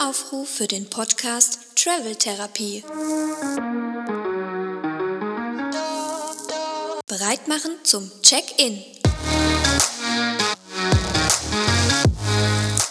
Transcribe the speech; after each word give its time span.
Aufruf 0.00 0.48
für 0.48 0.68
den 0.68 0.88
Podcast 0.88 1.58
Travel 1.74 2.14
Therapie. 2.14 2.84
Bereit 7.08 7.48
machen 7.48 7.72
zum 7.82 8.08
Check-in. 8.22 8.80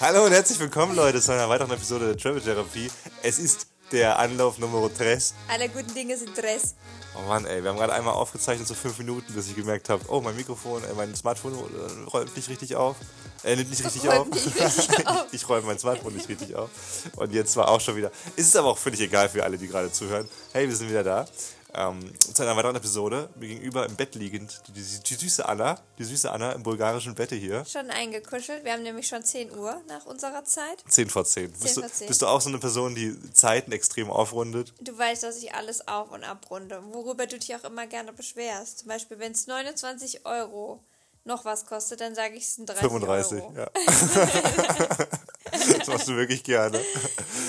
Hallo 0.02 0.26
und 0.26 0.34
herzlich 0.34 0.60
willkommen, 0.60 0.98
Leute, 0.98 1.22
zu 1.22 1.32
einer 1.32 1.48
weiteren 1.48 1.72
Episode 1.72 2.08
der 2.08 2.18
Travel 2.18 2.42
Therapie. 2.42 2.92
Es 3.24 3.40
ist 3.40 3.68
der 3.94 4.20
Anlauf 4.20 4.58
Nummer 4.58 4.90
3. 4.90 5.18
Alle 5.48 5.70
guten 5.70 5.94
Dinge 5.94 6.18
sind 6.18 6.38
Dress. 6.38 6.76
Oh 7.18 7.28
Mann, 7.28 7.46
ey, 7.46 7.64
wir 7.64 7.72
haben 7.72 7.78
gerade 7.78 7.94
einmal 7.94 8.14
aufgezeichnet, 8.14 8.68
so 8.68 8.76
fünf 8.76 8.98
Minuten, 9.00 9.34
bis 9.34 9.48
ich 9.48 9.56
gemerkt 9.56 9.90
habe, 9.90 10.04
oh, 10.08 10.22
mein 10.22 10.36
Mikrofon, 10.36 10.84
äh, 10.84 10.94
mein 10.96 11.16
Smartphone 11.16 11.54
äh, 11.54 12.10
räumt 12.10 12.36
nicht 12.36 12.48
richtig 12.48 12.76
auf. 12.76 12.96
Er 13.44 13.56
nimmt 13.56 13.70
nicht 13.70 13.84
richtig 13.84 14.08
auf. 14.10 14.28
nicht 14.30 14.46
richtig 14.46 15.08
auf. 15.08 15.26
ich 15.32 15.50
räume 15.50 15.68
mein 15.68 15.80
Smartphone 15.80 16.14
nicht 16.14 16.30
richtig 16.30 16.56
auf. 16.56 16.70
Und 17.16 17.34
jetzt 17.34 17.56
war 17.56 17.70
auch 17.70 17.82
schon 17.82 17.96
wieder. 17.96 18.12
Es 18.36 18.48
ist 18.48 18.56
aber 18.56 18.70
auch 18.70 18.78
völlig 18.78 19.02
egal 19.02 19.30
für 19.30 19.44
alle, 19.44 19.58
die 19.58 19.68
gerade 19.68 19.92
zuhören. 19.92 20.28
Hey, 20.54 20.68
wir 20.68 20.76
sind 20.76 20.90
wieder 20.90 21.04
da. 21.04 21.26
Ähm, 21.74 22.12
zu 22.20 22.44
einer 22.44 22.56
weiteren 22.56 22.76
Episode. 22.76 23.30
Mir 23.36 23.50
gegenüber 23.50 23.86
im 23.86 23.96
Bett 23.96 24.16
liegend, 24.16 24.62
die, 24.68 24.72
die, 24.72 24.82
die 24.82 25.14
süße 25.16 25.48
Anna, 25.48 25.80
die 25.98 26.06
süße 26.06 26.32
Anna 26.32 26.54
im 26.54 26.64
bulgarischen 26.64 27.14
Bette 27.14 27.36
hier. 27.36 27.66
Schon 27.66 27.90
eingekuschelt. 27.92 28.64
Wir 28.64 28.74
haben 28.74 28.84
nämlich 28.84 29.08
schon 29.08 29.24
10 29.24 29.52
Uhr 29.52 29.82
nach 29.88 30.06
unserer 30.06 30.46
Zeit. 30.46 30.84
10 30.88 31.10
vor 31.10 31.26
10. 31.26 31.52
bist, 31.52 31.74
vor 31.74 31.84
du, 31.84 31.90
10. 31.90 32.08
bist 32.08 32.22
du 32.22 32.28
auch 32.28 32.42
so 32.42 32.50
eine 32.50 32.60
Person, 32.60 32.96
die 32.96 33.16
Zeiten 33.34 33.72
extrem 33.72 34.10
aufrundet? 34.10 34.74
Du 34.80 34.98
weißt, 34.98 35.24
dass 35.24 35.38
ich 35.38 35.54
alles 35.54 35.88
auf- 35.88 36.12
und 36.12 36.24
abrunde. 36.24 36.82
Worüber 36.92 37.28
du 37.28 37.38
dich 37.38 37.54
auch 37.56 37.64
immer 37.66 37.86
gerne 37.86 38.14
beschwerst. 38.14 38.80
Zum 38.80 38.88
Beispiel, 38.88 39.20
wenn 39.20 39.34
es 39.34 39.48
29 39.48 40.26
Euro 40.26 40.80
noch 41.26 41.46
was 41.46 41.66
kostet, 41.66 42.02
dann 42.02 42.16
sage 42.16 42.36
ich 42.36 42.44
es 42.44 42.56
sind 42.56 42.70
30 42.70 42.82
35, 42.82 43.42
Euro. 43.42 43.54
ja. 43.56 43.70
das 45.78 45.88
machst 45.88 46.08
du 46.08 46.16
wirklich 46.16 46.44
gerne. 46.44 46.80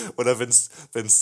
Oder 0.17 0.39
wenn 0.39 0.51
es 0.51 0.71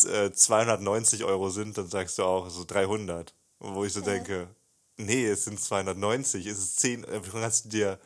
äh, 0.04 0.32
290 0.32 1.24
Euro 1.24 1.50
sind, 1.50 1.76
dann 1.78 1.88
sagst 1.88 2.18
du 2.18 2.24
auch 2.24 2.48
so 2.50 2.64
300. 2.64 3.34
Wo 3.58 3.84
ich 3.84 3.92
so 3.92 4.00
denke, 4.02 4.48
nee, 4.96 5.26
es 5.26 5.44
sind 5.44 5.60
290, 5.60 6.46
es 6.46 6.58
ist 6.58 6.78
10, 6.80 7.04
äh, 7.04 7.20
kannst 7.32 7.66
du 7.66 7.68
dir, 7.70 7.98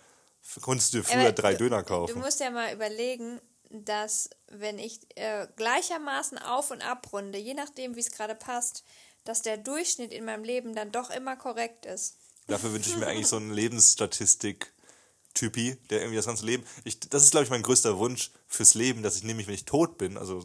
konntest 0.63 0.93
du 0.95 0.99
dir 0.99 1.05
früher 1.05 1.21
Aber 1.21 1.33
drei 1.33 1.53
du- 1.53 1.59
Döner 1.65 1.83
Du 1.83 1.89
kaufen. 1.89 2.19
musst 2.21 2.41
ja 2.41 2.51
mal 2.51 2.73
überlegen, 2.73 3.41
dass 3.71 4.31
wenn 4.49 4.79
ich 4.79 5.01
äh, 5.17 5.47
gleichermaßen 5.57 6.39
auf- 6.39 6.71
und 6.71 6.83
abrunde, 6.83 7.39
je 7.39 7.55
nachdem, 7.55 7.97
wie 7.97 8.01
es 8.01 8.11
gerade 8.11 8.35
passt, 8.35 8.85
dass 9.25 9.43
der 9.43 9.59
Durchschnitt 9.59 10.13
in 10.13 10.25
meinem 10.25 10.45
Leben 10.45 10.75
dann 10.75 10.93
doch 10.93 11.11
immer 11.11 11.37
korrekt 11.37 11.87
ist. 11.87 12.17
Dafür 12.47 12.73
wünsche 12.73 12.91
ich 12.91 12.97
mir 12.97 13.07
eigentlich 13.07 13.29
so 13.29 13.37
einen 13.37 13.53
Lebensstatistik-Typi, 13.53 15.77
der 15.91 16.01
irgendwie 16.01 16.17
das 16.17 16.27
ganze 16.27 16.47
Leben. 16.47 16.65
Ich, 16.85 16.99
das 17.01 17.25
ist, 17.25 17.31
glaube 17.31 17.45
ich, 17.45 17.51
mein 17.51 17.63
größter 17.63 17.99
Wunsch 17.99 18.31
fürs 18.47 18.75
Leben, 18.75 19.03
dass 19.03 19.17
ich 19.17 19.25
nämlich, 19.25 19.47
wenn 19.47 19.55
ich 19.55 19.65
tot 19.65 19.99
bin, 19.99 20.17
also 20.17 20.45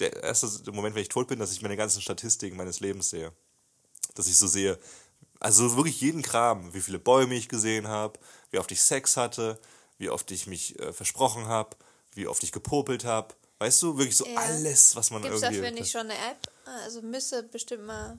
der 0.00 0.22
erste 0.22 0.46
Moment, 0.72 0.94
wenn 0.94 1.02
ich 1.02 1.08
tot 1.08 1.28
bin, 1.28 1.38
dass 1.38 1.52
ich 1.52 1.62
meine 1.62 1.76
ganzen 1.76 2.00
Statistiken 2.02 2.56
meines 2.56 2.80
Lebens 2.80 3.10
sehe. 3.10 3.32
Dass 4.14 4.26
ich 4.26 4.36
so 4.36 4.46
sehe, 4.46 4.78
also 5.38 5.76
wirklich 5.76 6.00
jeden 6.00 6.22
Kram, 6.22 6.72
wie 6.74 6.80
viele 6.80 6.98
Bäume 6.98 7.34
ich 7.34 7.48
gesehen 7.48 7.88
habe, 7.88 8.18
wie 8.50 8.58
oft 8.58 8.70
ich 8.72 8.82
Sex 8.82 9.16
hatte, 9.16 9.58
wie 9.98 10.10
oft 10.10 10.30
ich 10.30 10.46
mich 10.46 10.78
äh, 10.78 10.92
versprochen 10.92 11.46
habe, 11.46 11.76
wie 12.14 12.26
oft 12.26 12.42
ich 12.42 12.52
gepopelt 12.52 13.04
habe. 13.04 13.34
Weißt 13.58 13.82
du, 13.82 13.96
wirklich 13.98 14.16
so 14.16 14.26
Ja. 14.26 14.40
alles, 14.40 14.96
was 14.96 15.10
man 15.10 15.22
Gibt 15.22 15.34
es 15.34 15.42
irgendwie. 15.42 15.58
dafür 15.60 15.70
nicht 15.72 15.90
schon 15.90 16.00
eine 16.02 16.14
App? 16.14 16.50
Also 16.84 17.02
müsste 17.02 17.42
bestimmt 17.42 17.84
mal. 17.86 18.18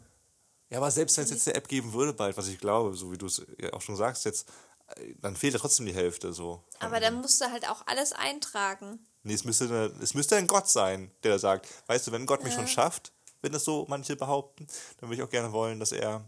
Ja, 0.70 0.78
aber 0.78 0.92
selbst 0.92 1.18
wenn 1.18 1.26
es 1.26 1.32
jetzt 1.32 1.48
eine 1.48 1.58
App 1.58 1.68
geben 1.68 1.94
würde, 1.94 2.14
bald, 2.14 2.38
was 2.38 2.48
ich 2.48 2.60
glaube, 2.60 2.96
so 2.96 3.12
wie 3.12 3.18
du 3.18 3.26
es 3.26 3.42
ja 3.60 3.74
auch 3.74 3.82
schon 3.82 3.96
sagst, 3.98 4.26
jetzt, 4.26 4.48
äh, 4.96 5.16
dann 5.20 5.36
fehlt 5.36 5.54
ja 5.54 5.60
trotzdem 5.60 5.86
die 5.86 5.94
Hälfte 5.94 6.32
so. 6.34 6.64
Aber 6.80 7.00
dann 7.00 7.16
musst 7.16 7.42
du 7.42 7.52
halt 7.52 7.68
auch 7.70 7.86
alles 7.88 8.14
eintragen. 8.14 9.06
Nee, 9.24 9.34
es 9.34 9.44
müsste, 9.44 9.66
eine, 9.66 9.92
es 10.02 10.14
müsste 10.14 10.36
ein 10.36 10.48
Gott 10.48 10.68
sein, 10.70 11.12
der 11.24 11.38
sagt, 11.40 11.68
weißt 11.88 12.08
du, 12.08 12.12
wenn 12.12 12.26
Gott 12.26 12.44
mich 12.44 12.54
schon 12.54 12.68
schafft, 12.68 13.12
wenn 13.42 13.52
das 13.52 13.64
so 13.64 13.86
manche 13.88 14.16
behaupten, 14.16 14.68
dann 15.00 15.10
würde 15.10 15.22
ich 15.22 15.28
auch 15.28 15.30
gerne 15.32 15.52
wollen, 15.52 15.80
dass 15.80 15.92
er 15.92 16.24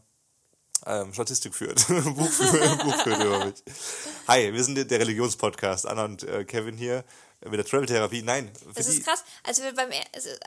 ähm, 0.85 1.13
Statistik 1.13 1.55
führt, 1.55 1.87
Buch, 1.87 2.29
führt, 2.29 2.83
Buch 2.83 2.95
führt 3.03 3.23
über 3.23 3.45
mich. 3.45 3.55
Hi, 4.27 4.51
wir 4.53 4.63
sind 4.63 4.75
der- 4.75 4.99
Religionspodcast, 4.99 5.85
Anna 5.87 6.05
und 6.05 6.23
äh, 6.23 6.43
Kevin 6.43 6.75
hier 6.77 7.05
äh, 7.41 7.49
mit 7.49 7.57
der 7.57 7.65
Travel-Therapie. 7.65 8.21
Nein, 8.21 8.51
Das 8.75 8.87
ist 8.87 9.03
krass. 9.05 9.23
Als 9.43 9.61
wir, 9.61 9.73
beim, 9.73 9.89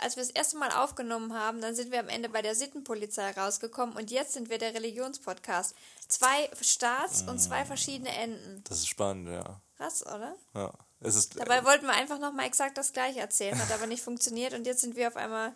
als 0.00 0.16
wir 0.16 0.22
das 0.22 0.31
erste 0.31 0.59
Mal 0.59 0.70
aufgenommen 0.72 1.32
haben, 1.32 1.60
dann 1.62 1.75
sind 1.75 1.91
wir 1.91 2.00
am 2.00 2.09
Ende 2.10 2.28
bei 2.28 2.43
der 2.43 2.54
Sittenpolizei 2.54 3.31
rausgekommen 3.31 3.97
und 3.97 4.10
jetzt 4.10 4.34
sind 4.34 4.50
wir 4.50 4.59
der 4.59 4.75
Religionspodcast. 4.75 5.75
Zwei 6.09 6.50
Starts 6.60 7.22
und 7.22 7.38
zwei 7.41 7.65
verschiedene 7.65 8.10
Enden. 8.10 8.62
das 8.69 8.78
ist 8.78 8.88
spannend, 8.88 9.28
ja. 9.28 9.60
Krass, 9.78 10.04
oder? 10.06 10.37
ja. 10.54 10.70
Dabei 11.00 11.64
wollten 11.64 11.86
wir 11.86 11.92
einfach 11.92 12.18
nochmal 12.18 12.46
exakt 12.46 12.78
das 12.78 12.92
gleiche 12.92 13.20
erzählen, 13.20 13.58
hat 13.58 13.70
aber 13.72 13.86
nicht 13.86 14.02
funktioniert 14.02 14.54
und 14.54 14.66
jetzt 14.66 14.80
sind 14.80 14.96
wir 14.96 15.08
auf 15.08 15.16
einmal 15.16 15.52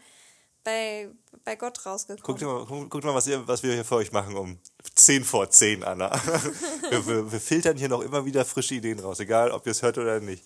bei, 0.65 1.09
bei 1.45 1.57
Gott 1.57 1.85
rausgekommen. 1.87 2.23
Guckt 2.23 2.43
mal, 2.43 2.65
guckt, 2.67 2.91
guckt 2.91 3.05
mal 3.05 3.15
was, 3.15 3.27
ihr, 3.27 3.47
was 3.49 3.63
wir 3.63 3.73
hier 3.73 3.85
für 3.85 3.97
euch 3.97 4.13
machen 4.13 4.37
um 4.37 4.59
10 4.95 5.25
vor 5.25 5.49
10, 5.49 5.85
Anna. 5.85 6.11
wir, 6.91 7.07
wir, 7.07 7.33
wir 7.33 7.41
filtern 7.41 7.77
hier 7.77 7.89
noch 7.89 8.03
immer 8.03 8.25
wieder 8.25 8.45
frische 8.45 8.75
Ideen 8.75 9.01
raus, 9.01 9.21
egal 9.21 9.51
ob 9.51 9.67
ihr 9.67 9.73
es 9.73 9.83
hört 9.83 9.99
oder 9.99 10.21
nicht. 10.21 10.45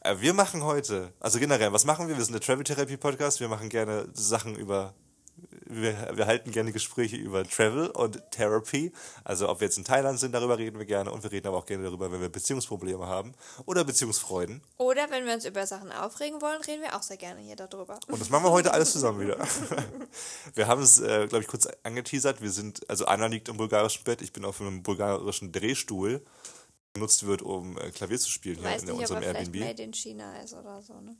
Äh, 0.00 0.16
Wir 0.20 0.34
machen 0.34 0.62
heute, 0.62 1.12
also 1.20 1.38
generell, 1.38 1.72
was 1.72 1.84
machen 1.84 2.08
wir? 2.08 2.16
Wir 2.16 2.24
sind 2.24 2.34
der 2.34 2.42
Travel 2.42 2.64
Therapy 2.64 2.96
Podcast. 2.96 3.40
Wir 3.40 3.48
machen 3.48 3.68
gerne 3.68 4.06
Sachen 4.12 4.54
über, 4.56 4.94
wir, 5.66 6.10
wir 6.14 6.26
halten 6.26 6.50
gerne 6.50 6.72
Gespräche 6.72 7.16
über 7.16 7.44
Travel 7.44 7.88
und 7.88 8.22
Therapy. 8.30 8.92
Also 9.24 9.48
ob 9.48 9.60
wir 9.60 9.66
jetzt 9.66 9.78
in 9.78 9.84
Thailand 9.84 10.18
sind, 10.18 10.32
darüber 10.32 10.58
reden 10.58 10.78
wir 10.78 10.86
gerne. 10.86 11.10
Und 11.10 11.22
wir 11.22 11.32
reden 11.32 11.46
aber 11.48 11.58
auch 11.58 11.66
gerne 11.66 11.84
darüber, 11.84 12.10
wenn 12.12 12.20
wir 12.20 12.28
Beziehungsprobleme 12.28 13.06
haben 13.06 13.34
oder 13.66 13.84
Beziehungsfreuden. 13.84 14.62
Oder 14.76 15.10
wenn 15.10 15.26
wir 15.26 15.34
uns 15.34 15.44
über 15.44 15.66
Sachen 15.66 15.92
aufregen 15.92 16.40
wollen, 16.40 16.60
reden 16.62 16.82
wir 16.82 16.94
auch 16.94 17.02
sehr 17.02 17.16
gerne 17.16 17.40
hier 17.40 17.56
darüber. 17.56 17.98
Und 18.08 18.20
das 18.20 18.30
machen 18.30 18.44
wir 18.44 18.50
heute 18.50 18.72
alles 18.72 18.92
zusammen 18.92 19.20
wieder. 19.20 19.38
Wir 20.54 20.68
haben 20.68 20.82
es, 20.82 21.00
äh, 21.00 21.26
glaube 21.26 21.42
ich, 21.42 21.48
kurz 21.48 21.66
angeteasert. 21.82 22.40
Wir 22.40 22.50
sind, 22.50 22.88
also 22.88 23.06
Anna 23.06 23.26
liegt 23.26 23.48
im 23.48 23.56
bulgarischen 23.56 24.04
Bett, 24.04 24.22
ich 24.22 24.32
bin 24.32 24.44
auf 24.44 24.60
einem 24.60 24.82
bulgarischen 24.82 25.50
Drehstuhl, 25.50 26.18
der 26.18 26.20
benutzt 26.94 27.26
wird, 27.26 27.42
um 27.42 27.76
äh, 27.76 27.90
Klavier 27.90 28.18
zu 28.18 28.30
spielen 28.30 28.56
hier 28.56 28.64
Weiß 28.64 28.82
in 28.82 28.86
nicht, 28.88 28.94
ob 28.94 29.00
unserem 29.00 29.22
er 29.22 29.30
vielleicht 29.30 29.54
Airbnb. 29.54 29.68
made 29.68 29.82
in 29.82 29.92
China 29.92 30.40
ist 30.40 30.54
oder 30.54 30.80
so, 30.80 30.94
ne? 31.00 31.16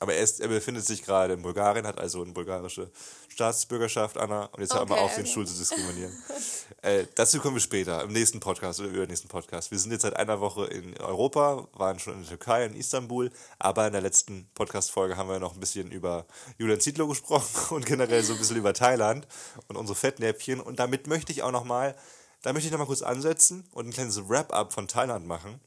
Aber 0.00 0.14
er, 0.14 0.22
ist, 0.22 0.40
er 0.40 0.48
befindet 0.48 0.84
sich 0.84 1.02
gerade 1.02 1.34
in 1.34 1.42
Bulgarien, 1.42 1.86
hat 1.86 1.98
also 1.98 2.22
eine 2.22 2.32
bulgarische 2.32 2.90
Staatsbürgerschaft, 3.28 4.18
Anna. 4.18 4.46
Und 4.46 4.60
jetzt 4.60 4.74
hör 4.74 4.86
mal 4.86 4.94
Okay, 4.94 5.04
auf, 5.04 5.14
den 5.14 5.22
okay. 5.22 5.30
Stuhl 5.30 5.46
zu 5.46 5.56
diskriminieren. 5.56 6.12
äh, 6.82 7.06
dazu 7.14 7.40
kommen 7.40 7.56
wir 7.56 7.60
später, 7.60 8.02
im 8.02 8.12
nächsten 8.12 8.40
Podcast 8.40 8.80
oder 8.80 8.90
übernächsten 8.90 9.28
Podcast. 9.28 9.70
Wir 9.70 9.78
sind 9.78 9.92
jetzt 9.92 10.02
seit 10.02 10.16
einer 10.16 10.40
Woche 10.40 10.66
in 10.66 10.98
Europa, 11.00 11.68
waren 11.72 11.98
schon 11.98 12.14
in 12.14 12.20
der 12.20 12.28
Türkei, 12.28 12.66
in 12.66 12.74
Istanbul. 12.76 13.30
Aber 13.58 13.86
in 13.86 13.92
der 13.92 14.02
letzten 14.02 14.48
Podcast-Folge 14.54 15.16
haben 15.16 15.28
wir 15.28 15.38
noch 15.38 15.54
ein 15.54 15.60
bisschen 15.60 15.90
über 15.90 16.26
Julian 16.58 16.80
Zietlow 16.80 17.08
gesprochen 17.08 17.48
und 17.74 17.86
generell 17.86 18.22
so 18.22 18.34
ein 18.34 18.38
bisschen 18.38 18.56
über 18.56 18.74
Thailand 18.74 19.26
und 19.68 19.76
unsere 19.76 19.96
Fettnäpfchen. 19.96 20.60
Und 20.60 20.80
damit 20.80 21.06
möchte 21.06 21.32
ich 21.32 21.42
auch 21.42 21.52
noch 21.52 21.64
mal, 21.64 21.94
da 22.42 22.52
möchte 22.52 22.66
ich 22.66 22.72
noch 22.72 22.78
mal 22.78 22.86
kurz 22.86 23.02
ansetzen 23.02 23.66
und 23.72 23.86
ein 23.86 23.92
kleines 23.92 24.28
Wrap-up 24.28 24.72
von 24.72 24.88
Thailand 24.88 25.26
machen. 25.26 25.60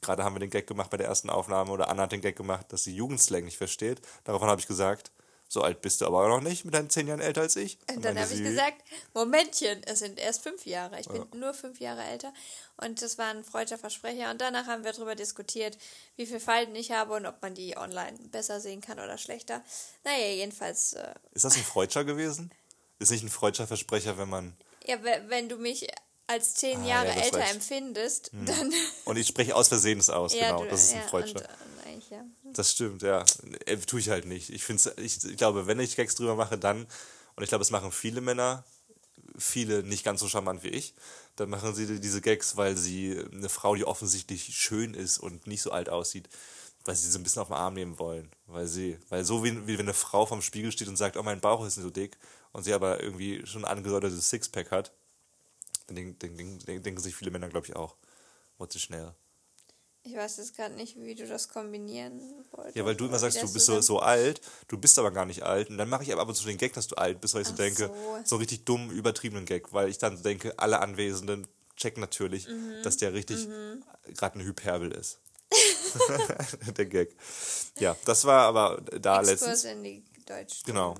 Gerade 0.00 0.24
haben 0.24 0.34
wir 0.34 0.40
den 0.40 0.50
Gag 0.50 0.66
gemacht 0.66 0.90
bei 0.90 0.96
der 0.96 1.06
ersten 1.08 1.30
Aufnahme 1.30 1.72
oder 1.72 1.88
Anna 1.88 2.02
hat 2.04 2.12
den 2.12 2.20
Gag 2.20 2.36
gemacht, 2.36 2.66
dass 2.72 2.84
sie 2.84 2.94
Jugendslang 2.94 3.44
nicht 3.44 3.56
versteht. 3.56 4.00
Daraufhin 4.24 4.48
habe 4.48 4.60
ich 4.60 4.66
gesagt, 4.66 5.10
so 5.50 5.62
alt 5.62 5.80
bist 5.80 6.00
du 6.02 6.06
aber 6.06 6.22
auch 6.24 6.28
noch 6.28 6.40
nicht, 6.42 6.66
mit 6.66 6.74
deinen 6.74 6.90
zehn 6.90 7.06
Jahren 7.08 7.20
älter 7.20 7.40
als 7.40 7.56
ich. 7.56 7.78
Und 7.88 8.04
dann 8.04 8.14
meinte 8.14 8.30
habe 8.30 8.34
ich 8.34 8.42
gesagt, 8.44 8.82
Momentchen, 9.14 9.82
es 9.84 10.00
sind 10.00 10.18
erst 10.18 10.42
fünf 10.42 10.66
Jahre. 10.66 11.00
Ich 11.00 11.08
bin 11.08 11.24
nur 11.40 11.54
fünf 11.54 11.80
Jahre 11.80 12.02
älter. 12.04 12.34
Und 12.76 13.00
das 13.00 13.16
war 13.16 13.28
ein 13.30 13.42
freudscher 13.44 13.78
Versprecher. 13.78 14.30
Und 14.30 14.40
danach 14.42 14.66
haben 14.66 14.84
wir 14.84 14.92
darüber 14.92 15.14
diskutiert, 15.14 15.78
wie 16.16 16.26
viele 16.26 16.40
Falten 16.40 16.74
ich 16.74 16.92
habe 16.92 17.14
und 17.14 17.24
ob 17.24 17.40
man 17.40 17.54
die 17.54 17.76
online 17.78 18.18
besser 18.30 18.60
sehen 18.60 18.82
kann 18.82 18.98
oder 19.00 19.16
schlechter. 19.16 19.62
Naja, 20.04 20.26
jedenfalls, 20.26 20.92
äh, 20.92 21.14
Ist 21.32 21.44
das 21.46 21.56
ein 21.56 21.62
Freudscher 21.64 22.04
gewesen? 22.04 22.52
Ist 22.98 23.10
nicht 23.10 23.24
ein 23.24 23.30
Freudscher 23.30 23.66
Versprecher, 23.66 24.18
wenn 24.18 24.28
man. 24.28 24.54
ja, 24.86 25.02
we- 25.02 25.24
wenn 25.28 25.48
du 25.48 25.56
mich 25.56 25.88
als 26.28 26.54
zehn 26.54 26.80
Ah, 26.82 26.86
Jahre 26.86 27.08
ja, 27.08 27.22
älter 27.22 27.50
empfindest, 27.50 28.30
dann. 28.32 28.72
Und 29.04 29.16
ich 29.16 29.26
spreche 29.26 29.56
aus 29.56 29.68
Versehens 29.68 30.10
aus, 30.10 30.34
ja, 30.34 30.50
genau. 30.50 30.64
du, 30.64 30.70
Das 30.70 30.84
ist 30.84 30.92
ein 30.92 31.00
ja, 31.00 31.08
Freudscher. 31.08 31.42
Äh, 31.42 31.98
ja. 32.10 32.24
Das 32.52 32.70
stimmt, 32.72 33.02
ja. 33.02 33.24
Äh, 33.66 33.78
tue 33.78 34.00
ich 34.00 34.10
halt 34.10 34.26
nicht. 34.26 34.50
Ich, 34.50 34.62
find's, 34.62 34.86
ich, 34.96 35.24
ich 35.24 35.36
glaube, 35.36 35.66
wenn 35.66 35.80
ich 35.80 35.96
Gags 35.96 36.14
drüber 36.14 36.36
mache, 36.36 36.56
dann, 36.58 36.86
und 37.34 37.42
ich 37.42 37.48
glaube, 37.48 37.62
es 37.62 37.70
machen 37.70 37.90
viele 37.92 38.20
Männer, 38.20 38.64
viele 39.36 39.82
nicht 39.82 40.04
ganz 40.04 40.20
so 40.20 40.28
charmant 40.28 40.62
wie 40.62 40.68
ich, 40.68 40.94
dann 41.36 41.50
machen 41.50 41.74
sie 41.74 42.00
diese 42.00 42.20
Gags, 42.20 42.56
weil 42.56 42.76
sie 42.76 43.18
eine 43.32 43.48
Frau, 43.48 43.74
die 43.74 43.84
offensichtlich 43.84 44.56
schön 44.56 44.94
ist 44.94 45.18
und 45.18 45.46
nicht 45.46 45.62
so 45.62 45.70
alt 45.70 45.88
aussieht, 45.88 46.28
weil 46.84 46.94
sie 46.94 47.06
sie 47.06 47.12
so 47.12 47.18
ein 47.18 47.22
bisschen 47.22 47.42
auf 47.42 47.48
den 47.48 47.56
Arm 47.56 47.74
nehmen 47.74 47.98
wollen. 47.98 48.30
Weil 48.46 48.66
sie, 48.66 48.98
weil 49.08 49.24
so 49.24 49.44
wie, 49.44 49.66
wie 49.66 49.78
wenn 49.78 49.86
eine 49.86 49.94
Frau 49.94 50.26
vorm 50.26 50.42
Spiegel 50.42 50.72
steht 50.72 50.88
und 50.88 50.96
sagt, 50.96 51.16
oh, 51.16 51.22
mein 51.22 51.40
Bauch 51.40 51.64
ist 51.64 51.76
nicht 51.76 51.84
so 51.84 51.90
dick, 51.90 52.18
und 52.52 52.64
sie 52.64 52.72
aber 52.72 53.02
irgendwie 53.02 53.46
schon 53.46 53.64
ein 53.64 53.76
angedeutetes 53.76 54.30
Sixpack 54.30 54.70
hat, 54.70 54.92
dann 55.88 55.96
denken, 55.96 56.18
denken, 56.18 56.58
denken, 56.60 56.82
denken 56.84 57.00
sich 57.02 57.16
viele 57.16 57.30
Männer, 57.32 57.48
glaube 57.48 57.66
ich, 57.66 57.74
auch, 57.76 57.96
what 58.58 58.72
the 58.72 58.78
schnell. 58.78 59.12
Ich 60.04 60.14
weiß 60.16 60.36
jetzt 60.38 60.56
gerade 60.56 60.74
nicht, 60.74 60.96
wie 60.96 61.14
du 61.14 61.26
das 61.26 61.48
kombinieren 61.48 62.20
wolltest. 62.52 62.76
Ja, 62.76 62.84
weil 62.84 62.94
du 62.94 63.06
immer 63.06 63.18
sagst, 63.18 63.42
du 63.42 63.52
bist 63.52 63.66
so, 63.66 63.80
so 63.80 63.98
alt, 63.98 64.40
du 64.68 64.78
bist 64.78 64.98
aber 64.98 65.10
gar 65.10 65.26
nicht 65.26 65.42
alt. 65.42 65.68
Und 65.68 65.76
dann 65.76 65.88
mache 65.88 66.04
ich 66.04 66.12
aber 66.12 66.22
ab 66.22 66.28
und 66.28 66.34
zu 66.34 66.46
den 66.46 66.56
Gag, 66.56 66.72
dass 66.72 66.86
du 66.86 66.94
alt 66.94 67.20
bist, 67.20 67.34
weil 67.34 67.42
ich 67.42 67.48
so 67.48 67.54
Ach 67.54 67.58
denke, 67.58 67.88
so. 67.88 68.18
so 68.24 68.36
richtig 68.36 68.64
dumm, 68.64 68.90
übertriebenen 68.90 69.44
Gag, 69.44 69.72
weil 69.72 69.88
ich 69.88 69.98
dann 69.98 70.22
denke, 70.22 70.58
alle 70.58 70.78
Anwesenden 70.80 71.46
checken 71.76 72.00
natürlich, 72.00 72.48
Mhm. 72.48 72.82
dass 72.84 72.96
der 72.96 73.12
richtig 73.12 73.48
gerade 74.14 74.36
eine 74.36 74.44
Hyperbel 74.44 74.92
ist. 74.92 75.18
Der 76.76 76.86
Gag. 76.86 77.14
Ja, 77.78 77.96
das 78.04 78.24
war 78.24 78.42
aber 78.46 78.80
da 79.00 79.20
Exkurs 79.20 79.40
letztens. 79.40 79.64
in 79.64 79.82
die 79.84 80.04
Deutsch. 80.26 80.62
Genau. 80.64 80.94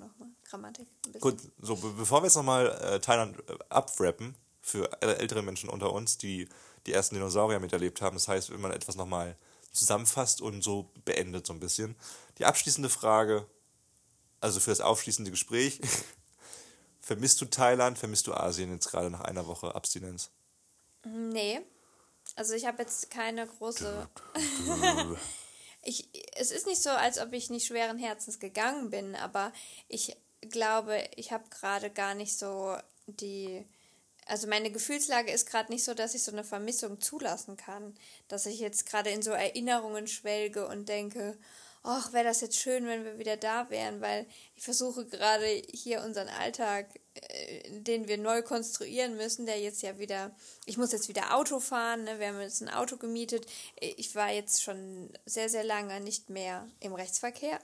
Grammatik. 0.44 0.87
Ein. 1.06 1.20
Gut, 1.20 1.37
so 1.61 1.76
be 1.76 1.90
bevor 1.90 2.23
wir 2.23 2.26
jetzt 2.26 2.37
nochmal 2.37 2.69
äh, 2.82 3.00
Thailand 3.00 3.38
äh, 3.49 3.56
abwrappen, 3.69 4.35
für 4.68 4.90
äh, 5.02 5.14
ältere 5.14 5.42
Menschen 5.42 5.68
unter 5.68 5.92
uns, 5.92 6.18
die 6.18 6.48
die 6.86 6.92
ersten 6.92 7.14
Dinosaurier 7.14 7.60
miterlebt 7.60 8.00
haben, 8.00 8.16
das 8.16 8.28
heißt, 8.28 8.50
wenn 8.50 8.60
man 8.60 8.72
etwas 8.72 8.96
nochmal 8.96 9.36
zusammenfasst 9.72 10.40
und 10.40 10.62
so 10.62 10.90
beendet 11.04 11.46
so 11.46 11.52
ein 11.52 11.60
bisschen. 11.60 11.96
Die 12.38 12.44
abschließende 12.44 12.88
Frage, 12.88 13.46
also 14.40 14.60
für 14.60 14.70
das 14.70 14.80
aufschließende 14.80 15.30
Gespräch, 15.30 15.80
vermisst 17.00 17.40
du 17.40 17.46
Thailand, 17.46 17.98
vermisst 17.98 18.26
du 18.26 18.34
Asien 18.34 18.72
jetzt 18.72 18.90
gerade 18.90 19.10
nach 19.10 19.22
einer 19.22 19.46
Woche 19.46 19.74
Abstinenz? 19.74 20.30
Nee. 21.04 21.60
Also 22.36 22.54
ich 22.54 22.66
habe 22.66 22.82
jetzt 22.82 23.10
keine 23.10 23.46
große. 23.46 24.08
ich, 25.82 26.08
es 26.36 26.50
ist 26.50 26.66
nicht 26.66 26.82
so, 26.82 26.90
als 26.90 27.18
ob 27.18 27.32
ich 27.32 27.50
nicht 27.50 27.66
schweren 27.66 27.98
Herzens 27.98 28.38
gegangen 28.38 28.90
bin, 28.90 29.16
aber 29.16 29.52
ich 29.88 30.16
glaube, 30.40 31.02
ich 31.16 31.32
habe 31.32 31.48
gerade 31.48 31.90
gar 31.90 32.14
nicht 32.14 32.36
so 32.36 32.76
die. 33.06 33.64
Also 34.28 34.46
meine 34.46 34.70
Gefühlslage 34.70 35.32
ist 35.32 35.50
gerade 35.50 35.72
nicht 35.72 35.84
so, 35.84 35.94
dass 35.94 36.14
ich 36.14 36.22
so 36.22 36.32
eine 36.32 36.44
Vermissung 36.44 37.00
zulassen 37.00 37.56
kann. 37.56 37.94
Dass 38.28 38.46
ich 38.46 38.60
jetzt 38.60 38.86
gerade 38.86 39.10
in 39.10 39.22
so 39.22 39.30
Erinnerungen 39.30 40.06
schwelge 40.06 40.66
und 40.69 40.88
denke, 40.88 41.36
ach, 41.82 42.12
wäre 42.12 42.25
das 42.25 42.40
jetzt 42.40 42.58
schön, 42.58 42.86
wenn 42.86 43.04
wir 43.04 43.19
wieder 43.19 43.36
da 43.36 43.70
wären, 43.70 44.00
weil 44.00 44.26
ich 44.56 44.64
versuche 44.64 45.06
gerade 45.06 45.46
hier 45.72 46.02
unseren 46.02 46.28
Alltag, 46.28 46.88
äh, 47.14 47.80
den 47.80 48.08
wir 48.08 48.19
neu 48.19 48.42
konstruieren 48.42 49.16
müssen, 49.16 49.46
der 49.46 49.60
jetzt 49.60 49.82
ja 49.82 49.98
wieder, 49.98 50.34
ich 50.66 50.76
muss 50.76 50.92
jetzt 50.92 51.08
wieder 51.08 51.34
Auto 51.34 51.60
fahren, 51.60 52.04
ne? 52.04 52.19
wir 52.19 52.28
haben 52.28 52.40
jetzt 52.40 52.60
ein 52.60 52.69
Auto 52.69 52.96
gemietet. 52.96 53.46
Ich 53.80 54.14
war 54.14 54.30
jetzt 54.30 54.62
schon 54.62 55.10
sehr, 55.25 55.48
sehr 55.48 55.64
lange 55.64 56.00
nicht 56.00 56.30
mehr 56.30 56.69
im 56.80 56.94
Rechtsverkehr. 56.94 57.58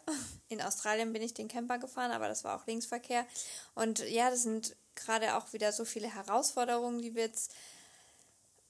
In 0.48 0.62
Australien 0.62 1.12
bin 1.12 1.22
ich 1.22 1.34
den 1.34 1.48
Camper 1.48 1.78
gefahren, 1.78 2.12
aber 2.12 2.28
das 2.28 2.44
war 2.44 2.58
auch 2.58 2.66
Linksverkehr. 2.66 3.26
Und 3.74 3.98
ja, 4.08 4.30
das 4.30 4.42
sind 4.42 4.76
gerade 4.96 5.36
auch 5.36 5.52
wieder 5.52 5.72
so 5.72 5.84
viele 5.84 6.12
Herausforderungen, 6.12 7.00
die 7.02 7.14
wir 7.14 7.22
jetzt 7.22 7.52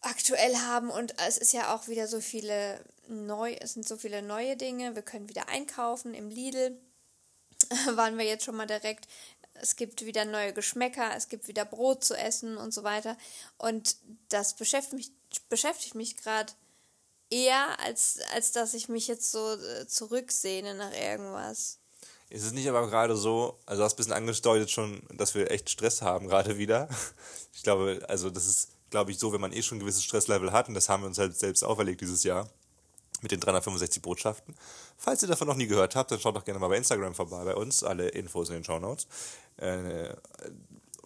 aktuell 0.01 0.57
haben 0.57 0.91
und 0.91 1.19
es 1.27 1.39
ist 1.39 1.53
ja 1.53 1.75
auch 1.75 1.89
wieder 1.89 2.07
so 2.07 2.21
viele 2.21 2.85
neu, 3.09 3.55
es 3.55 3.75
sind 3.75 3.87
so 3.87 3.97
viele 3.97 4.23
neue 4.23 4.57
Dinge. 4.57 4.95
Wir 4.95 5.03
können 5.03 5.29
wieder 5.29 5.49
einkaufen 5.49 6.15
im 6.15 6.31
Lidl. 6.31 6.77
Waren 7.95 8.19
wir 8.19 8.25
jetzt 8.25 8.45
schon 8.45 8.57
mal 8.57 8.67
direkt. 8.67 9.09
Es 9.55 9.77
gibt 9.77 10.05
wieder 10.05 10.25
neue 10.25 10.53
Geschmäcker, 10.53 11.15
es 11.17 11.29
gibt 11.29 11.49
wieder 11.49 11.65
Brot 11.65 12.05
zu 12.05 12.17
essen 12.17 12.57
und 12.57 12.75
so 12.75 12.83
weiter. 12.83 13.17
Und 13.57 13.97
das 14.29 14.57
beschäftigt 14.57 14.95
mich, 14.95 15.13
beschäftigt 15.49 15.95
mich 15.95 16.17
gerade 16.17 16.53
eher, 17.31 17.79
als, 17.81 18.19
als 18.33 18.53
dass 18.53 18.75
ich 18.75 18.89
mich 18.89 19.07
jetzt 19.07 19.31
so 19.31 19.55
äh, 19.55 19.87
zurücksehne 19.87 20.75
nach 20.75 20.93
irgendwas. 20.93 21.79
Ist 22.31 22.45
es 22.45 22.53
nicht 22.53 22.69
aber 22.69 22.87
gerade 22.89 23.17
so, 23.17 23.59
also 23.67 23.81
du 23.81 23.85
hast 23.85 23.95
ein 23.95 23.97
bisschen 23.97 24.13
angedeutet 24.13 24.71
schon, 24.71 25.03
dass 25.13 25.35
wir 25.35 25.51
echt 25.51 25.71
Stress 25.71 26.03
haben 26.03 26.29
gerade 26.29 26.59
wieder. 26.59 26.89
Ich 27.57 27.63
glaube, 27.63 28.05
also 28.09 28.31
das 28.31 28.47
ist, 28.47 28.71
glaube 28.91 29.13
ich, 29.13 29.19
so, 29.19 29.33
wenn 29.33 29.41
man 29.41 29.53
eh 29.53 29.63
schon 29.63 29.79
ein 29.79 29.81
gewisses 29.81 30.03
Stresslevel 30.03 30.51
hat, 30.51 30.67
und 30.67 30.75
das 30.75 30.89
haben 30.89 31.05
wir 31.05 31.07
uns 31.07 31.19
halt 31.19 31.39
selbst 31.39 31.63
auferlegt 31.63 32.01
dieses 32.01 32.25
Jahr 32.25 32.51
mit 33.23 33.31
den 33.31 33.41
365 33.41 34.03
Botschaften. 34.03 34.55
Falls 34.99 35.23
ihr 35.23 35.29
davon 35.29 35.47
noch 35.47 35.57
nie 35.57 35.67
gehört 35.67 35.97
habt, 35.97 36.11
dann 36.11 36.21
schaut 36.21 36.37
doch 36.37 36.45
gerne 36.45 36.59
mal 36.59 36.69
bei 36.69 36.77
Instagram 36.77 37.15
vorbei 37.15 37.45
bei 37.45 37.55
uns, 37.55 37.85
alle 37.85 38.09
Infos 38.09 38.49
in 38.49 38.57
den 38.57 38.65
Show 38.65 38.79
Notes. 38.79 39.07
Äh, 39.57 40.15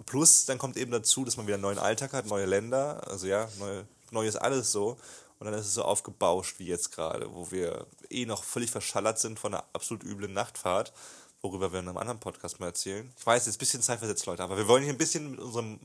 plus, 0.06 0.46
dann 0.46 0.58
kommt 0.58 0.76
eben 0.76 0.90
dazu, 0.90 1.24
dass 1.24 1.36
man 1.36 1.46
wieder 1.46 1.56
einen 1.56 1.62
neuen 1.62 1.78
Alltag 1.78 2.12
hat, 2.12 2.26
neue 2.26 2.46
Länder, 2.46 3.06
also 3.06 3.26
ja, 3.26 3.48
neu, 3.58 3.82
neues 4.10 4.36
alles 4.36 4.72
so. 4.72 4.96
Und 5.38 5.46
dann 5.46 5.54
ist 5.54 5.66
es 5.66 5.74
so 5.74 5.82
aufgebauscht 5.82 6.58
wie 6.58 6.66
jetzt 6.66 6.90
gerade, 6.92 7.32
wo 7.32 7.50
wir 7.50 7.86
eh 8.10 8.26
noch 8.26 8.42
völlig 8.42 8.70
verschallert 8.70 9.18
sind 9.18 9.38
von 9.38 9.54
einer 9.54 9.64
absolut 9.72 10.02
üblen 10.02 10.32
Nachtfahrt, 10.32 10.92
worüber 11.40 11.72
wir 11.72 11.78
in 11.80 11.88
einem 11.88 11.98
anderen 11.98 12.18
Podcast 12.18 12.58
mal 12.58 12.66
erzählen. 12.66 13.12
Ich 13.16 13.24
weiß, 13.24 13.46
jetzt 13.46 13.56
ein 13.56 13.58
bisschen 13.58 13.82
zeitversetzt, 13.82 14.26
Leute, 14.26 14.42
aber 14.42 14.56
wir 14.56 14.66
wollen 14.66 14.82
hier 14.82 14.92
ein 14.92 14.98
bisschen 14.98 15.30
mit 15.30 15.40
unseren 15.40 15.78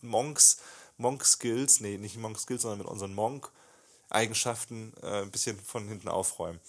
Monks, 0.00 0.58
Monk-Skills, 0.96 1.80
nee, 1.80 1.98
nicht 1.98 2.16
Monk-Skills, 2.16 2.62
sondern 2.62 2.78
mit 2.78 2.86
unseren 2.86 3.14
Monk-Eigenschaften 3.14 4.94
äh, 5.02 5.22
ein 5.22 5.30
bisschen 5.30 5.58
von 5.60 5.86
hinten 5.88 6.08
aufräumen. 6.08 6.60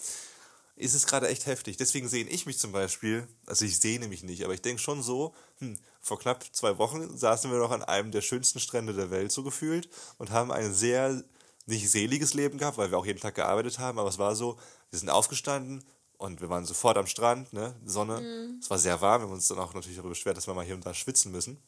Ist 0.77 0.93
es 0.93 1.07
gerade 1.07 1.29
echt 1.29 1.45
heftig. 1.45 1.77
Deswegen 1.77 2.09
sehne 2.09 2.29
ich 2.29 2.45
mich 2.45 2.57
zum 2.57 2.73
Beispiel, 2.73 3.25
also 3.45 3.63
ich 3.63 3.79
sehne 3.79 4.09
mich 4.09 4.23
nicht, 4.23 4.43
aber 4.43 4.53
ich 4.53 4.61
denke 4.61 4.81
schon 4.81 5.01
so, 5.01 5.33
hm, 5.59 5.79
vor 6.01 6.19
knapp 6.19 6.43
zwei 6.51 6.77
Wochen 6.77 7.17
saßen 7.17 7.49
wir 7.49 7.59
noch 7.59 7.71
an 7.71 7.81
einem 7.81 8.11
der 8.11 8.21
schönsten 8.21 8.59
Strände 8.59 8.93
der 8.93 9.09
Welt 9.09 9.31
so 9.31 9.41
gefühlt 9.41 9.89
und 10.17 10.31
haben 10.31 10.51
ein 10.51 10.73
sehr 10.73 11.23
nicht 11.65 11.89
seliges 11.89 12.33
Leben 12.33 12.57
gehabt, 12.57 12.77
weil 12.77 12.91
wir 12.91 12.97
auch 12.97 13.05
jeden 13.05 13.19
Tag 13.19 13.35
gearbeitet 13.35 13.79
haben, 13.79 13.99
aber 13.99 14.09
es 14.09 14.19
war 14.19 14.35
so, 14.35 14.57
wir 14.91 14.99
sind 14.99 15.09
aufgestanden 15.09 15.83
und 16.17 16.41
wir 16.41 16.49
waren 16.49 16.65
sofort 16.65 16.97
am 16.97 17.07
Strand, 17.07 17.53
ne, 17.53 17.75
Sonne. 17.85 18.21
Mhm. 18.21 18.59
Es 18.61 18.69
war 18.69 18.77
sehr 18.77 19.01
warm, 19.01 19.21
wir 19.21 19.27
haben 19.27 19.33
uns 19.33 19.47
dann 19.47 19.59
auch 19.59 19.73
natürlich 19.73 19.97
darüber 19.97 20.11
beschwert, 20.11 20.37
dass 20.37 20.47
wir 20.47 20.53
mal 20.53 20.65
hier 20.65 20.75
und 20.75 20.85
da 20.85 20.93
schwitzen 20.93 21.31
müssen. 21.31 21.61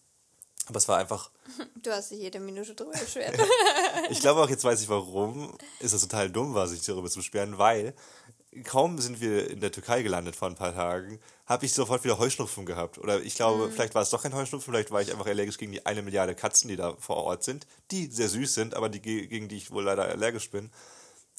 Aber 0.67 0.77
es 0.77 0.87
war 0.87 0.97
einfach, 0.97 1.31
Du 1.81 1.91
hast 1.91 2.11
dich 2.11 2.19
jede 2.19 2.39
Minute 2.39 2.75
drüber 2.75 2.91
beschwert. 2.99 3.37
ich 4.09 4.19
glaube 4.19 4.41
auch, 4.41 4.49
jetzt 4.49 4.63
weiß 4.63 4.81
ich 4.81 4.89
warum, 4.89 5.57
ist 5.79 5.93
das 5.93 6.01
total 6.01 6.29
dumm 6.29 6.53
war, 6.53 6.67
sich 6.67 6.83
darüber 6.85 7.09
zu 7.09 7.19
beschweren, 7.19 7.57
weil 7.57 7.93
kaum 8.63 8.99
sind 8.99 9.21
wir 9.21 9.49
in 9.49 9.59
der 9.59 9.71
Türkei 9.71 10.01
gelandet 10.03 10.35
vor 10.35 10.47
ein 10.47 10.55
paar 10.55 10.73
Tagen, 10.73 11.19
habe 11.45 11.65
ich 11.65 11.73
sofort 11.73 12.03
wieder 12.03 12.19
Heuschnupfen 12.19 12.65
gehabt. 12.65 12.97
Oder 12.97 13.21
ich 13.21 13.35
glaube, 13.35 13.71
vielleicht 13.71 13.95
war 13.95 14.01
es 14.01 14.09
doch 14.09 14.21
kein 14.21 14.33
Heuschnupfen, 14.33 14.73
vielleicht 14.73 14.91
war 14.91 15.01
ich 15.01 15.11
einfach 15.11 15.27
allergisch 15.27 15.57
gegen 15.57 15.71
die 15.71 15.85
eine 15.85 16.01
Milliarde 16.01 16.35
Katzen, 16.35 16.67
die 16.67 16.75
da 16.75 16.95
vor 16.99 17.17
Ort 17.17 17.43
sind, 17.43 17.67
die 17.91 18.07
sehr 18.07 18.29
süß 18.29 18.53
sind, 18.53 18.73
aber 18.75 18.89
die 18.89 19.01
ge- 19.01 19.27
gegen 19.27 19.47
die 19.47 19.57
ich 19.57 19.71
wohl 19.71 19.83
leider 19.83 20.05
allergisch 20.05 20.49
bin. 20.51 20.71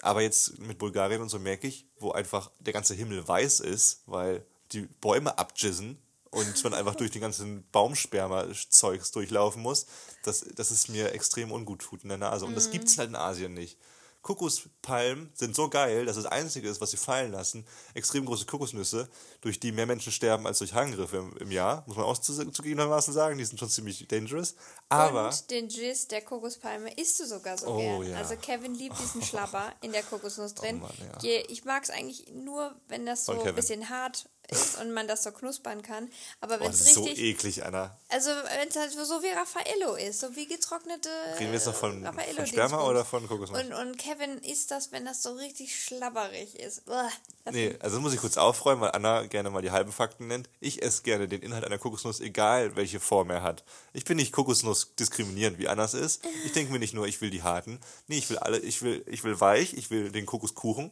Aber 0.00 0.22
jetzt 0.22 0.58
mit 0.60 0.78
Bulgarien 0.78 1.20
und 1.20 1.28
so 1.28 1.38
merke 1.38 1.66
ich, 1.66 1.84
wo 1.98 2.12
einfach 2.12 2.50
der 2.60 2.72
ganze 2.72 2.94
Himmel 2.94 3.26
weiß 3.26 3.60
ist, 3.60 4.02
weil 4.06 4.44
die 4.72 4.82
Bäume 5.00 5.36
abjissen 5.38 5.98
und 6.30 6.62
man 6.62 6.74
einfach 6.74 6.94
durch 6.94 7.10
den 7.10 7.22
ganzen 7.22 7.64
Baumsperma-Zeugs 7.72 9.10
durchlaufen 9.12 9.62
muss, 9.62 9.86
dass, 10.22 10.40
dass 10.40 10.70
es 10.70 10.88
mir 10.88 11.12
extrem 11.12 11.50
ungut 11.50 11.80
tut 11.80 12.02
in 12.02 12.10
der 12.10 12.18
Nase. 12.18 12.44
Und 12.44 12.54
das 12.54 12.70
gibt 12.70 12.84
es 12.86 12.98
halt 12.98 13.08
in 13.08 13.16
Asien 13.16 13.54
nicht. 13.54 13.78
Kokospalmen 14.28 15.30
sind 15.34 15.54
so 15.56 15.68
geil, 15.68 16.04
dass 16.06 16.16
das 16.16 16.26
Einzige 16.26 16.68
ist, 16.68 16.80
was 16.80 16.90
sie 16.90 16.96
fallen 16.96 17.32
lassen, 17.32 17.66
extrem 17.94 18.24
große 18.26 18.46
Kokosnüsse, 18.46 19.08
durch 19.40 19.58
die 19.60 19.72
mehr 19.72 19.86
Menschen 19.86 20.12
sterben 20.12 20.46
als 20.46 20.58
durch 20.58 20.74
Hangriffe 20.74 21.16
im, 21.16 21.36
im 21.38 21.50
Jahr, 21.50 21.84
muss 21.86 21.96
man 21.96 22.04
auch 22.04 22.18
zu- 22.18 22.34
zugegebenermaßen 22.50 23.12
sagen, 23.14 23.38
die 23.38 23.44
sind 23.44 23.58
schon 23.58 23.68
ziemlich 23.70 24.06
dangerous. 24.08 24.54
Aber 24.88 25.26
Und 25.28 25.50
den 25.50 25.68
Jizz 25.68 26.08
der 26.08 26.22
Kokospalme 26.22 26.92
isst 26.94 27.20
du 27.20 27.26
sogar 27.26 27.56
so 27.58 27.68
Oh, 27.68 27.78
gern. 28.00 28.10
ja. 28.12 28.16
Also 28.18 28.36
Kevin 28.36 28.74
liebt 28.74 28.98
diesen 28.98 29.22
Schlabber 29.28 29.72
in 29.80 29.92
der 29.92 30.02
Kokosnuss 30.02 30.54
drin. 30.54 30.80
Mann, 30.80 30.90
ja. 31.22 31.40
Ich 31.48 31.64
mag 31.64 31.82
es 31.82 31.90
eigentlich 31.90 32.30
nur, 32.32 32.74
wenn 32.88 33.06
das 33.06 33.24
so 33.26 33.32
ein 33.42 33.54
bisschen 33.54 33.88
hart 33.88 34.28
ist 34.50 34.80
und 34.80 34.92
man 34.92 35.06
das 35.08 35.22
so 35.22 35.30
knuspern 35.32 35.82
kann. 35.82 36.10
Aber 36.40 36.56
oh, 36.56 36.60
wenn 36.60 36.70
es 36.70 36.80
ist 36.80 36.94
so 36.94 37.04
richtig, 37.04 37.24
eklig, 37.24 37.64
Anna. 37.64 37.96
also 38.08 38.30
wenn 38.30 38.68
es 38.68 38.76
halt 38.76 38.92
so 38.92 39.22
wie 39.22 39.28
Raffaello 39.28 39.94
ist, 39.96 40.20
so 40.20 40.34
wie 40.36 40.46
getrocknete 40.46 41.08
Reden 41.38 41.46
wir 41.46 41.54
jetzt 41.54 41.66
noch 41.66 41.74
von, 41.74 42.04
von 42.04 42.46
Sperma 42.46 42.82
oder 42.84 43.04
von 43.04 43.26
Kokosnuss? 43.26 43.60
und, 43.60 43.72
und 43.72 43.98
Kevin 43.98 44.38
isst 44.38 44.70
das, 44.70 44.92
wenn 44.92 45.04
das 45.04 45.22
so 45.22 45.32
richtig 45.32 45.82
schlabberig 45.82 46.58
ist. 46.58 46.82
Uah, 46.88 47.10
Nee, 47.52 47.76
also 47.80 48.00
muss 48.00 48.12
ich 48.12 48.20
kurz 48.20 48.36
aufräumen, 48.36 48.80
weil 48.80 48.92
Anna 48.92 49.26
gerne 49.26 49.50
mal 49.50 49.62
die 49.62 49.70
halben 49.70 49.92
Fakten 49.92 50.26
nennt. 50.26 50.48
Ich 50.60 50.82
esse 50.82 51.02
gerne 51.02 51.28
den 51.28 51.42
Inhalt 51.42 51.64
einer 51.64 51.78
Kokosnuss, 51.78 52.20
egal 52.20 52.76
welche 52.76 53.00
Form 53.00 53.30
er 53.30 53.42
hat. 53.42 53.64
Ich 53.92 54.04
bin 54.04 54.16
nicht 54.16 54.32
Kokosnuss 54.32 54.94
diskriminierend, 54.96 55.58
wie 55.58 55.68
Anna 55.68 55.84
es 55.84 55.94
ist. 55.94 56.26
Ich 56.44 56.52
denke 56.52 56.72
mir 56.72 56.78
nicht 56.78 56.94
nur, 56.94 57.06
ich 57.06 57.20
will 57.20 57.30
die 57.30 57.42
harten. 57.42 57.80
Nee, 58.06 58.18
ich 58.18 58.28
will 58.30 58.38
alle, 58.38 58.58
ich 58.58 58.82
will, 58.82 59.04
ich 59.06 59.24
will 59.24 59.40
weich, 59.40 59.74
ich 59.74 59.90
will 59.90 60.10
den 60.10 60.26
Kokoskuchen. 60.26 60.90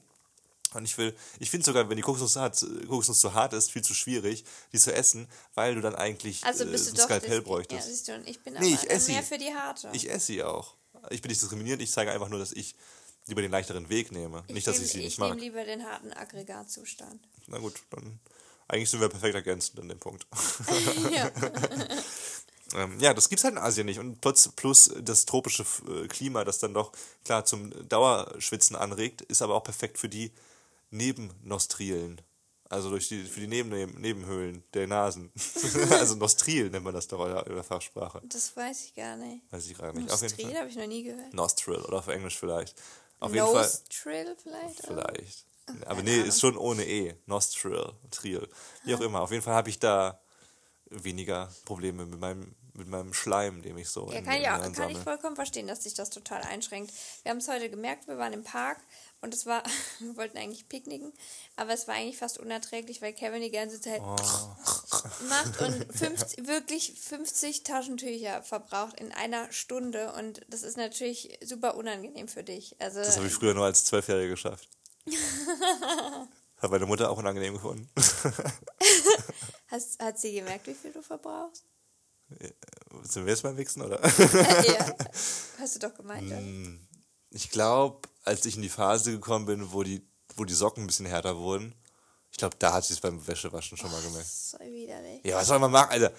Und 0.76 0.84
ich 0.84 0.96
will, 0.98 1.16
ich 1.40 1.50
finde 1.50 1.64
sogar, 1.66 1.88
wenn 1.88 1.96
die 1.96 2.02
Kokosnuss, 2.02 2.36
hart, 2.36 2.64
Kokosnuss 2.88 3.20
zu 3.20 3.34
hart 3.34 3.52
ist, 3.52 3.70
viel 3.72 3.82
zu 3.82 3.94
schwierig, 3.94 4.44
die 4.72 4.78
zu 4.78 4.92
essen, 4.94 5.28
weil 5.54 5.74
du 5.74 5.80
dann 5.80 5.94
eigentlich 5.94 6.44
Also 6.44 6.64
äh, 6.64 6.68
bist 6.68 6.88
ein 6.88 6.94
du 6.94 6.98
doch 6.98 7.04
Skalpell 7.06 7.42
bräuchtest. 7.42 7.86
Ja, 7.86 7.92
siehst 7.92 8.08
du, 8.08 8.14
und 8.14 8.28
ich 8.28 8.40
bin 8.40 8.54
Nee, 8.54 8.58
aber 8.58 8.66
ich 8.84 8.90
esse 8.90 9.10
mehr 9.12 9.22
sie. 9.22 9.28
für 9.28 9.38
die 9.38 9.54
harte. 9.54 9.90
Ich 9.92 10.08
esse 10.10 10.26
sie 10.26 10.42
auch. 10.42 10.74
Ich 11.10 11.22
bin 11.22 11.30
nicht 11.30 11.40
diskriminierend, 11.40 11.82
ich 11.82 11.90
zeige 11.90 12.10
einfach 12.12 12.28
nur, 12.28 12.38
dass 12.38 12.52
ich 12.52 12.74
lieber 13.26 13.42
den 13.42 13.50
leichteren 13.50 13.88
Weg 13.88 14.12
nehme. 14.12 14.44
nicht, 14.48 14.66
dass 14.66 14.76
nehm- 14.76 14.84
ich 14.84 14.90
sie 14.92 14.98
nicht 14.98 15.06
ich 15.14 15.18
mag. 15.18 15.30
nehme 15.30 15.40
lieber 15.40 15.64
den 15.64 15.84
harten 15.84 16.12
Aggregatzustand. 16.12 17.20
Na 17.48 17.58
gut, 17.58 17.74
dann 17.90 18.18
eigentlich 18.68 18.90
sind 18.90 19.00
wir 19.00 19.08
perfekt 19.08 19.34
ergänzend 19.34 19.78
an 19.80 19.88
dem 19.88 19.98
Punkt. 19.98 20.26
ja. 21.12 21.30
Ähm, 22.74 22.98
ja, 22.98 23.14
das 23.14 23.28
gibt's 23.28 23.44
halt 23.44 23.54
in 23.54 23.58
Asien 23.60 23.86
nicht. 23.86 24.00
Und 24.00 24.20
plus, 24.20 24.48
plus 24.56 24.90
das 25.00 25.24
tropische 25.24 25.64
äh, 25.88 26.08
Klima, 26.08 26.42
das 26.44 26.58
dann 26.58 26.74
doch 26.74 26.90
klar 27.24 27.44
zum 27.44 27.70
Dauerschwitzen 27.88 28.74
anregt, 28.74 29.22
ist 29.22 29.40
aber 29.40 29.54
auch 29.54 29.62
perfekt 29.62 29.98
für 29.98 30.08
die 30.08 30.32
Nebennostrilen. 30.90 32.20
Also 32.68 32.90
durch 32.90 33.08
die, 33.08 33.22
für 33.22 33.40
die 33.40 33.46
Neben 33.46 33.70
Nebenhöhlen 34.00 34.64
der 34.74 34.88
Nasen. 34.88 35.30
also 35.90 36.16
Nostril 36.16 36.70
nennt 36.70 36.84
man 36.84 36.94
das 36.94 37.06
doch 37.06 37.24
in 37.46 37.54
der, 37.54 37.62
Fachsprache. 37.62 38.20
Das 38.24 38.56
weiß 38.56 38.86
ich 38.86 38.94
gar 38.94 39.16
nicht. 39.16 39.42
Weiß 39.52 39.66
ich 39.66 39.76
gerade 39.76 39.96
nicht. 39.96 40.08
Nostril 40.08 40.56
habe 40.56 40.68
ich 40.68 40.76
noch 40.76 40.86
nie 40.86 41.04
gehört. 41.04 41.32
Nostril 41.32 41.76
oder 41.76 41.98
auf 41.98 42.08
Englisch 42.08 42.38
vielleicht. 42.38 42.80
Auf 43.20 43.32
jeden 43.32 43.46
Fall. 43.46 43.62
Nostril 43.62 44.36
vielleicht? 44.42 44.90
oder? 44.90 45.06
Vielleicht. 45.14 45.46
Aber 45.86 46.02
nee, 46.02 46.20
ist 46.20 46.40
schon 46.40 46.56
ohne 46.56 46.84
E. 46.84 47.14
Nostril, 47.26 47.92
Triel. 48.10 48.48
Wie 48.84 48.94
auch 48.94 49.00
immer. 49.00 49.20
Auf 49.20 49.30
jeden 49.30 49.42
Fall 49.42 49.54
habe 49.54 49.68
ich 49.68 49.78
da 49.78 50.20
weniger 50.90 51.52
Probleme 51.64 52.06
mit 52.06 52.20
meinem 52.20 52.54
mit 52.76 52.88
meinem 52.88 53.14
Schleim, 53.14 53.62
dem 53.62 53.78
ich 53.78 53.88
so. 53.88 54.10
Ja, 54.12 54.20
kann 54.20 54.40
ich, 54.40 54.48
auch, 54.48 54.72
kann 54.72 54.90
ich 54.90 54.98
vollkommen 54.98 55.34
verstehen, 55.34 55.66
dass 55.66 55.82
sich 55.84 55.94
das 55.94 56.10
total 56.10 56.42
einschränkt. 56.42 56.92
Wir 57.22 57.30
haben 57.30 57.38
es 57.38 57.48
heute 57.48 57.70
gemerkt, 57.70 58.06
wir 58.06 58.18
waren 58.18 58.32
im 58.32 58.44
Park 58.44 58.78
und 59.26 59.34
es 59.34 59.44
war, 59.44 59.62
wir 59.98 60.16
wollten 60.16 60.38
eigentlich 60.38 60.68
picknicken, 60.68 61.12
aber 61.56 61.72
es 61.72 61.86
war 61.88 61.94
eigentlich 61.96 62.16
fast 62.16 62.38
unerträglich, 62.38 63.02
weil 63.02 63.12
Kevin 63.12 63.42
die 63.42 63.50
ganze 63.50 63.80
Zeit 63.80 64.00
Oh. 64.00 64.16
macht 65.28 65.60
und 65.60 65.92
50, 65.98 66.46
wirklich 66.46 66.92
50 67.00 67.64
Taschentücher 67.64 68.42
verbraucht 68.42 69.00
in 69.00 69.10
einer 69.12 69.50
Stunde 69.52 70.12
und 70.12 70.40
das 70.48 70.62
ist 70.62 70.76
natürlich 70.76 71.38
super 71.44 71.74
unangenehm 71.76 72.28
für 72.28 72.44
dich. 72.44 72.76
Also 72.80 73.00
Das 73.00 73.16
habe 73.16 73.26
ich 73.26 73.32
früher 73.34 73.52
nur 73.54 73.64
als 73.64 73.84
Zwölfjähriger 73.84 74.30
geschafft. 74.30 74.68
Hat 76.58 76.70
meine 76.70 76.86
Mutter 76.86 77.10
auch 77.10 77.18
unangenehm 77.18 77.54
gefunden. 77.54 77.88
hast, 79.68 80.02
hat 80.02 80.18
sie 80.18 80.32
gemerkt, 80.34 80.66
wie 80.66 80.74
viel 80.74 80.92
du 80.92 81.02
verbrauchst? 81.02 81.64
Sind 83.02 83.26
wir 83.26 83.32
jetzt 83.32 83.42
beim 83.42 83.56
Wichsen, 83.56 83.82
oder? 83.82 84.00
Ja, 84.66 84.94
hast 85.58 85.74
du 85.74 85.78
doch 85.80 85.94
gemeint. 85.94 86.26
oder? 86.26 86.42
Ich 87.30 87.50
glaube, 87.50 88.08
als 88.26 88.44
ich 88.44 88.56
in 88.56 88.62
die 88.62 88.68
Phase 88.68 89.12
gekommen 89.12 89.46
bin, 89.46 89.72
wo 89.72 89.82
die, 89.82 90.02
wo 90.36 90.44
die 90.44 90.54
Socken 90.54 90.84
ein 90.84 90.86
bisschen 90.86 91.06
härter 91.06 91.36
wurden, 91.38 91.74
ich 92.30 92.38
glaube, 92.38 92.56
da 92.58 92.74
hat 92.74 92.84
sie 92.84 92.92
es 92.92 93.00
beim 93.00 93.26
Wäschewaschen 93.26 93.78
schon 93.78 93.90
mal 93.90 94.02
gemerkt. 94.02 94.28
So 94.28 94.58
widerlich. 94.58 95.20
Ja, 95.24 95.36
was 95.36 95.46
soll 95.46 95.58
man 95.58 95.70
machen, 95.70 95.90
Alter? 95.92 96.12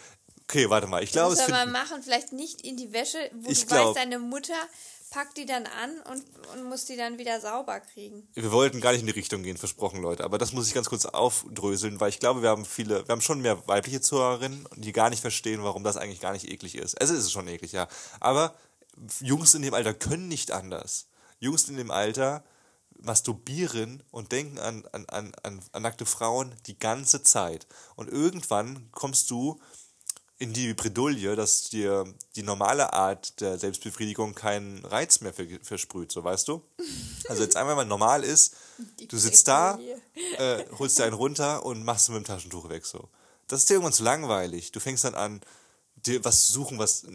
Okay, 0.43 0.69
warte 0.69 0.87
mal. 0.87 1.03
Ich 1.03 1.11
glaube, 1.11 1.33
Was 1.33 1.39
es 1.41 1.45
soll 1.45 1.53
man 1.53 1.71
machen? 1.71 2.01
Vielleicht 2.01 2.31
nicht 2.33 2.61
in 2.61 2.77
die 2.77 2.91
Wäsche, 2.93 3.17
wo 3.35 3.51
Ich 3.51 3.61
du 3.61 3.65
glaub- 3.67 3.87
weißt, 3.89 3.97
deine 3.97 4.17
Mutter 4.17 4.55
packt 5.11 5.37
die 5.37 5.45
dann 5.45 5.65
an 5.67 5.91
und, 6.11 6.23
und 6.53 6.63
muss 6.69 6.85
die 6.85 6.97
dann 6.97 7.17
wieder 7.17 7.39
sauber 7.39 7.79
kriegen. 7.81 8.27
wir 8.33 8.51
wollten 8.51 8.81
gar 8.81 8.91
nicht 8.91 9.01
in 9.01 9.07
die 9.07 9.13
Richtung 9.13 9.43
gehen, 9.43 9.57
versprochen, 9.57 10.01
Leute. 10.01 10.23
Aber 10.23 10.37
das 10.37 10.53
muss 10.53 10.67
ich 10.67 10.73
ganz 10.73 10.89
kurz 10.89 11.05
aufdröseln, 11.05 11.99
weil 11.99 12.09
ich 12.09 12.19
glaube, 12.19 12.41
wir 12.41 12.49
haben 12.49 12.65
viele, 12.65 13.07
wir 13.07 13.11
haben 13.13 13.21
schon 13.21 13.41
mehr 13.41 13.65
weibliche 13.67 14.01
Zuhörerinnen, 14.01 14.67
die 14.75 14.91
gar 14.93 15.09
nicht 15.09 15.21
verstehen, 15.21 15.63
warum 15.63 15.83
das 15.83 15.97
eigentlich 15.97 16.19
gar 16.21 16.33
nicht 16.33 16.49
eklig 16.49 16.75
ist. 16.75 16.99
Also 16.99 17.13
ist 17.13 17.23
es 17.25 17.31
schon 17.31 17.47
eklig, 17.47 17.71
ja. 17.73 17.87
Aber 18.19 18.55
Jungs 19.21 19.53
in 19.53 19.61
dem 19.61 19.73
Alter 19.73 19.93
können 19.93 20.27
nicht 20.27 20.51
anders. 20.51 21.07
Jungs 21.39 21.69
in 21.69 21.77
dem 21.77 21.91
Alter 21.91 22.43
masturbieren 22.99 24.01
und 24.11 24.31
denken 24.31 24.57
an, 24.59 24.85
an, 24.91 25.05
an, 25.05 25.31
an, 25.43 25.81
nackte 25.81 26.05
Frauen 26.05 26.53
die 26.65 26.77
ganze 26.79 27.21
Zeit. 27.23 27.67
Und 27.95 28.09
irgendwann 28.09 28.91
kommst 28.91 29.29
du 29.29 29.59
in 30.39 30.53
die 30.53 30.73
Bredouille, 30.73 31.35
dass 31.35 31.63
dir 31.69 32.05
die 32.35 32.43
normale 32.43 32.93
Art 32.93 33.39
der 33.41 33.57
Selbstbefriedigung 33.57 34.35
keinen 34.35 34.85
Reiz 34.85 35.21
mehr 35.21 35.33
ver- 35.33 35.45
versprüht, 35.63 36.11
so 36.11 36.23
weißt 36.23 36.47
du? 36.47 36.63
Also 37.27 37.41
jetzt 37.43 37.55
einmal 37.55 37.75
mal 37.75 37.85
normal 37.85 38.23
ist, 38.23 38.55
du 39.07 39.17
sitzt 39.17 39.47
da, 39.47 39.79
äh, 40.37 40.63
holst 40.77 40.99
dir 40.99 41.05
einen 41.05 41.13
runter 41.15 41.65
und 41.65 41.83
machst 41.83 42.09
ihn 42.09 42.15
mit 42.15 42.23
dem 42.23 42.27
Taschentuch 42.27 42.69
weg 42.69 42.85
so. 42.85 43.09
Das 43.47 43.61
ist 43.61 43.69
dir 43.69 43.75
irgendwann 43.75 43.93
zu 43.93 44.03
langweilig. 44.03 44.71
Du 44.71 44.79
fängst 44.79 45.05
dann 45.05 45.15
an, 45.15 45.41
dir 45.95 46.23
was 46.23 46.47
zu 46.47 46.53
suchen, 46.53 46.77
was, 46.77 47.05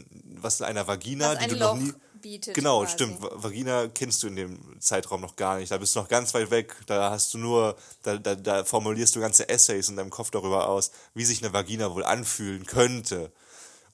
was 0.41 0.59
in 0.61 0.67
einer 0.67 0.87
Vagina, 0.89 1.31
Was 1.33 1.39
die 1.39 1.45
ein 1.45 1.51
du 1.51 1.57
Loch 1.57 1.75
noch 1.75 1.81
nie. 1.81 1.93
Bietet 2.23 2.55
Genau, 2.55 2.81
quasi. 2.81 2.93
stimmt. 2.95 3.21
Va- 3.23 3.31
Vagina 3.35 3.89
kennst 3.89 4.23
du 4.23 4.29
in 4.29 4.37
dem 4.37 4.81
Zeitraum 4.81 5.21
noch 5.21 5.37
gar 5.37 5.59
nicht. 5.59 5.71
Da 5.71 5.77
bist 5.77 5.95
du 5.95 6.01
noch 6.01 6.09
ganz 6.09 6.33
weit 6.33 6.51
weg. 6.51 6.75
Da 6.87 7.11
hast 7.11 7.35
du 7.35 7.39
nur, 7.39 7.77
da, 8.03 8.17
da, 8.17 8.35
da 8.35 8.65
formulierst 8.65 9.15
du 9.15 9.21
ganze 9.21 9.49
Essays 9.49 9.89
in 9.91 9.97
deinem 9.97 10.11
Kopf 10.11 10.31
darüber 10.31 10.69
aus, 10.69 10.91
wie 11.15 11.25
sich 11.25 11.43
eine 11.43 11.53
Vagina 11.53 11.95
wohl 11.95 12.05
anfühlen 12.05 12.65
könnte. 12.65 13.33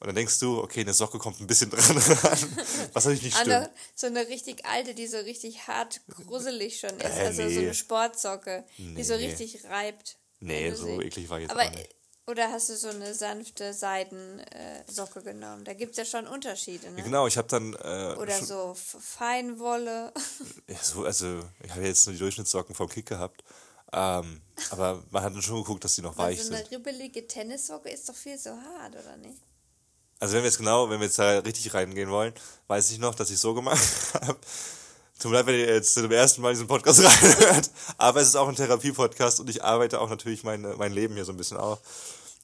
Und 0.00 0.06
dann 0.06 0.14
denkst 0.14 0.38
du, 0.38 0.58
okay, 0.62 0.82
eine 0.82 0.94
Socke 0.94 1.18
kommt 1.18 1.40
ein 1.40 1.48
bisschen 1.48 1.70
dran 1.72 1.98
ran. 1.98 2.38
Was 2.92 3.04
natürlich 3.06 3.24
nicht 3.24 3.36
stimmt. 3.36 3.70
So 3.96 4.06
eine 4.06 4.28
richtig 4.28 4.64
alte, 4.64 4.94
die 4.94 5.08
so 5.08 5.16
richtig 5.18 5.66
hart 5.66 6.00
gruselig 6.08 6.78
schon 6.78 6.90
ist. 7.00 7.16
Äh, 7.16 7.20
also 7.26 7.42
so 7.42 7.48
nee. 7.48 7.58
eine 7.58 7.74
Sportsocke, 7.74 8.64
die 8.78 9.02
so 9.02 9.16
Nee. 9.16 9.26
richtig 9.26 9.64
reibt. 9.64 10.16
Nee, 10.40 10.70
so 10.70 11.00
eklig 11.02 11.28
war 11.28 11.38
ich 11.38 11.48
jetzt 11.48 11.50
Aber, 11.50 11.68
nicht. 11.70 11.88
Oder 12.28 12.52
hast 12.52 12.68
du 12.68 12.76
so 12.76 12.88
eine 12.88 13.14
sanfte 13.14 13.72
Seidensocke 13.72 15.22
genommen? 15.22 15.64
Da 15.64 15.72
gibt 15.72 15.92
es 15.92 15.96
ja 15.96 16.04
schon 16.04 16.26
Unterschiede, 16.26 16.90
ne? 16.90 17.02
Genau, 17.02 17.26
ich 17.26 17.38
habe 17.38 17.48
dann. 17.48 17.72
Äh, 17.72 18.16
Oder 18.18 18.38
so 18.42 18.76
Feinwolle. 18.76 20.12
Ja, 20.68 20.76
so, 20.82 21.04
also, 21.04 21.40
ich 21.64 21.70
habe 21.70 21.86
jetzt 21.86 22.04
nur 22.06 22.12
die 22.12 22.18
Durchschnittssocken 22.18 22.74
vom 22.74 22.86
Kick 22.90 23.06
gehabt. 23.06 23.42
Ähm, 23.94 24.42
aber 24.70 25.02
man 25.10 25.22
hat 25.22 25.32
dann 25.34 25.40
schon 25.40 25.56
geguckt, 25.62 25.82
dass 25.82 25.94
die 25.94 26.02
noch 26.02 26.18
weich 26.18 26.38
Also 26.38 26.52
eine 26.52 26.62
sind. 26.62 26.72
ribbelige 26.72 27.26
Tennissocke 27.26 27.88
ist 27.88 28.06
doch 28.06 28.14
viel 28.14 28.38
zu 28.38 28.50
hart, 28.50 28.92
oder 28.94 29.16
nicht? 29.16 29.38
Also 30.20 30.34
wenn 30.34 30.42
wir 30.42 30.48
jetzt 30.50 30.58
genau, 30.58 30.90
wenn 30.90 31.00
wir 31.00 31.06
jetzt 31.06 31.18
da 31.18 31.38
richtig 31.38 31.72
reingehen 31.72 32.10
wollen, 32.10 32.34
weiß 32.66 32.90
ich 32.90 32.98
noch, 32.98 33.14
dass 33.14 33.30
ich 33.30 33.38
so 33.38 33.54
gemacht 33.54 33.80
habe. 34.14 34.36
Tut 35.18 35.30
mir 35.30 35.38
leid, 35.38 35.46
wenn 35.46 35.54
ihr 35.54 35.74
jetzt 35.74 35.94
zum 35.94 36.10
ersten 36.12 36.42
Mal 36.42 36.52
diesen 36.52 36.66
Podcast 36.66 37.00
reinhört, 37.02 37.70
aber 37.96 38.20
es 38.20 38.28
ist 38.28 38.36
auch 38.36 38.48
ein 38.48 38.54
Therapie-Podcast 38.56 39.40
und 39.40 39.48
ich 39.48 39.64
arbeite 39.64 39.98
auch 40.00 40.10
natürlich 40.10 40.44
meine, 40.44 40.76
mein 40.76 40.92
Leben 40.92 41.14
hier 41.14 41.24
so 41.24 41.32
ein 41.32 41.38
bisschen 41.38 41.56
auf. 41.56 41.78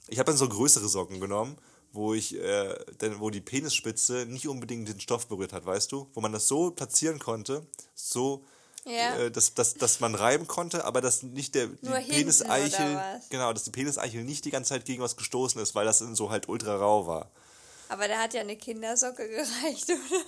Ich 0.08 0.18
habe 0.18 0.26
dann 0.30 0.36
so 0.36 0.48
größere 0.48 0.88
Socken 0.88 1.20
genommen, 1.20 1.56
wo 1.92 2.12
ich, 2.14 2.34
äh, 2.38 2.74
denn, 3.00 3.20
wo 3.20 3.30
die 3.30 3.40
Penisspitze 3.40 4.26
nicht 4.26 4.48
unbedingt 4.48 4.88
den 4.88 5.00
Stoff 5.00 5.26
berührt 5.28 5.52
hat, 5.52 5.64
weißt 5.64 5.92
du? 5.92 6.08
Wo 6.14 6.20
man 6.20 6.32
das 6.32 6.48
so 6.48 6.70
platzieren 6.72 7.18
konnte, 7.18 7.66
so, 7.94 8.44
Ja. 8.84 9.16
äh, 9.16 9.30
dass, 9.30 9.54
dass, 9.54 9.74
dass 9.74 10.00
man 10.00 10.14
reiben 10.14 10.46
konnte, 10.46 10.84
aber 10.84 11.00
dass 11.00 11.22
nicht 11.22 11.54
der 11.54 11.68
die 11.68 11.86
Nur 11.88 11.98
Peniseichel, 11.98 13.00
genau, 13.30 13.52
dass 13.52 13.64
die 13.64 13.70
Peniseichel 13.70 14.24
nicht 14.24 14.44
die 14.44 14.50
ganze 14.50 14.70
Zeit 14.70 14.84
gegen 14.84 15.02
was 15.02 15.16
gestoßen 15.16 15.60
ist, 15.62 15.74
weil 15.74 15.86
das 15.86 16.00
dann 16.00 16.14
so 16.16 16.30
halt 16.30 16.48
ultra 16.48 16.74
rau 16.76 17.06
war. 17.06 17.30
Aber 17.88 18.08
da 18.08 18.18
hat 18.18 18.34
ja 18.34 18.40
eine 18.40 18.56
Kindersocke 18.56 19.28
gereicht, 19.28 19.88
oder? 19.90 20.24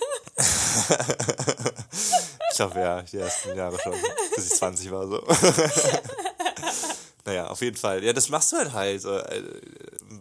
Ich 2.49 2.55
glaube, 2.55 2.79
ja, 2.79 3.01
die 3.01 3.17
ersten 3.17 3.55
Jahre 3.57 3.77
schon, 3.79 3.93
bis 4.35 4.45
ich 4.47 4.53
20 4.53 4.89
war 4.91 5.07
so. 5.07 5.21
naja, 7.27 7.47
auf 7.47 7.61
jeden 7.61 7.77
Fall. 7.77 8.03
Ja, 8.03 8.13
das 8.13 8.29
machst 8.29 8.51
du 8.53 8.57
halt 8.57 8.73
halt. 8.73 9.03
äh, 9.05 9.43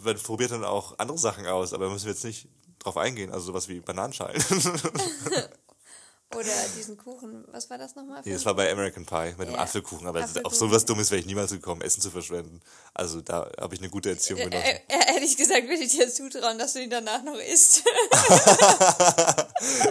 Man 0.02 0.18
probiert 0.18 0.50
dann 0.50 0.64
auch 0.64 0.98
andere 0.98 1.18
Sachen 1.18 1.46
aus, 1.46 1.72
aber 1.72 1.86
da 1.86 1.92
müssen 1.92 2.06
wir 2.06 2.12
jetzt 2.12 2.24
nicht 2.24 2.48
drauf 2.80 2.96
eingehen. 2.96 3.30
Also 3.32 3.46
sowas 3.46 3.68
wie 3.68 3.80
Bananenschalen. 3.80 4.42
Oder 6.34 6.50
diesen 6.76 6.96
Kuchen. 6.96 7.44
Was 7.52 7.70
war 7.70 7.78
das 7.78 7.94
nochmal? 7.94 8.20
nee, 8.24 8.32
das 8.32 8.44
war 8.44 8.54
bei 8.54 8.70
American 8.70 9.06
Pie 9.06 9.34
mit 9.38 9.46
dem 9.48 9.54
Ja. 9.54 9.60
Apfelkuchen, 9.60 10.08
aber 10.08 10.18
auf 10.18 10.24
Apfelkuchen. 10.26 10.58
sowas 10.58 10.84
Dummes 10.84 11.10
wäre 11.12 11.20
ich 11.20 11.26
niemals 11.26 11.52
gekommen, 11.52 11.80
Essen 11.82 12.00
zu 12.02 12.10
verschwenden. 12.10 12.60
Also 12.92 13.20
da 13.20 13.48
habe 13.60 13.76
ich 13.76 13.80
eine 13.80 13.88
gute 13.90 14.10
Erziehung 14.10 14.40
Äh, 14.40 14.44
genossen. 14.50 14.66
äh, 14.88 15.14
ehrlich 15.14 15.36
gesagt 15.36 15.68
würde 15.68 15.84
ich 15.84 15.92
dir 15.96 16.12
zutrauen, 16.12 16.58
dass 16.58 16.72
du 16.72 16.82
ihn 16.82 16.90
danach 16.90 17.22
noch 17.22 17.38
isst. 17.38 17.84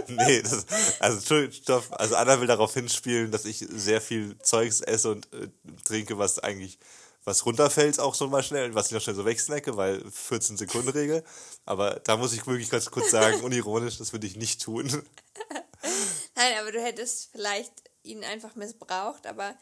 nee, 0.07 0.41
das, 0.41 0.65
also 0.99 1.17
Entschuldigung, 1.19 1.53
stopp. 1.63 1.83
Also 1.91 2.15
Anna 2.15 2.39
will 2.39 2.47
darauf 2.47 2.73
hinspielen, 2.73 3.31
dass 3.31 3.45
ich 3.45 3.59
sehr 3.69 4.01
viel 4.01 4.37
Zeugs 4.39 4.81
esse 4.81 5.11
und 5.11 5.31
äh, 5.33 5.47
trinke, 5.85 6.17
was 6.17 6.39
eigentlich 6.39 6.77
was 7.25 7.45
runterfällt 7.45 7.99
auch 7.99 8.15
so 8.15 8.27
mal 8.27 8.43
schnell, 8.43 8.73
was 8.75 8.87
ich 8.87 8.91
noch 8.93 9.01
schnell 9.01 9.15
so 9.15 9.25
wegsnacke, 9.25 9.75
weil 9.77 10.03
14 10.09 10.57
Sekunden 10.57 10.89
Regel. 10.89 11.23
Aber 11.65 11.99
da 12.03 12.17
muss 12.17 12.33
ich 12.33 12.45
wirklich 12.47 12.69
ganz 12.69 12.89
kurz 12.91 13.11
sagen, 13.11 13.41
unironisch, 13.43 13.97
das 13.97 14.13
würde 14.13 14.27
ich 14.27 14.35
nicht 14.37 14.61
tun. 14.61 14.85
Nein, 16.35 16.53
aber 16.61 16.71
du 16.71 16.81
hättest 16.81 17.29
vielleicht 17.31 17.71
ihn 18.03 18.23
einfach 18.23 18.55
missbraucht, 18.55 19.25
aber 19.27 19.55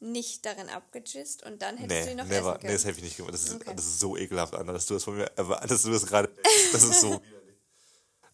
nicht 0.00 0.46
darin 0.46 0.68
abgejist 0.68 1.42
und 1.44 1.60
dann 1.60 1.76
hättest 1.76 2.00
du 2.02 2.04
Nee, 2.06 2.10
ihn 2.12 2.16
noch 2.18 2.24
never, 2.26 2.36
essen 2.36 2.52
nee, 2.52 2.58
können. 2.60 2.72
das 2.74 2.84
hätte 2.84 2.98
ich 2.98 3.04
nicht 3.04 3.16
gemacht. 3.16 3.34
Das 3.34 3.44
ist, 3.44 3.54
Okay. 3.56 3.72
das 3.74 3.84
ist 3.84 3.98
so 4.00 4.16
ekelhaft, 4.16 4.54
Anna, 4.54 4.72
dass 4.72 4.86
du 4.86 4.94
das 4.94 5.02
von 5.04 5.16
mir 5.16 5.24
erwartest, 5.36 5.70
dass 5.72 5.82
du 5.82 5.90
das 5.90 6.06
gerade 6.06 6.30
Das 6.72 6.84
ist 6.84 7.00
so 7.00 7.08
widerlich. 7.14 7.56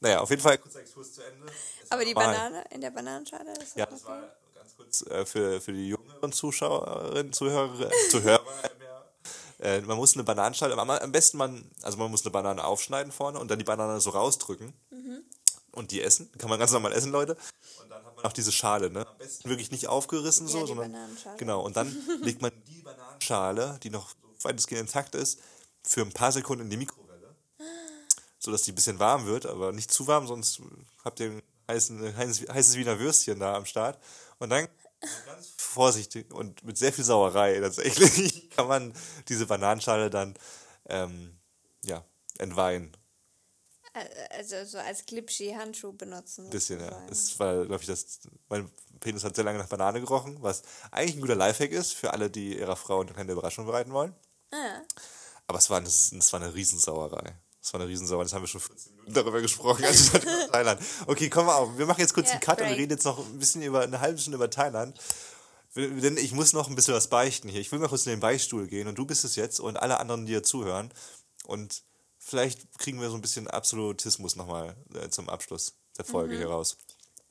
Naja, 0.00 0.20
auf 0.20 0.28
jeden 0.28 0.42
Fall 0.42 0.58
kurzer 0.58 0.80
Exkurs 0.80 1.14
zu 1.14 1.22
Ende. 1.22 1.46
Es 1.82 1.90
aber 1.90 2.00
war 2.00 2.04
die 2.04 2.12
normal. 2.12 2.34
Banane 2.34 2.64
in 2.70 2.80
der 2.82 2.90
Bananenschale, 2.90 3.54
das 3.54 3.64
ist 3.68 3.76
Ja, 3.78 3.84
okay. 3.84 3.94
das 3.94 4.04
war 4.04 4.20
ganz 4.20 4.32
kurz 4.84 5.02
äh, 5.06 5.24
für, 5.26 5.60
für 5.60 5.72
die 5.72 5.88
jüngeren 5.88 6.32
Zuschauerinnen, 6.32 7.32
Zuhörer, 7.32 7.90
Zuhörer. 8.10 8.40
Äh, 9.58 9.80
man 9.82 9.96
muss 9.96 10.14
eine 10.14 10.24
Bananenschale, 10.24 10.76
am, 10.76 10.90
am 10.90 11.12
besten 11.12 11.38
man, 11.38 11.64
also 11.82 11.96
man 11.98 12.10
muss 12.10 12.22
eine 12.22 12.30
Banane 12.30 12.64
aufschneiden 12.64 13.12
vorne 13.12 13.38
und 13.38 13.50
dann 13.50 13.58
die 13.58 13.64
Banane 13.64 14.00
so 14.00 14.10
rausdrücken 14.10 14.72
und 15.72 15.90
die 15.90 16.02
essen. 16.02 16.30
Kann 16.38 16.50
man 16.50 16.58
ganz 16.58 16.72
normal 16.72 16.92
essen, 16.92 17.12
Leute. 17.12 17.36
Und 17.82 17.90
dann 17.90 18.04
hat 18.04 18.16
man 18.16 18.24
auch 18.24 18.32
diese 18.32 18.52
Schale, 18.52 18.90
ne? 18.90 19.06
Am 19.06 19.18
besten 19.18 19.48
wirklich 19.48 19.70
nicht 19.70 19.88
aufgerissen 19.88 20.46
Ja, 20.46 20.52
so, 20.52 20.60
die 20.60 20.66
sondern 20.66 20.96
genau. 21.36 21.62
Und 21.62 21.76
dann 21.76 21.94
legt 22.22 22.42
man 22.42 22.52
die 22.66 22.82
Bananenschale, 22.82 23.78
die 23.82 23.90
noch 23.90 24.14
weitestgehend 24.42 24.88
intakt 24.88 25.14
ist, 25.14 25.40
für 25.82 26.02
ein 26.02 26.12
paar 26.12 26.32
Sekunden 26.32 26.64
in 26.64 26.70
die 26.70 26.76
Mikrowelle, 26.76 27.34
so 28.38 28.50
dass 28.50 28.62
die 28.62 28.72
ein 28.72 28.74
bisschen 28.74 28.98
warm 28.98 29.26
wird, 29.26 29.46
aber 29.46 29.72
nicht 29.72 29.90
zu 29.90 30.06
warm, 30.06 30.26
sonst 30.26 30.60
habt 31.04 31.20
ihr 31.20 31.30
ein 31.30 31.42
heißen, 31.68 32.16
heißes, 32.16 32.48
heißes 32.48 32.76
Wiener 32.76 32.98
Würstchen 32.98 33.40
da 33.40 33.54
am 33.54 33.66
Start. 33.66 33.98
Und 34.44 34.50
dann 34.50 34.68
ganz 35.24 35.54
vorsichtig 35.56 36.30
und 36.34 36.62
mit 36.64 36.76
sehr 36.76 36.92
viel 36.92 37.02
Sauerei 37.02 37.58
tatsächlich 37.60 38.50
kann 38.56 38.68
man 38.68 38.92
diese 39.26 39.46
Bananenschale 39.46 40.10
dann 40.10 40.34
ähm, 40.86 41.38
ja, 41.82 42.04
entweihen. 42.36 42.94
Also 44.30 44.64
so 44.66 44.76
als 44.76 45.06
Glipschi-Handschuh 45.06 45.94
benutzen. 45.94 46.44
Ein 46.44 46.50
bisschen, 46.50 46.78
ja. 46.80 46.90
Das 47.08 47.38
war, 47.38 47.64
glaube 47.64 47.80
ich, 47.80 47.86
das. 47.86 48.20
Mein 48.50 48.70
Penis 49.00 49.24
hat 49.24 49.34
sehr 49.34 49.44
lange 49.44 49.58
nach 49.58 49.68
Banane 49.68 50.00
gerochen, 50.00 50.36
was 50.42 50.62
eigentlich 50.90 51.16
ein 51.16 51.20
guter 51.22 51.36
Lifehack 51.36 51.72
ist 51.72 51.94
für 51.94 52.12
alle, 52.12 52.28
die 52.28 52.58
ihrer 52.58 52.76
Frau 52.76 53.00
eine 53.00 53.12
kleine 53.12 53.32
Überraschung 53.32 53.64
bereiten 53.64 53.92
wollen. 53.92 54.14
Ah. 54.50 54.82
Aber 55.46 55.56
es 55.56 55.70
war, 55.70 55.78
eine, 55.78 55.88
es 55.88 56.32
war 56.32 56.42
eine 56.42 56.52
Riesensauerei. 56.52 57.34
Es 57.62 57.72
war 57.72 57.80
eine 57.80 57.88
Riesensauerei. 57.88 58.24
Das 58.24 58.34
haben 58.34 58.42
wir 58.42 58.48
schon 58.48 58.60
14 58.60 58.92
Minuten 58.92 58.93
darüber 59.08 59.40
gesprochen. 59.40 59.84
Also 59.84 60.18
über 60.18 60.50
Thailand. 60.52 60.80
Okay, 61.06 61.28
komm 61.30 61.46
mal 61.46 61.56
auf. 61.56 61.76
Wir 61.78 61.86
machen 61.86 62.00
jetzt 62.00 62.14
kurz 62.14 62.26
Ja, 62.28 62.32
einen 62.34 62.40
Cut 62.40 62.58
und 62.60 62.64
wir 62.64 62.70
break. 62.70 62.78
reden 62.80 62.92
jetzt 62.92 63.04
noch 63.04 63.18
ein 63.18 63.38
bisschen 63.38 63.62
über 63.62 63.80
eine 63.82 64.00
halbe 64.00 64.18
Stunde 64.18 64.36
über 64.36 64.50
Thailand. 64.50 64.98
Denn 65.76 66.16
ich 66.16 66.32
muss 66.32 66.52
noch 66.52 66.68
ein 66.68 66.76
bisschen 66.76 66.94
was 66.94 67.08
beichten 67.08 67.48
hier. 67.48 67.60
Ich 67.60 67.72
will 67.72 67.80
mal 67.80 67.88
kurz 67.88 68.06
in 68.06 68.10
den 68.10 68.20
Beichtstuhl 68.20 68.68
gehen 68.68 68.86
und 68.86 68.96
du 68.96 69.04
bist 69.06 69.24
es 69.24 69.34
jetzt 69.34 69.58
und 69.58 69.76
alle 69.76 69.98
anderen, 69.98 70.24
die 70.24 70.32
hier 70.32 70.44
zuhören. 70.44 70.92
Und 71.46 71.82
vielleicht 72.18 72.78
kriegen 72.78 73.00
wir 73.00 73.10
so 73.10 73.16
ein 73.16 73.20
bisschen 73.22 73.48
Absolutismus 73.48 74.36
nochmal 74.36 74.76
äh, 74.94 75.08
zum 75.10 75.28
Abschluss 75.28 75.74
der 75.98 76.04
Folge 76.04 76.34
Mhm. 76.34 76.38
hier 76.38 76.48
raus. 76.48 76.76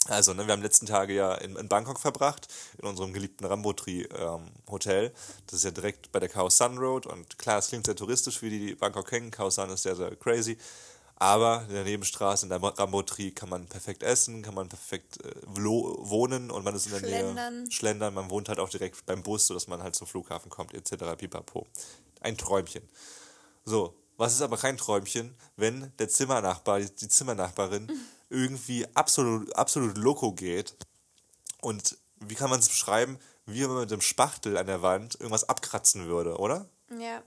Also, 0.08 0.34
ne, 0.34 0.46
wir 0.46 0.52
haben 0.52 0.60
die 0.60 0.66
letzten 0.68 0.86
Tage 0.86 1.14
ja 1.14 1.34
in, 1.36 1.56
in 1.56 1.70
Bangkok 1.70 1.98
verbracht, 1.98 2.50
in 2.78 2.86
unserem 2.86 3.14
geliebten 3.14 3.46
Rambotri 3.46 4.02
ähm, 4.14 4.52
Hotel. 4.70 5.14
Das 5.48 5.56
ist 5.60 5.64
ja 5.64 5.72
direkt 5.72 6.12
bei 6.12 6.20
der 6.20 6.28
Khao 6.28 6.50
San 6.50 6.78
Road 6.78 7.06
und 7.06 7.40
klar, 7.40 7.60
es 7.60 7.68
klingt 7.70 7.86
sehr 7.86 7.96
touristisch, 7.96 8.42
wie 8.42 8.50
die 8.50 8.76
Bangkok 8.76 9.08
kennen. 9.08 9.32
Khao 9.32 9.50
San 9.50 9.70
ist 9.70 9.84
sehr, 9.84 9.96
sehr 9.96 10.14
crazy. 10.18 10.58
Aber 11.24 11.64
in 11.70 11.74
der 11.74 11.86
Nebenstraße, 11.86 12.46
in 12.46 12.50
der 12.50 12.62
Rambotri, 12.62 13.32
kann 13.32 13.48
man 13.48 13.66
perfekt 13.66 14.04
essen, 14.04 14.42
kann 14.42 14.56
man 14.56 14.68
perfekt 14.68 15.24
äh, 15.24 15.32
wohnen 15.46 16.52
und 16.52 16.66
man 16.66 16.76
ist 16.76 16.88
in 16.88 16.92
der 16.92 17.02
Nähe. 17.02 17.20
Schlendern. 17.20 17.72
Schlendern. 17.72 18.14
Man 18.14 18.30
wohnt 18.30 18.50
halt 18.50 18.60
auch 18.60 18.68
direkt 18.68 19.06
beim 19.06 19.24
Bus, 19.24 19.48
sodass 19.48 19.68
man 19.68 19.82
halt 19.82 19.96
zum 19.96 20.06
Flughafen 20.06 20.50
kommt, 20.50 20.74
etc. 20.74 21.16
Pipapo. 21.18 21.66
Ein 22.20 22.38
Träumchen. 22.38 22.84
So, 23.64 23.96
was 24.18 24.34
ist 24.34 24.42
aber 24.42 24.58
kein 24.58 24.76
Träumchen, 24.76 25.34
wenn 25.56 25.94
der 25.98 26.10
Zimmernachbar, 26.10 26.82
die 26.82 27.08
Zimmernachbarin 27.08 27.90
irgendwie 28.30 28.86
absolut, 28.94 29.56
absolut 29.56 29.98
loco 29.98 30.34
geht 30.34 30.76
und 31.62 31.98
wie 32.20 32.36
kann 32.36 32.50
man 32.50 32.60
es 32.60 32.68
beschreiben, 32.68 33.18
wie 33.46 33.62
wenn 33.62 33.70
man 33.70 33.80
mit 33.80 33.92
dem 33.92 34.02
Spachtel 34.02 34.58
an 34.58 34.68
der 34.68 34.82
Wand 34.82 35.16
irgendwas 35.16 35.48
abkratzen 35.48 36.08
würde, 36.08 36.36
oder? 36.36 36.68
Ja. 37.00 37.24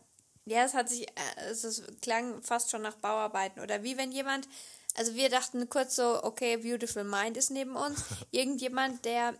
Ja, 0.46 0.64
es 0.64 0.74
hat 0.74 0.88
sich, 0.88 1.08
äh, 1.08 1.50
es 1.50 1.64
ist, 1.64 2.00
klang 2.00 2.42
fast 2.42 2.70
schon 2.70 2.82
nach 2.82 2.94
Bauarbeiten. 2.96 3.60
Oder 3.60 3.82
wie 3.82 3.98
wenn 3.98 4.12
jemand, 4.12 4.48
also 4.94 5.14
wir 5.14 5.28
dachten 5.28 5.68
kurz 5.68 5.96
so, 5.96 6.22
okay, 6.22 6.56
Beautiful 6.56 7.04
Mind 7.04 7.36
ist 7.36 7.50
neben 7.50 7.76
uns. 7.76 8.02
Irgendjemand, 8.30 9.04
der 9.04 9.34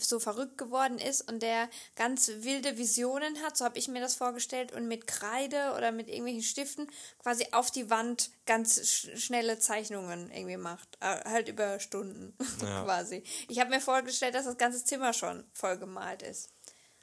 so 0.00 0.20
verrückt 0.20 0.58
geworden 0.58 0.98
ist 0.98 1.22
und 1.30 1.42
der 1.42 1.68
ganz 1.96 2.30
wilde 2.40 2.76
Visionen 2.76 3.40
hat, 3.42 3.56
so 3.56 3.64
habe 3.64 3.78
ich 3.78 3.88
mir 3.88 4.00
das 4.00 4.14
vorgestellt, 4.14 4.72
und 4.72 4.86
mit 4.86 5.06
Kreide 5.06 5.72
oder 5.78 5.92
mit 5.92 6.08
irgendwelchen 6.08 6.42
Stiften 6.42 6.88
quasi 7.22 7.46
auf 7.52 7.70
die 7.70 7.88
Wand 7.88 8.30
ganz 8.44 8.86
sch 8.86 9.08
schnelle 9.16 9.58
Zeichnungen 9.58 10.30
irgendwie 10.30 10.58
macht. 10.58 10.98
Äh, 11.00 11.24
halt 11.24 11.48
über 11.48 11.80
Stunden 11.80 12.36
Ja. 12.60 12.84
quasi. 12.84 13.22
Ich 13.48 13.60
habe 13.60 13.70
mir 13.70 13.80
vorgestellt, 13.80 14.34
dass 14.34 14.44
das 14.44 14.58
ganze 14.58 14.84
Zimmer 14.84 15.14
schon 15.14 15.42
voll 15.54 15.78
gemalt 15.78 16.20
ist. 16.22 16.50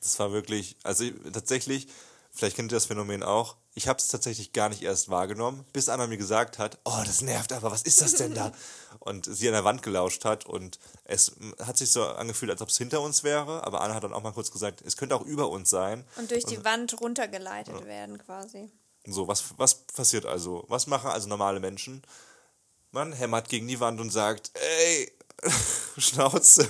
Das 0.01 0.19
war 0.19 0.31
wirklich, 0.31 0.77
also 0.83 1.05
ich, 1.05 1.13
tatsächlich, 1.33 1.87
vielleicht 2.31 2.55
kennt 2.55 2.71
ihr 2.71 2.75
das 2.75 2.85
Phänomen 2.85 3.23
auch, 3.23 3.57
ich 3.73 3.87
habe 3.87 3.99
es 3.99 4.07
tatsächlich 4.07 4.51
gar 4.51 4.69
nicht 4.69 4.81
erst 4.81 5.09
wahrgenommen, 5.09 5.65
bis 5.73 5.89
Anna 5.89 6.07
mir 6.07 6.17
gesagt 6.17 6.59
hat, 6.59 6.79
oh, 6.83 7.01
das 7.05 7.21
nervt 7.21 7.53
aber, 7.53 7.71
was 7.71 7.83
ist 7.83 8.01
das 8.01 8.15
denn 8.15 8.33
da? 8.33 8.51
Und 8.99 9.25
sie 9.25 9.47
an 9.47 9.53
der 9.53 9.63
Wand 9.63 9.83
gelauscht 9.83 10.25
hat 10.25 10.45
und 10.45 10.77
es 11.05 11.31
hat 11.63 11.77
sich 11.77 11.89
so 11.89 12.03
angefühlt, 12.03 12.51
als 12.51 12.61
ob 12.61 12.67
es 12.67 12.77
hinter 12.77 12.99
uns 12.99 13.23
wäre, 13.23 13.63
aber 13.63 13.79
Anna 13.79 13.93
hat 13.93 14.03
dann 14.03 14.11
auch 14.11 14.23
mal 14.23 14.33
kurz 14.33 14.51
gesagt, 14.51 14.81
es 14.81 14.97
könnte 14.97 15.15
auch 15.15 15.21
über 15.21 15.49
uns 15.49 15.69
sein. 15.69 16.05
Und 16.17 16.31
durch 16.31 16.43
die 16.43 16.65
Wand 16.65 16.99
runtergeleitet 16.99 17.85
werden 17.85 18.17
quasi. 18.17 18.69
So, 19.05 19.29
was, 19.29 19.57
was 19.57 19.75
passiert 19.75 20.25
also? 20.25 20.65
Was 20.67 20.87
machen 20.87 21.09
also 21.11 21.29
normale 21.29 21.61
Menschen? 21.61 22.01
Man 22.91 23.13
hämmert 23.13 23.47
gegen 23.47 23.69
die 23.69 23.79
Wand 23.79 24.01
und 24.01 24.09
sagt, 24.09 24.51
ey, 24.55 25.11
Schnauze. 25.97 26.67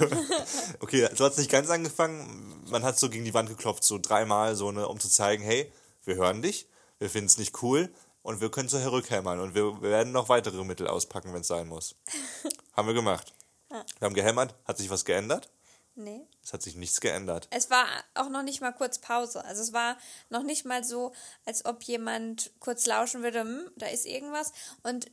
Okay, 0.79 1.07
so 1.15 1.25
hat 1.25 1.33
es 1.33 1.37
nicht 1.37 1.51
ganz 1.51 1.69
angefangen. 1.69 2.63
Man 2.69 2.83
hat 2.83 2.99
so 2.99 3.09
gegen 3.09 3.25
die 3.25 3.33
Wand 3.33 3.49
geklopft, 3.49 3.83
so 3.83 3.97
dreimal, 3.97 4.55
so 4.55 4.67
eine, 4.69 4.87
um 4.87 4.99
zu 4.99 5.09
zeigen, 5.09 5.43
hey, 5.43 5.71
wir 6.05 6.15
hören 6.15 6.41
dich, 6.41 6.67
wir 6.99 7.09
finden 7.09 7.27
es 7.27 7.37
nicht 7.37 7.61
cool 7.61 7.89
und 8.21 8.41
wir 8.41 8.51
können 8.51 8.69
so 8.69 8.79
herrückhämmern 8.79 9.39
und 9.39 9.55
wir 9.55 9.81
werden 9.81 10.11
noch 10.11 10.29
weitere 10.29 10.63
Mittel 10.63 10.87
auspacken, 10.87 11.33
wenn 11.33 11.41
es 11.41 11.47
sein 11.47 11.67
muss. 11.67 11.95
haben 12.73 12.87
wir 12.87 12.93
gemacht. 12.93 13.33
Wir 13.69 14.05
haben 14.05 14.15
gehämmert, 14.15 14.55
hat 14.65 14.77
sich 14.77 14.89
was 14.89 15.05
geändert? 15.05 15.49
Nee. 15.95 16.25
Es 16.41 16.53
hat 16.53 16.61
sich 16.61 16.75
nichts 16.75 17.01
geändert. 17.01 17.47
Es 17.51 17.69
war 17.69 17.85
auch 18.15 18.29
noch 18.29 18.41
nicht 18.41 18.61
mal 18.61 18.71
kurz 18.71 18.99
Pause. 18.99 19.43
Also 19.43 19.61
es 19.61 19.73
war 19.73 19.97
noch 20.29 20.43
nicht 20.43 20.65
mal 20.65 20.83
so, 20.83 21.11
als 21.45 21.65
ob 21.65 21.83
jemand 21.83 22.51
kurz 22.59 22.85
lauschen 22.85 23.21
würde, 23.21 23.41
hm, 23.41 23.69
da 23.75 23.87
ist 23.87 24.05
irgendwas. 24.05 24.53
Und 24.81 25.11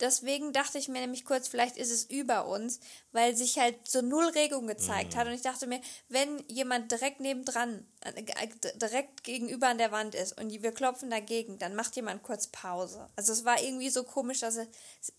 deswegen 0.00 0.52
dachte 0.52 0.78
ich 0.78 0.88
mir 0.88 1.00
nämlich 1.00 1.24
kurz, 1.24 1.48
vielleicht 1.48 1.76
ist 1.76 1.90
es 1.90 2.04
über 2.04 2.46
uns, 2.46 2.80
weil 3.12 3.36
sich 3.36 3.58
halt 3.58 3.88
so 3.88 4.02
null 4.02 4.26
Regung 4.28 4.66
gezeigt 4.66 5.16
hat. 5.16 5.26
Und 5.26 5.32
ich 5.32 5.42
dachte 5.42 5.66
mir, 5.66 5.80
wenn 6.08 6.42
jemand 6.48 6.90
direkt 6.92 7.20
nebendran, 7.20 7.86
äh, 8.00 8.20
äh, 8.20 8.48
direkt 8.76 9.24
gegenüber 9.24 9.68
an 9.68 9.78
der 9.78 9.92
Wand 9.92 10.14
ist 10.14 10.38
und 10.40 10.50
wir 10.50 10.72
klopfen 10.72 11.10
dagegen, 11.10 11.58
dann 11.58 11.74
macht 11.74 11.96
jemand 11.96 12.22
kurz 12.22 12.46
Pause. 12.48 13.08
Also 13.16 13.32
es 13.32 13.44
war 13.44 13.60
irgendwie 13.62 13.90
so 13.90 14.04
komisch, 14.04 14.40
dass, 14.40 14.56
er, 14.56 14.66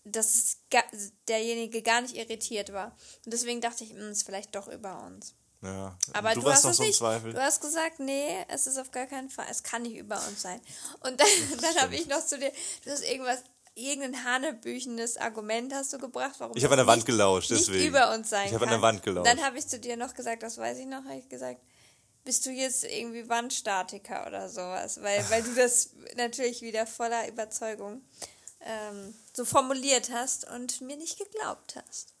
dass 0.04 0.34
es 0.34 0.58
ga, 0.70 0.82
derjenige 1.28 1.82
gar 1.82 2.00
nicht 2.00 2.16
irritiert 2.16 2.72
war. 2.72 2.96
Und 3.24 3.32
deswegen 3.32 3.60
dachte 3.60 3.84
ich, 3.84 3.90
hm, 3.90 4.08
es 4.08 4.18
ist 4.18 4.26
vielleicht 4.26 4.54
doch 4.54 4.68
über 4.68 5.04
uns. 5.04 5.34
Ja. 5.62 5.96
Aber 6.12 6.34
du, 6.34 6.44
warst 6.44 6.58
hast 6.58 6.64
noch 6.64 6.70
es 6.70 6.76
so 6.76 6.82
nicht. 6.84 6.98
Zweifel. 6.98 7.32
Du 7.32 7.42
hast 7.42 7.60
gesagt, 7.60 7.98
nee, 7.98 8.44
es 8.48 8.66
ist 8.66 8.78
auf 8.78 8.90
gar 8.90 9.06
keinen 9.06 9.28
Fall. 9.28 9.46
Es 9.50 9.62
kann 9.62 9.82
nicht 9.82 9.96
über 9.96 10.16
uns 10.28 10.42
sein. 10.42 10.60
Und 11.00 11.20
dann, 11.20 11.28
dann 11.60 11.74
habe 11.76 11.96
ich 11.96 12.06
noch 12.06 12.24
zu 12.24 12.38
dir, 12.38 12.52
du 12.84 12.90
hast 12.90 13.02
irgendwas, 13.02 13.42
irgendein 13.78 14.24
hanebüchenes 14.24 15.16
Argument 15.16 15.72
hast 15.72 15.92
du 15.92 15.98
gebracht, 15.98 16.34
warum 16.38 16.56
Ich 16.56 16.64
habe 16.64 16.74
an 16.74 16.78
der 16.78 16.86
Wand 16.86 16.98
nicht, 16.98 17.06
gelauscht, 17.06 17.50
nicht 17.50 17.68
deswegen. 17.68 17.88
über 17.88 18.12
uns 18.14 18.30
sein 18.30 18.48
Ich 18.48 18.54
habe 18.54 18.64
an 18.64 18.70
der 18.72 18.82
Wand 18.82 19.02
gelauscht. 19.02 19.26
Dann 19.30 19.42
habe 19.42 19.58
ich 19.58 19.66
zu 19.66 19.78
dir 19.78 19.96
noch 19.96 20.14
gesagt, 20.14 20.42
das 20.42 20.58
weiß 20.58 20.78
ich 20.78 20.86
noch, 20.86 21.04
habe 21.04 21.18
ich 21.18 21.28
gesagt, 21.28 21.60
bist 22.24 22.44
du 22.44 22.50
jetzt 22.50 22.84
irgendwie 22.84 23.28
Wandstatiker 23.28 24.26
oder 24.26 24.48
sowas, 24.48 25.00
weil, 25.02 25.24
weil 25.30 25.42
du 25.42 25.54
das 25.54 25.90
natürlich 26.16 26.60
wieder 26.60 26.86
voller 26.86 27.28
Überzeugung 27.28 28.02
ähm, 28.60 29.14
so 29.32 29.44
formuliert 29.44 30.10
hast 30.12 30.50
und 30.50 30.80
mir 30.80 30.96
nicht 30.96 31.18
geglaubt 31.18 31.76
hast. 31.88 32.14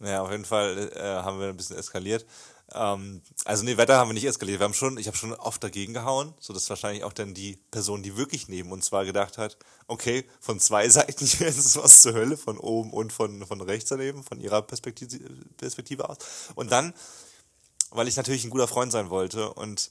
Ja, 0.00 0.22
auf 0.22 0.30
jeden 0.30 0.44
Fall 0.44 0.90
äh, 0.94 1.00
haben 1.00 1.40
wir 1.40 1.48
ein 1.48 1.56
bisschen 1.56 1.76
eskaliert. 1.78 2.26
Ähm, 2.74 3.22
also 3.44 3.64
nee, 3.64 3.76
Wetter 3.76 3.96
haben 3.96 4.08
wir 4.08 4.14
nicht 4.14 4.26
eskaliert. 4.26 4.60
Wir 4.60 4.64
haben 4.64 4.74
schon, 4.74 4.98
ich 4.98 5.06
habe 5.06 5.16
schon 5.16 5.34
oft 5.34 5.62
dagegen 5.62 5.94
gehauen, 5.94 6.34
so 6.38 6.52
dass 6.52 6.68
wahrscheinlich 6.70 7.04
auch 7.04 7.12
dann 7.12 7.34
die 7.34 7.56
Person, 7.70 8.02
die 8.02 8.16
wirklich 8.16 8.48
neben 8.48 8.72
uns 8.72 8.92
war, 8.92 9.04
gedacht 9.04 9.38
hat, 9.38 9.56
okay, 9.86 10.24
von 10.40 10.60
zwei 10.60 10.88
Seiten 10.90 11.24
hier 11.26 11.46
ist 11.46 11.58
es 11.58 11.76
was 11.76 12.02
zur 12.02 12.14
Hölle, 12.14 12.36
von 12.36 12.58
oben 12.58 12.92
und 12.92 13.12
von, 13.12 13.46
von 13.46 13.60
rechts 13.60 13.90
daneben, 13.90 14.22
von 14.22 14.40
ihrer 14.40 14.62
Perspektive, 14.62 15.18
Perspektive 15.56 16.08
aus. 16.08 16.18
Und 16.54 16.70
dann, 16.72 16.94
weil 17.90 18.08
ich 18.08 18.16
natürlich 18.16 18.44
ein 18.44 18.50
guter 18.50 18.68
Freund 18.68 18.92
sein 18.92 19.10
wollte 19.10 19.52
und 19.52 19.90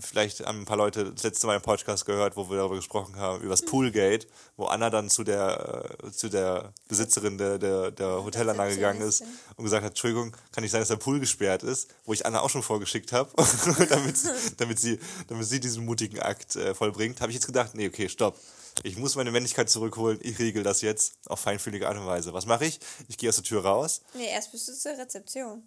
vielleicht 0.00 0.40
haben 0.40 0.60
ein 0.60 0.64
paar 0.64 0.76
Leute 0.76 1.12
das 1.12 1.22
letzte 1.22 1.46
Mal 1.46 1.56
im 1.56 1.62
Podcast 1.62 2.06
gehört, 2.06 2.36
wo 2.36 2.48
wir 2.50 2.56
darüber 2.56 2.76
gesprochen 2.76 3.16
haben, 3.16 3.40
über 3.40 3.50
das 3.50 3.62
Poolgate, 3.62 4.26
wo 4.56 4.66
Anna 4.66 4.90
dann 4.90 5.08
zu 5.10 5.24
der, 5.24 5.96
äh, 6.04 6.10
zu 6.10 6.28
der 6.28 6.72
Besitzerin 6.88 7.38
der, 7.38 7.58
der, 7.58 7.90
der 7.90 8.24
Hotelanlage 8.24 8.74
gegangen 8.74 9.00
ist 9.00 9.22
und 9.56 9.64
gesagt 9.64 9.84
hat, 9.84 9.92
Entschuldigung, 9.92 10.36
kann 10.52 10.62
nicht 10.62 10.70
sein, 10.70 10.80
dass 10.80 10.88
der 10.88 10.96
Pool 10.96 11.20
gesperrt 11.20 11.62
ist, 11.62 11.88
wo 12.04 12.12
ich 12.12 12.26
Anna 12.26 12.40
auch 12.40 12.50
schon 12.50 12.62
vorgeschickt 12.62 13.12
habe, 13.12 13.30
damit, 13.88 14.16
damit, 14.56 14.78
sie, 14.78 14.98
damit 15.28 15.46
sie 15.46 15.60
diesen 15.60 15.84
mutigen 15.84 16.20
Akt 16.20 16.56
äh, 16.56 16.74
vollbringt, 16.74 17.20
habe 17.20 17.30
ich 17.30 17.36
jetzt 17.36 17.46
gedacht, 17.46 17.74
nee, 17.74 17.88
okay, 17.88 18.08
stopp. 18.08 18.38
Ich 18.84 18.96
muss 18.96 19.16
meine 19.16 19.32
Männlichkeit 19.32 19.68
zurückholen, 19.68 20.18
ich 20.22 20.38
regel 20.38 20.62
das 20.62 20.82
jetzt 20.82 21.14
auf 21.26 21.40
feinfühlige 21.40 21.88
Art 21.88 21.98
und 21.98 22.06
Weise. 22.06 22.32
Was 22.32 22.46
mache 22.46 22.66
ich? 22.66 22.78
Ich 23.08 23.18
gehe 23.18 23.28
aus 23.28 23.36
der 23.36 23.44
Tür 23.44 23.64
raus. 23.64 24.02
Nee, 24.14 24.28
erst 24.28 24.52
bist 24.52 24.68
du 24.68 24.72
zur 24.72 24.92
Rezeption. 24.92 25.62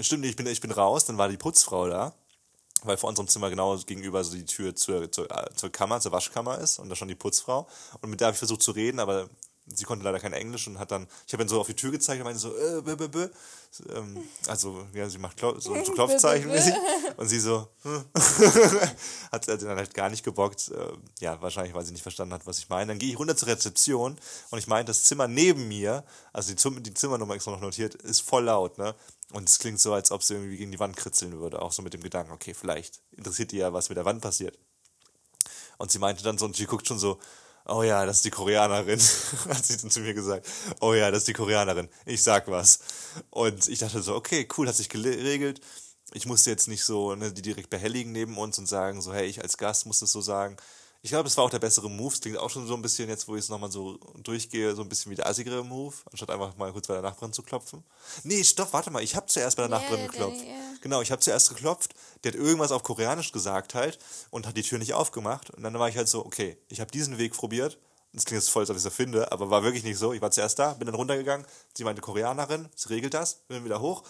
Stimmt, 0.00 0.24
ich 0.24 0.34
bin, 0.34 0.46
ich 0.46 0.60
bin 0.60 0.72
raus, 0.72 1.04
dann 1.04 1.18
war 1.18 1.28
die 1.28 1.36
Putzfrau 1.36 1.88
da, 1.88 2.14
weil 2.84 2.96
vor 2.96 3.08
unserem 3.08 3.28
Zimmer 3.28 3.50
genau 3.50 3.76
gegenüber 3.78 4.22
so 4.24 4.34
die 4.34 4.44
Tür 4.44 4.74
zur, 4.76 5.10
zur, 5.10 5.30
äh, 5.30 5.54
zur 5.54 5.70
Kammer, 5.70 6.00
zur 6.00 6.12
Waschkammer 6.12 6.58
ist 6.58 6.78
und 6.78 6.88
da 6.88 6.96
schon 6.96 7.08
die 7.08 7.14
Putzfrau. 7.14 7.66
Und 8.00 8.10
mit 8.10 8.20
der 8.20 8.26
habe 8.26 8.34
ich 8.34 8.38
versucht 8.38 8.62
zu 8.62 8.70
reden, 8.70 9.00
aber 9.00 9.28
sie 9.66 9.84
konnte 9.84 10.04
leider 10.04 10.20
kein 10.20 10.32
Englisch 10.32 10.66
und 10.66 10.78
hat 10.78 10.90
dann, 10.90 11.06
ich 11.26 11.32
habe 11.32 11.42
dann 11.42 11.48
so 11.48 11.60
auf 11.60 11.66
die 11.66 11.74
Tür 11.74 11.90
gezeigt 11.90 12.20
und 12.20 12.24
meinte 12.24 12.40
so, 12.40 12.56
äh, 12.56 12.82
bö, 12.82 12.96
bö, 12.96 13.08
bö. 13.08 13.28
Ähm, 13.94 14.22
also, 14.46 14.86
ja, 14.92 15.08
sie 15.08 15.18
macht 15.18 15.36
Klau 15.36 15.58
so, 15.58 15.74
so 15.84 15.92
Klopfzeichen. 15.92 16.50
Und 17.16 17.28
sie 17.28 17.40
so, 17.40 17.68
hm. 17.82 18.04
hat 19.32 19.44
sie 19.44 19.56
dann 19.58 19.76
halt 19.76 19.94
gar 19.94 20.10
nicht 20.10 20.24
gebockt. 20.24 20.70
Ähm, 20.74 21.02
ja, 21.20 21.40
wahrscheinlich, 21.40 21.74
weil 21.74 21.84
sie 21.84 21.92
nicht 21.92 22.02
verstanden 22.02 22.34
hat, 22.34 22.46
was 22.46 22.58
ich 22.58 22.68
meine. 22.68 22.88
Dann 22.88 22.98
gehe 22.98 23.10
ich 23.10 23.18
runter 23.18 23.36
zur 23.36 23.48
Rezeption 23.48 24.18
und 24.50 24.58
ich 24.58 24.66
meine, 24.66 24.84
das 24.84 25.04
Zimmer 25.04 25.28
neben 25.28 25.68
mir, 25.68 26.04
also 26.32 26.50
die, 26.50 26.56
Zim- 26.56 26.82
die 26.82 26.94
Zimmernummer 26.94 27.34
extra 27.34 27.52
noch 27.52 27.60
notiert, 27.60 27.94
ist 27.94 28.20
voll 28.20 28.44
laut, 28.44 28.78
ne? 28.78 28.94
Und 29.32 29.48
es 29.48 29.58
klingt 29.58 29.80
so, 29.80 29.92
als 29.92 30.10
ob 30.10 30.22
sie 30.22 30.34
irgendwie 30.34 30.56
gegen 30.56 30.70
die 30.70 30.78
Wand 30.78 30.96
kritzeln 30.96 31.40
würde. 31.40 31.60
Auch 31.60 31.72
so 31.72 31.82
mit 31.82 31.94
dem 31.94 32.02
Gedanken, 32.02 32.32
okay, 32.32 32.54
vielleicht 32.54 33.00
interessiert 33.12 33.52
die 33.52 33.56
ja, 33.58 33.72
was 33.72 33.88
mit 33.88 33.96
der 33.96 34.04
Wand 34.04 34.20
passiert. 34.20 34.58
Und 35.78 35.90
sie 35.90 35.98
meinte 35.98 36.22
dann 36.22 36.38
so, 36.38 36.44
und 36.44 36.54
sie 36.54 36.66
guckt 36.66 36.86
schon 36.86 36.98
so, 36.98 37.18
oh 37.66 37.82
ja, 37.82 38.04
das 38.06 38.16
ist 38.16 38.24
die 38.24 38.30
Koreanerin, 38.30 39.00
hat 39.48 39.64
sie 39.64 39.76
dann 39.76 39.90
zu 39.90 40.00
mir 40.00 40.14
gesagt. 40.14 40.46
Oh 40.80 40.94
ja, 40.94 41.10
das 41.10 41.20
ist 41.20 41.28
die 41.28 41.32
Koreanerin. 41.32 41.88
Ich 42.06 42.22
sag 42.22 42.48
was. 42.48 42.80
Und 43.30 43.68
ich 43.68 43.78
dachte 43.78 44.02
so, 44.02 44.14
okay, 44.14 44.46
cool, 44.56 44.68
hat 44.68 44.76
sich 44.76 44.88
geregelt. 44.88 45.60
Ich 46.12 46.26
musste 46.26 46.50
jetzt 46.50 46.68
nicht 46.68 46.84
so 46.84 47.14
ne, 47.14 47.32
die 47.32 47.42
direkt 47.42 47.70
behelligen 47.70 48.12
neben 48.12 48.36
uns 48.38 48.58
und 48.58 48.66
sagen 48.66 49.00
so, 49.02 49.12
hey, 49.12 49.26
ich 49.26 49.42
als 49.42 49.56
Gast 49.56 49.86
muss 49.86 50.00
das 50.00 50.12
so 50.12 50.20
sagen. 50.20 50.56
Ich 51.04 51.10
glaube, 51.10 51.24
das 51.24 51.36
war 51.36 51.44
auch 51.44 51.50
der 51.50 51.58
bessere 51.58 51.90
Move. 51.90 52.14
Es 52.14 52.20
klingt 52.22 52.38
auch 52.38 52.48
schon 52.48 52.66
so 52.66 52.72
ein 52.72 52.80
bisschen, 52.80 53.10
jetzt 53.10 53.28
wo 53.28 53.36
ich 53.36 53.42
es 53.42 53.50
nochmal 53.50 53.70
so 53.70 53.98
durchgehe, 54.22 54.74
so 54.74 54.80
ein 54.80 54.88
bisschen 54.88 55.12
wie 55.12 55.16
der 55.16 55.26
assigere 55.26 55.62
Move, 55.62 55.94
anstatt 56.10 56.30
einfach 56.30 56.56
mal 56.56 56.72
kurz 56.72 56.86
bei 56.86 56.94
der 56.94 57.02
Nachbarin 57.02 57.34
zu 57.34 57.42
klopfen. 57.42 57.84
Nee, 58.22 58.42
stopp, 58.42 58.72
warte 58.72 58.90
mal, 58.90 59.02
ich 59.02 59.14
habe 59.14 59.26
zuerst 59.26 59.58
bei 59.58 59.64
der 59.64 59.68
Nachbarin 59.68 60.06
geklopft. 60.06 60.40
ja. 60.40 60.54
Genau, 60.80 61.02
ich 61.02 61.12
habe 61.12 61.20
zuerst 61.20 61.50
geklopft, 61.50 61.92
der 62.22 62.32
hat 62.32 62.38
irgendwas 62.38 62.72
auf 62.72 62.82
Koreanisch 62.84 63.32
gesagt 63.32 63.74
halt 63.74 63.98
und 64.30 64.46
hat 64.46 64.56
die 64.56 64.62
Tür 64.62 64.78
nicht 64.78 64.94
aufgemacht. 64.94 65.50
Und 65.50 65.62
dann 65.62 65.78
war 65.78 65.90
ich 65.90 65.98
halt 65.98 66.08
so, 66.08 66.24
okay, 66.24 66.56
ich 66.68 66.80
habe 66.80 66.90
diesen 66.90 67.18
Weg 67.18 67.34
probiert. 67.34 67.78
Das 68.14 68.24
klingt 68.24 68.40
jetzt 68.42 68.48
voll, 68.48 68.62
als 68.62 68.70
ob 68.70 68.76
ich 68.76 68.80
es 68.80 68.86
erfinde, 68.86 69.30
aber 69.30 69.50
war 69.50 69.62
wirklich 69.62 69.84
nicht 69.84 69.98
so. 69.98 70.14
Ich 70.14 70.22
war 70.22 70.30
zuerst 70.30 70.58
da, 70.58 70.72
bin 70.72 70.86
dann 70.86 70.94
runtergegangen. 70.94 71.46
Sie 71.76 71.84
meinte 71.84 72.00
Koreanerin, 72.00 72.70
sie 72.76 72.88
regelt 72.88 73.12
das, 73.12 73.40
bin 73.48 73.62
wieder 73.62 73.82
hoch. 73.82 74.04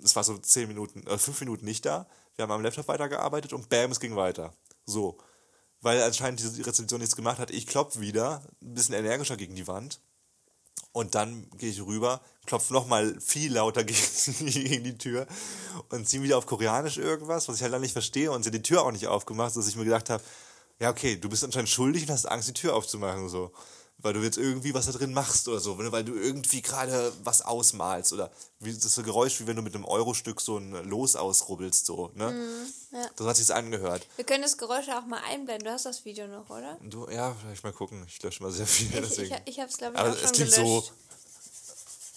Es 0.00 0.14
war 0.14 0.22
so 0.22 0.38
zehn 0.38 0.68
Minuten, 0.68 1.04
äh, 1.08 1.18
fünf 1.18 1.40
Minuten 1.40 1.64
nicht 1.64 1.84
da. 1.84 2.06
Wir 2.36 2.44
haben 2.44 2.52
am 2.52 2.62
Laptop 2.62 2.86
weitergearbeitet 2.86 3.52
und 3.52 3.68
bam, 3.68 3.90
es 3.90 3.98
ging 3.98 4.14
weiter. 4.14 4.54
So. 4.86 5.18
Weil 5.80 6.02
anscheinend 6.02 6.40
die 6.40 6.62
Rezeption 6.62 7.00
nichts 7.00 7.16
gemacht 7.16 7.38
hat. 7.38 7.50
Ich 7.50 7.66
klopfe 7.66 8.00
wieder, 8.00 8.42
ein 8.62 8.74
bisschen 8.74 8.94
energischer 8.94 9.36
gegen 9.36 9.54
die 9.54 9.66
Wand. 9.66 10.00
Und 10.92 11.14
dann 11.14 11.48
gehe 11.56 11.70
ich 11.70 11.80
rüber, 11.84 12.20
klopfe 12.46 12.72
nochmal 12.72 13.16
viel 13.20 13.52
lauter 13.52 13.84
gegen 13.84 14.84
die 14.84 14.98
Tür 14.98 15.26
und 15.90 16.08
ziehe 16.08 16.22
wieder 16.22 16.36
auf 16.36 16.46
Koreanisch 16.46 16.98
irgendwas, 16.98 17.48
was 17.48 17.56
ich 17.56 17.62
halt 17.62 17.72
dann 17.72 17.80
nicht 17.80 17.92
verstehe 17.92 18.32
und 18.32 18.42
sie 18.42 18.48
hat 18.48 18.54
die 18.54 18.62
Tür 18.62 18.82
auch 18.82 18.90
nicht 18.90 19.06
aufgemacht, 19.06 19.54
dass 19.54 19.68
ich 19.68 19.76
mir 19.76 19.84
gedacht 19.84 20.10
habe, 20.10 20.22
ja, 20.80 20.90
okay, 20.90 21.16
du 21.16 21.28
bist 21.28 21.44
anscheinend 21.44 21.68
schuldig 21.68 22.04
und 22.04 22.10
hast 22.10 22.26
Angst, 22.26 22.48
die 22.48 22.54
Tür 22.54 22.74
aufzumachen, 22.74 23.28
so. 23.28 23.52
Weil 24.02 24.14
du 24.14 24.20
jetzt 24.20 24.38
irgendwie 24.38 24.72
was 24.72 24.86
da 24.86 24.92
drin 24.92 25.12
machst 25.12 25.46
oder 25.48 25.60
so, 25.60 25.76
weil 25.78 26.04
du 26.04 26.14
irgendwie 26.14 26.62
gerade 26.62 27.12
was 27.22 27.42
ausmalst 27.42 28.12
oder 28.12 28.30
wie 28.58 28.72
das 28.72 28.94
so 28.94 29.02
Geräusch, 29.02 29.40
wie 29.40 29.46
wenn 29.46 29.56
du 29.56 29.62
mit 29.62 29.74
einem 29.74 29.84
Eurostück 29.84 30.40
so 30.40 30.56
ein 30.56 30.72
Los 30.88 31.16
ausrubbelst, 31.16 31.84
so, 31.86 32.10
ne? 32.14 32.30
Mm, 32.30 32.94
ja. 32.96 33.10
Das 33.16 33.26
hat 33.26 33.36
sich's 33.36 33.50
angehört. 33.50 34.06
Wir 34.16 34.24
können 34.24 34.42
das 34.42 34.56
Geräusch 34.56 34.88
auch 34.88 35.04
mal 35.06 35.20
einblenden. 35.28 35.66
Du 35.66 35.72
hast 35.72 35.84
das 35.86 36.04
Video 36.04 36.26
noch, 36.26 36.48
oder? 36.48 36.78
Du, 36.80 37.08
ja, 37.10 37.34
vielleicht 37.42 37.62
mal 37.64 37.72
gucken. 37.72 38.04
Ich 38.08 38.22
lösche 38.22 38.42
mal 38.42 38.50
sehr 38.52 38.66
viel. 38.66 38.86
Ich, 38.86 39.00
deswegen. 39.00 39.34
ich, 39.44 39.54
ich 39.56 39.60
hab's, 39.60 39.76
glaube 39.76 39.94
ich, 39.94 40.00
Aber 40.00 40.10
auch 40.10 40.16
schon 40.16 40.24
es 40.24 40.32
klingt 40.32 40.54
gelöscht. 40.54 40.86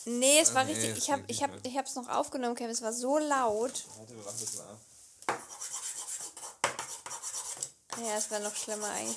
so. 0.05 0.09
Nee, 0.11 0.39
es 0.39 0.53
war 0.53 0.61
Ah, 0.61 0.65
nee, 0.65 0.73
richtig. 0.73 0.97
Ich 0.97 1.09
hab, 1.11 1.17
klingt 1.17 1.31
ich 1.31 1.43
hab, 1.43 1.51
ich 1.65 1.77
hab's 1.77 1.95
noch 1.95 2.09
aufgenommen, 2.09 2.55
Kevin. 2.55 2.71
Es 2.71 2.81
war 2.81 2.93
so 2.93 3.17
laut. 3.17 3.83
Warte, 3.97 4.15
wir 4.15 4.23
machen 4.23 4.37
das 4.39 4.55
mal 4.55 4.63
ab. 4.65 4.79
Ja, 8.01 8.17
es 8.17 8.31
war 8.31 8.39
noch 8.39 8.55
schlimmer 8.55 8.89
eigentlich. 8.89 9.15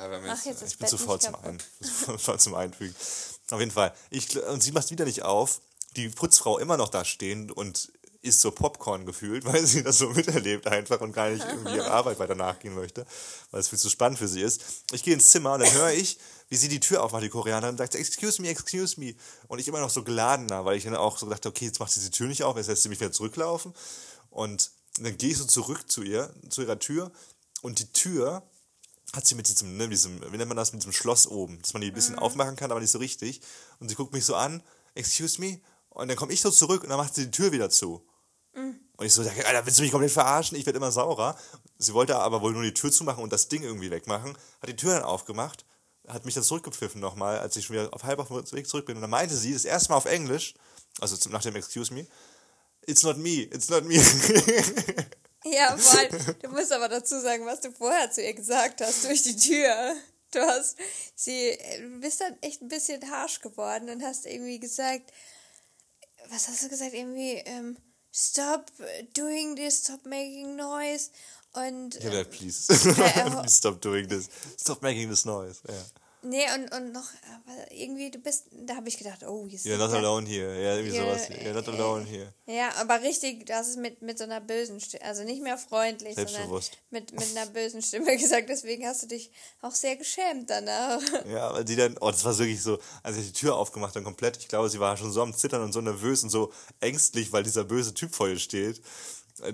Ja, 0.00 0.10
wir 0.10 0.18
Mach 0.20 0.44
jetzt, 0.44 0.62
jetzt 0.62 0.72
ich 0.72 0.78
bin 0.78 0.88
faul 0.88 1.20
zum. 1.20 1.34
Ein, 1.42 1.58
faul 2.18 2.38
zum 2.38 2.54
Einfügen. 2.54 2.94
Auf 3.50 3.60
jeden 3.60 3.70
Fall. 3.70 3.92
Ich, 4.08 4.42
und 4.44 4.62
sie 4.62 4.72
macht 4.72 4.90
wieder 4.90 5.04
nicht 5.04 5.22
auf. 5.22 5.60
Die 5.96 6.08
Putzfrau 6.08 6.58
immer 6.58 6.76
noch 6.76 6.88
da 6.88 7.04
stehen 7.04 7.50
und 7.50 7.92
isst 8.22 8.40
so 8.40 8.50
Popcorn 8.50 9.04
gefühlt, 9.04 9.44
weil 9.46 9.66
sie 9.66 9.82
das 9.82 9.98
so 9.98 10.08
miterlebt 10.08 10.66
einfach 10.66 11.00
und 11.02 11.12
gar 11.12 11.28
nicht 11.28 11.44
irgendwie 11.44 11.76
ihrer 11.76 11.90
Arbeit 11.90 12.18
weiter 12.18 12.34
nachgehen 12.34 12.74
möchte, 12.74 13.04
weil 13.50 13.60
es 13.60 13.68
viel 13.68 13.78
zu 13.78 13.90
spannend 13.90 14.18
für 14.18 14.28
sie 14.28 14.40
ist. 14.40 14.62
Ich 14.92 15.02
gehe 15.02 15.12
ins 15.12 15.30
Zimmer 15.30 15.54
und 15.54 15.60
dann 15.60 15.72
höre 15.72 15.92
ich, 15.92 16.18
wie 16.48 16.56
sie 16.56 16.68
die 16.68 16.80
Tür 16.80 17.02
aufmacht, 17.02 17.22
die 17.22 17.28
Koreanerin, 17.28 17.74
und 17.74 17.78
sagt, 17.78 17.94
excuse 17.94 18.40
me, 18.40 18.48
excuse 18.48 18.98
me. 18.98 19.14
Und 19.48 19.58
ich 19.58 19.68
immer 19.68 19.80
noch 19.80 19.90
so 19.90 20.02
geladener, 20.02 20.64
weil 20.64 20.76
ich 20.76 20.84
dann 20.84 20.96
auch 20.96 21.18
so 21.18 21.26
gedacht 21.26 21.44
okay, 21.44 21.66
jetzt 21.66 21.80
macht 21.80 21.92
sie 21.92 22.00
die 22.00 22.10
Tür 22.10 22.28
nicht 22.28 22.42
auf, 22.42 22.56
jetzt 22.56 22.68
lässt 22.68 22.82
sie 22.82 22.88
mich 22.88 23.00
wieder 23.00 23.12
zurücklaufen. 23.12 23.74
Und 24.30 24.70
dann 24.98 25.16
gehe 25.18 25.30
ich 25.30 25.38
so 25.38 25.44
zurück 25.44 25.90
zu 25.90 26.02
ihr, 26.02 26.32
zu 26.48 26.62
ihrer 26.62 26.78
Tür 26.78 27.10
und 27.62 27.78
die 27.78 27.92
Tür 27.92 28.42
hat 29.12 29.26
sie 29.26 29.34
mit 29.34 29.48
diesem, 29.48 29.76
ne, 29.76 29.88
diesem, 29.88 30.20
wie 30.32 30.36
nennt 30.36 30.48
man 30.48 30.56
das, 30.56 30.72
mit 30.72 30.82
diesem 30.82 30.92
Schloss 30.92 31.26
oben, 31.26 31.60
dass 31.62 31.72
man 31.72 31.82
die 31.82 31.88
ein 31.88 31.94
bisschen 31.94 32.18
aufmachen 32.18 32.56
kann, 32.56 32.70
aber 32.70 32.80
nicht 32.80 32.90
so 32.90 32.98
richtig. 32.98 33.40
Und 33.80 33.88
sie 33.88 33.94
guckt 33.94 34.12
mich 34.12 34.24
so 34.24 34.34
an, 34.34 34.62
excuse 34.94 35.40
me, 35.40 35.60
und 35.88 36.08
dann 36.08 36.16
komme 36.16 36.32
ich 36.32 36.40
so 36.40 36.50
zurück 36.50 36.82
und 36.82 36.90
dann 36.90 36.98
macht 36.98 37.14
sie 37.14 37.24
die 37.24 37.30
Tür 37.30 37.52
wieder 37.52 37.70
zu. 37.70 38.06
Und 38.96 39.06
ich 39.06 39.12
so, 39.12 39.22
Alter, 39.22 39.64
willst 39.64 39.78
du 39.78 39.82
mich 39.82 39.90
komplett 39.90 40.12
verarschen? 40.12 40.56
Ich 40.56 40.66
werde 40.66 40.76
immer 40.76 40.92
saurer. 40.92 41.36
Sie 41.78 41.94
wollte 41.94 42.16
aber 42.16 42.42
wohl 42.42 42.52
nur 42.52 42.62
die 42.62 42.74
Tür 42.74 42.92
zumachen 42.92 43.22
und 43.22 43.32
das 43.32 43.48
Ding 43.48 43.62
irgendwie 43.62 43.90
wegmachen. 43.90 44.36
Hat 44.60 44.68
die 44.68 44.76
Tür 44.76 44.94
dann 44.94 45.02
aufgemacht, 45.02 45.64
hat 46.06 46.24
mich 46.24 46.34
dann 46.34 46.44
zurückgepfiffen 46.44 47.00
nochmal, 47.00 47.38
als 47.38 47.56
ich 47.56 47.66
schon 47.66 47.76
wieder 47.76 47.94
auf 47.94 48.04
halb 48.04 48.18
auf 48.18 48.28
dem 48.28 48.52
Weg 48.52 48.68
zurück 48.68 48.86
bin. 48.86 48.96
Und 48.96 49.02
dann 49.02 49.10
meinte 49.10 49.36
sie, 49.36 49.52
das 49.52 49.64
erste 49.64 49.90
Mal 49.90 49.96
auf 49.96 50.06
Englisch, 50.06 50.54
also 51.00 51.16
nach 51.30 51.42
dem 51.42 51.56
Excuse 51.56 51.92
me, 51.94 52.06
it's 52.86 53.02
not 53.02 53.16
me, 53.16 53.42
it's 53.42 53.68
not 53.68 53.84
me. 53.84 53.94
Ja, 55.44 55.76
voll. 55.78 56.08
Du 56.42 56.50
musst 56.50 56.72
aber 56.72 56.88
dazu 56.88 57.18
sagen, 57.20 57.46
was 57.46 57.60
du 57.60 57.72
vorher 57.72 58.10
zu 58.10 58.22
ihr 58.22 58.34
gesagt 58.34 58.80
hast 58.80 59.04
durch 59.04 59.22
die 59.22 59.36
Tür. 59.36 59.94
Du 60.32 60.40
hast 60.40 60.76
sie, 61.16 61.58
du 61.80 62.00
bist 62.00 62.20
dann 62.20 62.36
echt 62.40 62.62
ein 62.62 62.68
bisschen 62.68 63.10
harsch 63.10 63.40
geworden 63.40 63.90
und 63.90 64.02
hast 64.02 64.26
irgendwie 64.26 64.60
gesagt, 64.60 65.12
was 66.28 66.46
hast 66.48 66.62
du 66.62 66.68
gesagt? 66.68 66.94
Irgendwie, 66.94 67.42
ähm, 67.46 67.76
stop 68.12 68.70
doing 69.14 69.56
this, 69.56 69.80
stop 69.80 70.04
making 70.06 70.56
noise. 70.56 71.10
Und 71.52 71.96
Ich 71.96 72.06
hab 72.06 72.12
äh, 72.12 72.24
gesagt, 72.24 72.30
please, 72.30 72.72
äh, 72.72 73.30
please 73.30 73.56
stop 73.56 73.80
doing 73.80 74.08
this, 74.08 74.28
stop 74.58 74.82
making 74.82 75.08
this 75.08 75.24
noise. 75.24 75.60
Ja. 75.66 75.74
Nee, 76.22 76.44
und, 76.54 76.72
und 76.72 76.92
noch, 76.92 77.08
aber 77.34 77.72
irgendwie, 77.72 78.10
du 78.10 78.18
bist, 78.18 78.46
da 78.52 78.76
habe 78.76 78.88
ich 78.88 78.98
gedacht, 78.98 79.24
oh, 79.26 79.46
jetzt 79.48 79.66
You're 79.66 79.76
not 79.76 79.92
alone 79.92 80.26
here. 80.28 80.62
Ja, 80.62 80.76
irgendwie 80.76 80.96
Ja, 80.96 81.02
sowas. 81.02 81.30
You're 81.30 81.52
not 81.52 81.68
äh, 81.68 81.70
alone 81.70 82.04
here. 82.04 82.32
Ja, 82.46 82.70
aber 82.76 83.02
richtig, 83.02 83.46
du 83.46 83.54
hast 83.54 83.68
es 83.68 83.76
mit, 83.76 84.02
mit 84.02 84.18
so 84.18 84.24
einer 84.24 84.40
bösen 84.40 84.80
Stimme, 84.80 85.04
also 85.04 85.22
nicht 85.24 85.42
mehr 85.42 85.58
freundlich, 85.58 86.14
sondern 86.14 86.34
Selbstbewusst. 86.34 86.78
mit, 86.90 87.12
mit 87.12 87.36
einer 87.36 87.46
bösen 87.46 87.82
Stimme 87.82 88.16
gesagt. 88.18 88.48
Deswegen 88.48 88.86
hast 88.86 89.02
du 89.02 89.06
dich 89.06 89.30
auch 89.62 89.74
sehr 89.74 89.96
geschämt 89.96 90.50
danach. 90.50 91.00
Ja, 91.32 91.52
weil 91.52 91.64
die 91.64 91.76
dann, 91.76 91.96
oh, 92.00 92.10
das 92.10 92.24
war 92.24 92.36
wirklich 92.38 92.62
so, 92.62 92.78
als 93.02 93.16
ich 93.16 93.26
die 93.26 93.32
Tür 93.32 93.56
aufgemacht 93.56 93.94
habe, 93.94 94.04
komplett, 94.04 94.36
ich 94.38 94.48
glaube, 94.48 94.68
sie 94.68 94.80
war 94.80 94.96
schon 94.96 95.12
so 95.12 95.22
am 95.22 95.34
Zittern 95.34 95.62
und 95.62 95.72
so 95.72 95.80
nervös 95.80 96.22
und 96.22 96.30
so 96.30 96.52
ängstlich, 96.80 97.32
weil 97.32 97.42
dieser 97.42 97.64
böse 97.64 97.94
Typ 97.94 98.14
vor 98.14 98.28
ihr 98.28 98.38
steht, 98.38 98.80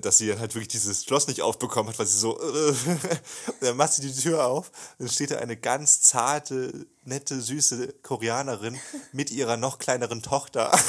dass 0.00 0.18
sie 0.18 0.28
dann 0.28 0.38
halt 0.40 0.54
wirklich 0.54 0.68
dieses 0.68 1.04
Schloss 1.04 1.26
nicht 1.28 1.42
aufbekommen 1.42 1.90
hat, 1.90 1.98
weil 1.98 2.06
sie 2.06 2.18
so, 2.18 2.38
äh, 2.40 2.74
dann 3.60 3.76
macht 3.76 3.94
sie 3.94 4.02
die 4.02 4.14
Tür 4.14 4.46
auf, 4.46 4.70
dann 4.98 5.08
steht 5.08 5.30
da 5.30 5.36
eine 5.36 5.56
ganz 5.56 6.02
zarte, 6.02 6.86
nette, 7.04 7.40
süße 7.40 7.94
Koreanerin 8.02 8.78
mit 9.12 9.30
ihrer 9.30 9.56
noch 9.56 9.78
kleineren 9.78 10.22
Tochter. 10.22 10.72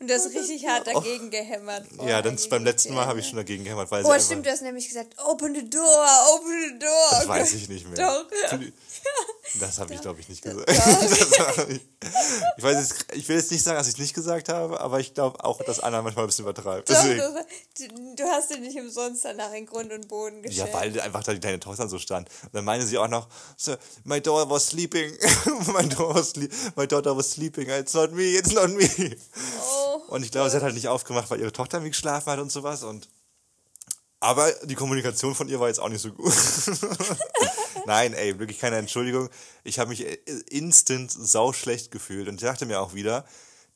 Und 0.00 0.10
du 0.10 0.14
hast 0.14 0.26
richtig 0.34 0.66
hart 0.66 0.86
dagegen 0.86 1.30
gehämmert. 1.30 1.86
Oh. 1.98 2.06
ja, 2.06 2.20
dann 2.20 2.38
beim 2.50 2.64
letzten 2.64 2.94
Mal 2.94 3.06
habe 3.06 3.20
ich 3.20 3.26
schon 3.28 3.36
dagegen 3.36 3.64
gehämmert, 3.64 3.90
weil 3.90 4.04
Oh, 4.04 4.18
stimmt, 4.18 4.44
du 4.44 4.50
hast 4.50 4.60
nämlich 4.62 4.86
gesagt, 4.86 5.16
open 5.24 5.54
the 5.54 5.68
door, 5.70 6.06
open 6.34 6.72
the 6.72 6.78
door. 6.78 7.10
Das 7.10 7.28
weiß 7.28 7.54
ich 7.54 7.68
nicht 7.68 7.88
mehr. 7.88 7.96
Doch. 7.96 8.58
Das 9.60 9.78
habe 9.78 9.94
ich, 9.94 10.00
glaube 10.00 10.20
ich, 10.20 10.28
nicht 10.28 10.42
gesagt. 10.42 10.70
Ich, 11.68 11.80
ich, 12.56 12.62
weiß 12.62 12.76
jetzt, 12.76 13.06
ich 13.14 13.28
will 13.28 13.36
jetzt 13.36 13.50
nicht 13.50 13.62
sagen, 13.62 13.78
dass 13.78 13.86
ich 13.86 13.94
es 13.94 13.98
nicht 13.98 14.14
gesagt 14.14 14.48
habe, 14.48 14.80
aber 14.80 15.00
ich 15.00 15.14
glaube 15.14 15.42
auch, 15.44 15.62
dass 15.62 15.80
Anna 15.80 16.02
manchmal 16.02 16.24
ein 16.24 16.28
bisschen 16.28 16.44
übertreibt. 16.44 16.90
Doch, 16.90 17.02
du, 17.02 17.88
du 18.16 18.24
hast 18.24 18.50
dir 18.50 18.58
nicht 18.58 18.78
umsonst 18.78 19.24
danach 19.24 19.52
in 19.52 19.66
Grund 19.66 19.92
und 19.92 20.08
Boden 20.08 20.42
gestellt. 20.42 20.68
Ja, 20.68 20.74
weil 20.74 21.00
einfach 21.00 21.22
da 21.22 21.32
die 21.32 21.40
kleine 21.40 21.60
Tochter 21.60 21.88
so 21.88 21.98
stand. 21.98 22.28
Und 22.42 22.54
dann 22.54 22.64
meinte 22.64 22.86
sie 22.86 22.98
auch 22.98 23.08
noch, 23.08 23.28
my 24.04 24.20
daughter 24.20 24.50
was 24.50 24.68
sleeping. 24.68 25.12
my, 25.72 25.88
daughter 25.88 26.14
was 26.14 26.34
my 26.76 26.86
daughter 26.86 27.16
was 27.16 27.32
sleeping. 27.32 27.68
It's 27.68 27.94
not 27.94 28.12
me, 28.12 28.36
it's 28.36 28.52
not 28.52 28.70
me. 28.70 28.88
Oh. 29.60 30.02
Und 30.08 30.24
ich 30.24 30.30
glaube, 30.30 30.50
sie 30.50 30.56
hat 30.56 30.62
halt 30.62 30.74
nicht 30.74 30.88
aufgemacht, 30.88 31.30
weil 31.30 31.40
ihre 31.40 31.52
Tochter 31.52 31.78
irgendwie 31.78 31.90
geschlafen 31.90 32.30
hat 32.30 32.38
und 32.38 32.50
sowas. 32.50 32.82
Und 32.82 33.08
aber 34.24 34.50
die 34.64 34.74
Kommunikation 34.74 35.34
von 35.34 35.48
ihr 35.50 35.60
war 35.60 35.68
jetzt 35.68 35.80
auch 35.80 35.90
nicht 35.90 36.00
so 36.00 36.10
gut. 36.10 36.32
Nein, 37.86 38.14
ey, 38.14 38.38
wirklich 38.38 38.58
keine 38.58 38.76
Entschuldigung. 38.78 39.28
Ich 39.64 39.78
habe 39.78 39.90
mich 39.90 40.06
äh, 40.06 40.18
instant 40.48 41.12
sauschlecht 41.12 41.90
gefühlt 41.90 42.28
und 42.28 42.36
ich 42.36 42.40
dachte 42.40 42.64
mir 42.64 42.80
auch 42.80 42.94
wieder, 42.94 43.26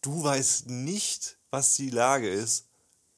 du 0.00 0.24
weißt 0.24 0.68
nicht, 0.70 1.36
was 1.50 1.74
die 1.74 1.90
Lage 1.90 2.30
ist, 2.30 2.64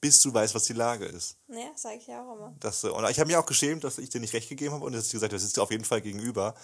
bis 0.00 0.20
du 0.22 0.34
weißt, 0.34 0.56
was 0.56 0.64
die 0.64 0.72
Lage 0.72 1.04
ist. 1.04 1.36
Ja, 1.46 1.70
sag 1.76 1.98
ich 1.98 2.08
ja 2.08 2.20
auch 2.20 2.34
immer. 2.34 2.56
Das, 2.58 2.82
äh, 2.82 2.88
und 2.88 3.08
ich 3.08 3.20
habe 3.20 3.30
mir 3.30 3.38
auch 3.38 3.46
geschämt, 3.46 3.84
dass 3.84 3.98
ich 3.98 4.10
dir 4.10 4.20
nicht 4.20 4.34
recht 4.34 4.48
gegeben 4.48 4.74
habe 4.74 4.84
und 4.84 4.92
dass 4.92 5.06
ich 5.06 5.12
gesagt 5.12 5.30
habe, 5.30 5.36
das 5.36 5.42
sitzt 5.42 5.56
dir 5.56 5.62
auf 5.62 5.70
jeden 5.70 5.84
Fall 5.84 6.00
gegenüber. 6.00 6.56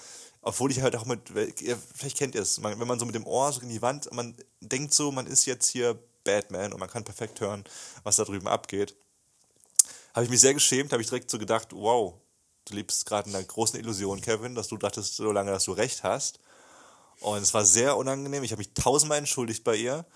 Obwohl 0.43 0.73
ich 0.73 0.83
halt 0.83 0.97
auch 0.97 1.05
mit, 1.05 1.21
vielleicht 1.29 2.19
kennt 2.19 2.35
ihr 2.35 2.43
es, 2.43 2.61
wenn 2.61 2.77
man 2.79 2.99
so 2.99 3.07
mit 3.07 3.15
dem 3.15 3.27
Ohr 3.27 3.53
so 3.53 3.61
in 3.61 3.69
die 3.69 3.83
Wand, 3.83 4.13
man 4.13 4.37
denkt 4.61 4.95
so, 4.95 5.13
man 5.13 5.29
ist 5.29 5.45
jetzt 5.45 5.69
hier 5.69 5.97
Batman 6.25 6.73
und 6.73 6.81
man 6.81 6.91
kann 6.91 7.05
perfekt 7.05 7.41
hören, 7.41 7.63
was 8.03 8.17
da 8.17 8.25
drüben 8.25 8.49
abgeht. 8.49 8.97
Habe 10.17 10.25
ich 10.25 10.31
mich 10.31 10.41
sehr 10.41 10.55
geschämt, 10.55 10.93
habe 10.93 11.03
ich 11.03 11.09
direkt 11.09 11.31
so 11.31 11.39
gedacht, 11.39 11.69
wow, 11.75 12.15
du 12.65 12.75
lebst 12.75 13.05
gerade 13.05 13.29
in 13.29 13.37
einer 13.37 13.45
großen 13.45 13.79
Illusion, 13.79 14.23
Kevin, 14.23 14.55
dass 14.55 14.69
du 14.69 14.79
dachtest 14.79 15.15
so 15.15 15.31
lange, 15.31 15.51
dass 15.51 15.65
du 15.65 15.73
recht 15.73 16.05
hast. 16.05 16.41
Und 17.21 17.43
es 17.43 17.53
war 17.53 17.67
sehr 17.67 17.99
unangenehm. 17.99 18.43
Ich 18.43 18.51
habe 18.51 18.61
mich 18.61 18.73
tausendmal 18.73 19.19
entschuldigt 19.19 19.63
bei 19.63 19.77
ihr. 19.77 20.07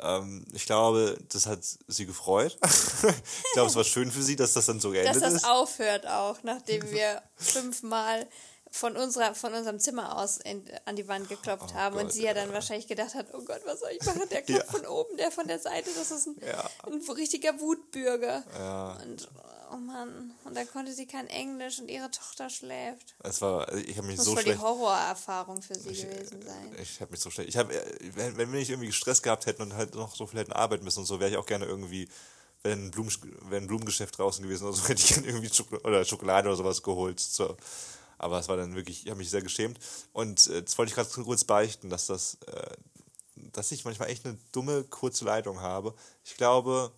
Ähm, 0.00 0.44
ich 0.52 0.66
glaube, 0.66 1.16
das 1.28 1.46
hat 1.46 1.60
sie 1.62 2.06
gefreut. 2.06 2.58
ich 2.64 3.52
glaube, 3.52 3.70
es 3.70 3.76
war 3.76 3.84
schön 3.84 4.10
für 4.10 4.22
sie, 4.24 4.34
dass 4.34 4.52
das 4.52 4.66
dann 4.66 4.80
so 4.80 4.92
Dass 4.92 5.02
geendet 5.02 5.22
das 5.22 5.34
ist. 5.34 5.44
aufhört 5.48 6.08
auch, 6.08 6.38
nachdem 6.42 6.82
wir 6.90 7.22
fünfmal 7.36 8.26
von, 8.70 8.96
unserer, 8.96 9.34
von 9.34 9.54
unserem 9.54 9.78
Zimmer 9.78 10.18
aus 10.18 10.38
in, 10.38 10.64
an 10.84 10.96
die 10.96 11.06
Wand 11.08 11.28
geklopft 11.28 11.74
haben 11.74 11.94
und 11.96 12.00
Oh 12.00 12.04
Gott, 12.04 12.12
sie 12.12 12.24
ja 12.24 12.34
dann 12.34 12.48
ja. 12.48 12.54
wahrscheinlich 12.54 12.86
gedacht 12.88 13.14
hat, 13.14 13.26
oh 13.32 13.42
Gott, 13.42 13.60
was 13.64 13.80
soll 13.80 13.90
ich 13.98 14.04
machen? 14.04 14.22
Der 14.30 14.42
klopft 14.42 14.66
Ja. 14.66 14.72
von 14.72 14.86
oben, 14.86 15.16
der 15.16 15.30
von 15.30 15.46
der 15.46 15.58
Seite, 15.58 15.88
das 15.96 16.10
ist 16.10 16.26
ein, 16.26 16.36
Ja. 16.46 16.68
ein 16.84 17.00
richtiger 17.16 17.58
Wutbürger. 17.60 18.42
Und 19.02 19.28
oh 19.72 19.76
Mann, 19.78 20.32
und 20.44 20.56
dann 20.56 20.68
konnte 20.70 20.92
sie 20.92 21.06
kein 21.06 21.26
Englisch 21.28 21.78
und 21.80 21.88
ihre 21.88 22.10
Tochter 22.10 22.48
schläft. 22.50 23.14
Es 23.22 23.40
war, 23.40 23.72
ich 23.74 23.96
habe 23.96 24.06
mich 24.06 24.16
Das 24.16 24.26
so 24.26 24.32
muss 24.32 24.42
voll 24.42 24.44
die 24.44 24.58
schlecht. 24.58 24.62
Horrorerfahrung 24.62 25.62
für 25.62 25.74
sie 25.74 25.92
gewesen 25.92 26.42
sein. 26.42 26.76
Ich 26.80 27.00
habe 27.00 27.10
mich 27.10 27.20
so 27.20 27.30
schlecht. 27.30 27.48
Ich 27.48 27.56
habe, 27.56 27.72
wenn, 28.14 28.36
wenn 28.36 28.52
wir 28.52 28.58
nicht 28.60 28.70
irgendwie 28.70 28.92
Stress 28.92 29.22
gehabt 29.22 29.46
hätten 29.46 29.62
und 29.62 29.74
halt 29.74 29.94
noch 29.94 30.14
so 30.14 30.26
viel 30.26 30.40
hätten 30.40 30.52
arbeiten 30.52 30.84
müssen 30.84 31.00
und 31.00 31.06
so, 31.06 31.18
wäre 31.20 31.30
ich 31.30 31.36
auch 31.36 31.46
gerne 31.46 31.64
irgendwie, 31.66 32.08
wenn 32.62 32.86
ein, 32.86 32.90
Blumen, 32.90 33.10
wenn 33.48 33.64
ein 33.64 33.66
Blumengeschäft 33.66 34.18
draußen 34.18 34.42
gewesen 34.42 34.66
oder 34.66 34.76
so, 34.76 34.82
hätte 34.88 35.02
ich 35.02 35.08
gerne 35.14 35.26
irgendwie 35.28 35.48
Schokolade 36.04 36.48
oder 36.48 36.56
sowas 36.56 36.82
geholt. 36.82 37.18
So. 37.20 37.56
Aber 38.18 38.38
es 38.38 38.48
war 38.48 38.56
dann 38.56 38.74
wirklich, 38.74 39.04
ich 39.04 39.10
habe 39.10 39.18
mich 39.18 39.30
sehr 39.30 39.42
geschämt. 39.42 39.78
Und 40.12 40.46
äh, 40.48 40.62
das 40.62 40.76
wollte 40.78 40.90
ich 40.90 40.94
gerade 40.96 41.08
kurz 41.24 41.44
beichten, 41.44 41.90
dass 41.90 42.06
das, 42.06 42.38
äh, 42.46 42.76
dass 43.52 43.72
ich 43.72 43.84
manchmal 43.84 44.08
echt 44.10 44.24
eine 44.24 44.38
dumme, 44.52 44.84
kurze 44.84 45.24
Leitung 45.24 45.60
habe. 45.60 45.94
Ich 46.24 46.36
glaube, 46.36 46.92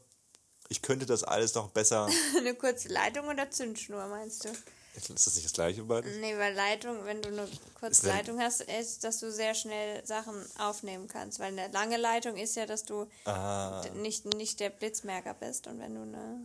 ich 0.69 0.83
könnte 0.83 1.07
das 1.07 1.25
alles 1.25 1.55
noch 1.55 1.71
besser. 1.71 2.09
Eine 2.37 2.55
kurze 2.55 2.89
Leitung 2.89 3.27
oder 3.29 3.51
Zündschnur, 3.51 4.07
meinst 4.07 4.45
du? 4.45 4.49
Ist 4.95 5.09
das 5.27 5.35
nicht 5.35 5.47
das 5.47 5.53
gleiche 5.53 5.83
beides? 5.85 6.17
Nee, 6.21 6.37
weil 6.39 6.55
Leitung, 6.55 7.05
wenn 7.05 7.23
du 7.23 7.29
eine 7.29 7.49
kurze 7.79 8.03
denn- 8.03 8.11
Leitung 8.17 8.41
hast, 8.41 8.63
ist, 8.63 9.05
dass 9.05 9.21
du 9.21 9.31
sehr 9.33 9.55
schnell 9.55 10.05
Sachen 10.05 10.35
aufnehmen 10.59 11.07
kannst. 11.09 11.39
Weil 11.39 11.53
eine 11.57 11.69
lange 11.73 11.97
Leitung 11.97 12.37
ist 12.37 12.57
ja, 12.57 12.67
dass 12.67 12.85
du 12.85 13.07
Ah. 13.25 13.83
nicht, 13.95 14.25
nicht 14.35 14.59
der 14.61 14.71
Blitzmerker 14.71 15.35
bist. 15.35 15.69
Und 15.69 15.79
wenn 15.79 15.95
du 15.95 16.03
eine 16.03 16.41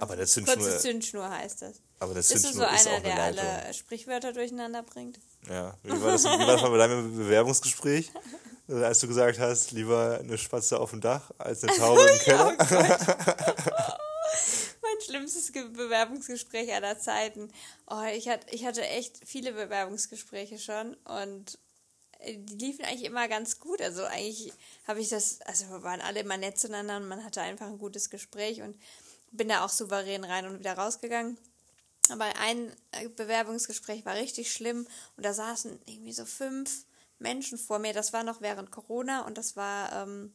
Aber 0.00 0.14
eine 0.14 0.26
Zündschnur. 0.26 0.56
Kurze 0.56 0.78
Zündschnur 0.78 1.30
heißt 1.30 1.62
das. 1.62 1.74
Aber 1.98 2.10
eine 2.10 2.20
Bist 2.20 2.32
du 2.32 2.38
so 2.38 2.42
Zündschnur 2.48 2.72
ist 2.74 2.86
auch 2.86 2.92
einer, 2.92 2.96
eine 2.96 3.02
der 3.04 3.32
Leitung. 3.32 3.46
alle 3.64 3.74
Sprichwörter 3.74 4.32
durcheinander 4.32 4.82
bringt? 4.82 5.20
Ja. 5.48 5.76
Wie 5.82 6.00
war 6.02 6.12
das, 6.12 6.24
wie 6.24 6.28
war 6.28 6.46
das 6.46 6.62
bei 6.62 6.76
deinem 6.76 7.16
Bewerbungsgespräch? 7.16 8.10
Äh, 8.68 8.84
Als 8.84 9.00
du 9.00 9.08
gesagt 9.08 9.38
hast, 9.38 9.70
lieber 9.72 10.18
eine 10.20 10.38
Spatze 10.38 10.78
auf 10.80 10.90
dem 10.90 11.00
Dach 11.00 11.30
als 11.38 11.62
eine 11.64 11.76
Taube 11.76 12.00
im 12.00 12.18
Keller. 12.24 12.56
Mein 14.82 15.00
schlimmstes 15.04 15.52
Ge 15.52 15.68
Bewerbungsgespräch 15.68 16.72
aller 16.72 16.98
Zeiten. 16.98 17.50
Oh, 17.88 18.02
ich, 18.14 18.28
hatte, 18.28 18.46
ich 18.50 18.64
hatte 18.64 18.82
echt 18.86 19.20
viele 19.24 19.52
Bewerbungsgespräche 19.52 20.58
schon 20.58 20.94
und 21.04 21.58
äh, 22.20 22.36
die 22.38 22.54
liefen 22.66 22.84
eigentlich 22.84 23.04
immer 23.04 23.28
ganz 23.28 23.58
gut. 23.60 23.80
Also 23.80 24.04
eigentlich 24.04 24.52
habe 24.86 25.00
ich 25.00 25.08
das, 25.08 25.40
also 25.42 25.68
wir 25.70 25.82
waren 25.82 26.00
alle 26.00 26.20
immer 26.20 26.36
nett 26.36 26.58
zueinander 26.58 26.96
und 26.96 27.08
man 27.08 27.24
hatte 27.24 27.40
einfach 27.42 27.66
ein 27.66 27.78
gutes 27.78 28.10
Gespräch 28.10 28.62
und 28.62 28.76
bin 29.32 29.48
da 29.48 29.64
auch 29.64 29.70
souverän 29.70 30.24
rein 30.24 30.46
und 30.46 30.58
wieder 30.58 30.74
rausgegangen. 30.74 31.36
Aber 32.10 32.24
ein 32.40 32.70
äh, 32.92 33.08
Bewerbungsgespräch 33.08 34.04
war 34.04 34.14
richtig 34.14 34.52
schlimm 34.52 34.86
und 35.16 35.24
da 35.24 35.32
saßen 35.32 35.78
irgendwie 35.86 36.12
so 36.12 36.24
fünf 36.24 36.84
Menschen 37.18 37.58
vor 37.58 37.78
mir. 37.78 37.92
Das 37.92 38.12
war 38.12 38.22
noch 38.24 38.40
während 38.40 38.70
Corona 38.70 39.22
und 39.22 39.38
das 39.38 39.56
war 39.56 39.92
ähm, 40.02 40.32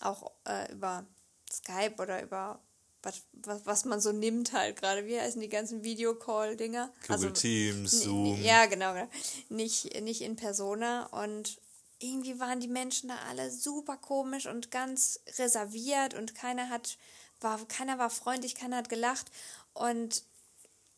auch 0.00 0.30
äh, 0.46 0.72
über 0.72 1.06
Skype 1.52 1.96
oder 1.98 2.22
über 2.22 2.60
was, 3.02 3.22
was, 3.32 3.64
was 3.66 3.84
man 3.84 4.00
so 4.00 4.12
nimmt 4.12 4.52
halt 4.52 4.76
gerade. 4.80 5.06
Wie 5.06 5.18
heißen 5.18 5.40
die 5.40 5.48
ganzen 5.48 5.84
Videocall-Dinger? 5.84 6.92
Google 7.06 7.32
Teams, 7.32 7.92
n- 7.94 7.98
Zoom. 8.00 8.42
Ja, 8.42 8.66
genau. 8.66 8.92
genau. 8.94 9.08
Nicht, 9.48 10.00
nicht 10.02 10.22
in 10.22 10.36
Persona 10.36 11.06
und 11.06 11.60
irgendwie 11.98 12.38
waren 12.40 12.60
die 12.60 12.68
Menschen 12.68 13.08
da 13.10 13.16
alle 13.28 13.50
super 13.50 13.96
komisch 13.98 14.46
und 14.46 14.70
ganz 14.70 15.20
reserviert 15.38 16.14
und 16.14 16.34
keiner 16.34 16.68
hat, 16.70 16.96
war, 17.40 17.58
keiner 17.68 17.98
war 17.98 18.10
freundlich, 18.10 18.54
keiner 18.54 18.76
hat 18.76 18.88
gelacht 18.88 19.30
und 19.74 20.22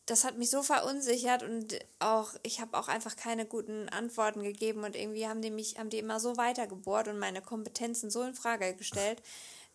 das 0.05 0.25
hat 0.25 0.37
mich 0.37 0.49
so 0.49 0.63
verunsichert 0.63 1.43
und 1.43 1.79
auch 1.99 2.33
ich 2.43 2.59
habe 2.59 2.77
auch 2.77 2.89
einfach 2.89 3.15
keine 3.15 3.45
guten 3.45 3.87
Antworten 3.89 4.43
gegeben 4.43 4.83
und 4.83 4.95
irgendwie 4.95 5.27
haben 5.27 5.41
die 5.41 5.51
mich 5.51 5.77
haben 5.77 5.89
die 5.89 5.99
immer 5.99 6.19
so 6.19 6.35
weitergebohrt 6.35 7.07
und 7.07 7.19
meine 7.19 7.41
Kompetenzen 7.41 8.09
so 8.09 8.21
in 8.23 8.35
Frage 8.35 8.75
gestellt, 8.75 9.21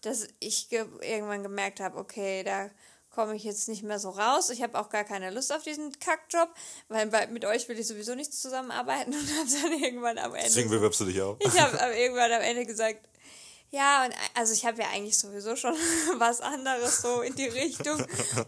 dass 0.02 0.28
ich 0.38 0.68
ge 0.68 0.84
irgendwann 1.00 1.42
gemerkt 1.42 1.80
habe, 1.80 1.96
okay, 1.96 2.42
da 2.44 2.70
komme 3.10 3.34
ich 3.34 3.42
jetzt 3.42 3.68
nicht 3.68 3.82
mehr 3.82 3.98
so 3.98 4.10
raus. 4.10 4.50
Ich 4.50 4.62
habe 4.62 4.78
auch 4.78 4.90
gar 4.90 5.02
keine 5.02 5.30
Lust 5.30 5.52
auf 5.52 5.62
diesen 5.62 5.98
Kackjob, 5.98 6.50
weil 6.88 7.06
bei, 7.08 7.26
mit 7.26 7.44
euch 7.44 7.68
will 7.68 7.78
ich 7.78 7.86
sowieso 7.86 8.14
nicht 8.14 8.32
zusammenarbeiten 8.32 9.12
und 9.14 9.38
habe 9.38 9.48
dann 9.62 9.82
irgendwann 9.82 10.18
am 10.18 10.34
Ende 10.34 10.46
Deswegen 10.46 10.70
bewirbst 10.70 11.00
du 11.00 11.06
dich 11.06 11.20
auch. 11.22 11.36
ich 11.40 11.58
habe 11.58 11.76
irgendwann 11.96 12.30
am 12.32 12.42
Ende 12.42 12.66
gesagt, 12.66 13.00
ja, 13.70 14.06
und 14.06 14.14
also 14.34 14.54
ich 14.54 14.64
habe 14.64 14.80
ja 14.80 14.88
eigentlich 14.88 15.18
sowieso 15.18 15.54
schon 15.54 15.74
was 16.18 16.40
anderes 16.40 17.02
so 17.02 17.20
in 17.20 17.34
die 17.34 17.48
Richtung. 17.48 17.98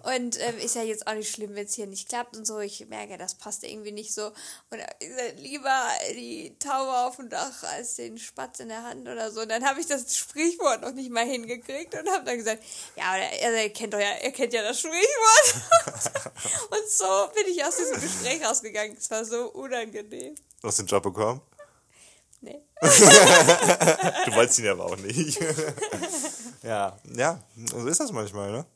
Und 0.05 0.41
ähm, 0.41 0.59
ist 0.59 0.77
ja 0.77 0.83
jetzt 0.83 1.07
auch 1.07 1.15
nicht 1.15 1.31
schlimm, 1.31 1.55
wenn 1.55 1.67
es 1.67 1.75
hier 1.75 1.87
nicht 1.87 2.09
klappt 2.09 2.37
und 2.37 2.47
so. 2.47 2.59
Ich 2.61 2.87
merke, 2.89 3.19
das 3.19 3.35
passt 3.35 3.63
irgendwie 3.65 3.93
nicht 3.93 4.15
so. 4.15 4.27
Und 4.71 4.79
gesagt, 4.99 5.39
lieber 5.39 5.89
die 6.13 6.57
Taube 6.59 7.07
auf 7.07 7.17
dem 7.17 7.29
Dach 7.29 7.63
als 7.65 7.97
den 7.97 8.17
Spatz 8.17 8.61
in 8.61 8.69
der 8.69 8.83
Hand 8.83 9.07
oder 9.09 9.31
so. 9.31 9.43
Und 9.43 9.51
dann 9.51 9.65
habe 9.65 9.81
ich 9.81 9.87
das 9.87 10.17
Sprichwort 10.17 10.81
noch 10.81 10.93
nicht 10.93 11.11
mal 11.11 11.27
hingekriegt 11.27 11.95
und 11.95 12.09
habe 12.09 12.25
dann 12.25 12.39
gesagt, 12.39 12.63
ja, 12.97 13.17
er 13.17 13.71
kennt 13.71 13.93
doch 13.93 14.01
ja, 14.01 14.13
er 14.23 14.33
kennt 14.33 14.55
ja 14.55 14.63
das 14.63 14.81
Sprichwort. 14.81 15.63
und 16.71 16.89
so 16.89 17.29
bin 17.35 17.53
ich 17.53 17.63
aus 17.63 17.77
diesem 17.77 18.01
Gespräch 18.01 18.43
rausgegangen. 18.43 18.97
Es 18.97 19.11
war 19.11 19.25
so 19.27 19.51
unangenehm. 19.51 20.35
Du 20.63 20.69
hast 20.69 20.79
den 20.79 20.87
Job 20.87 21.03
bekommen. 21.03 21.43
Nee. 22.41 22.61
Du 22.81 24.35
wolltest 24.35 24.59
ihn 24.61 24.69
aber 24.69 24.87
auch 24.87 24.97
nicht. 24.97 25.39
ja, 26.63 26.99
ja, 27.15 27.43
so 27.57 27.87
ist 27.87 28.01
das 28.01 28.13
manchmal, 28.13 28.51
ne? 28.53 28.67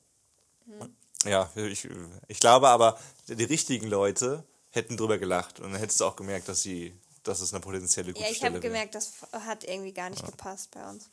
Ja, 1.25 1.51
ich, 1.55 1.89
ich 2.29 2.41
glaube 2.41 2.69
aber, 2.69 2.99
die 3.29 3.45
richtigen 3.45 3.87
Leute 3.87 4.45
hätten 4.71 4.97
drüber 4.97 5.19
gelacht 5.19 5.61
und 5.61 5.73
dann 5.73 5.81
hättest 5.81 6.01
du 6.01 6.05
auch 6.05 6.17
gemerkt, 6.17 6.49
dass 6.49 6.63
sie, 6.63 6.95
dass 7.23 7.41
es 7.41 7.53
eine 7.55 7.61
potenzielle 7.61 8.13
gute 8.13 8.25
Ja, 8.25 8.31
ich 8.31 8.43
habe 8.45 8.61
gemerkt, 8.61 8.95
das 8.95 9.13
hat 9.33 9.65
irgendwie 9.65 9.93
gar 9.93 10.11
nicht 10.11 10.25
gepasst 10.27 10.71
bei 10.73 10.87
uns. 10.89 11.09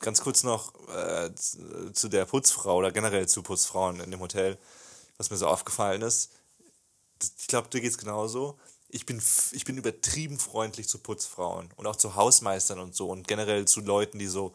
Ganz 0.00 0.20
kurz 0.22 0.42
noch 0.42 0.72
äh, 0.88 1.34
zu- 1.34 1.92
zu 1.92 2.08
der 2.08 2.24
Putzfrau 2.24 2.76
oder 2.76 2.92
generell 2.92 3.28
zu 3.28 3.42
Putzfrauen 3.42 4.00
in 4.00 4.10
dem 4.10 4.20
Hotel, 4.20 4.58
was 5.18 5.30
mir 5.30 5.36
so 5.36 5.46
aufgefallen 5.46 6.02
ist. 6.02 6.30
Ich 7.38 7.46
glaube, 7.46 7.68
dir 7.68 7.80
geht's 7.80 7.98
genauso. 7.98 8.58
Ich 8.94 9.06
bin, 9.06 9.20
ich 9.50 9.64
bin 9.64 9.76
übertrieben 9.76 10.38
freundlich 10.38 10.88
zu 10.88 10.98
Putzfrauen 10.98 11.68
und 11.76 11.86
auch 11.86 11.96
zu 11.96 12.14
Hausmeistern 12.14 12.78
und 12.78 12.94
so 12.94 13.10
und 13.10 13.26
generell 13.26 13.64
zu 13.66 13.80
Leuten, 13.80 14.20
die 14.20 14.28
so 14.28 14.54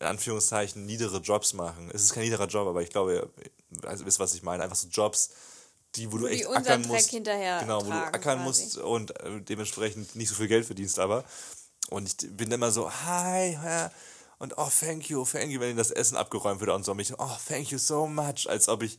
in 0.00 0.06
Anführungszeichen 0.06 0.86
niedere 0.86 1.18
Jobs 1.18 1.52
machen. 1.52 1.90
Es 1.92 2.02
ist 2.02 2.14
kein 2.14 2.22
niederer 2.22 2.46
Job, 2.46 2.66
aber 2.66 2.80
ich 2.80 2.88
glaube, 2.88 3.14
ihr 3.14 3.88
also 3.88 4.06
wisst, 4.06 4.18
was 4.18 4.34
ich 4.34 4.42
meine. 4.42 4.62
Einfach 4.62 4.76
so 4.76 4.88
Jobs, 4.88 5.30
die, 5.96 6.10
wo 6.10 6.16
du 6.16 6.26
echt 6.26 6.46
ackern 6.46 6.82
Dreck 6.82 6.92
musst. 6.92 7.10
hinterher 7.10 7.60
Genau, 7.60 7.84
wo 7.84 7.90
du 7.90 7.96
ackern 7.96 8.38
quasi. 8.38 8.62
musst 8.62 8.78
und 8.78 9.20
äh, 9.20 9.42
dementsprechend 9.42 10.16
nicht 10.16 10.30
so 10.30 10.34
viel 10.34 10.48
Geld 10.48 10.64
verdienst, 10.64 10.98
aber. 10.98 11.24
Und 11.90 12.08
ich 12.08 12.34
bin 12.34 12.50
immer 12.50 12.70
so, 12.70 12.90
hi, 12.90 13.58
hi, 13.60 13.90
und 14.38 14.58
oh, 14.58 14.68
thank 14.80 15.08
you, 15.08 15.24
thank 15.24 15.50
you, 15.50 15.60
wenn 15.60 15.70
ihnen 15.70 15.78
das 15.78 15.90
Essen 15.90 16.16
abgeräumt 16.16 16.60
wird 16.60 16.70
und 16.70 16.84
so. 16.84 16.90
Und 16.90 16.98
mich, 16.98 17.12
oh, 17.18 17.36
thank 17.46 17.70
you 17.70 17.78
so 17.78 18.06
much, 18.06 18.48
als 18.48 18.68
ob 18.68 18.82
ich, 18.82 18.98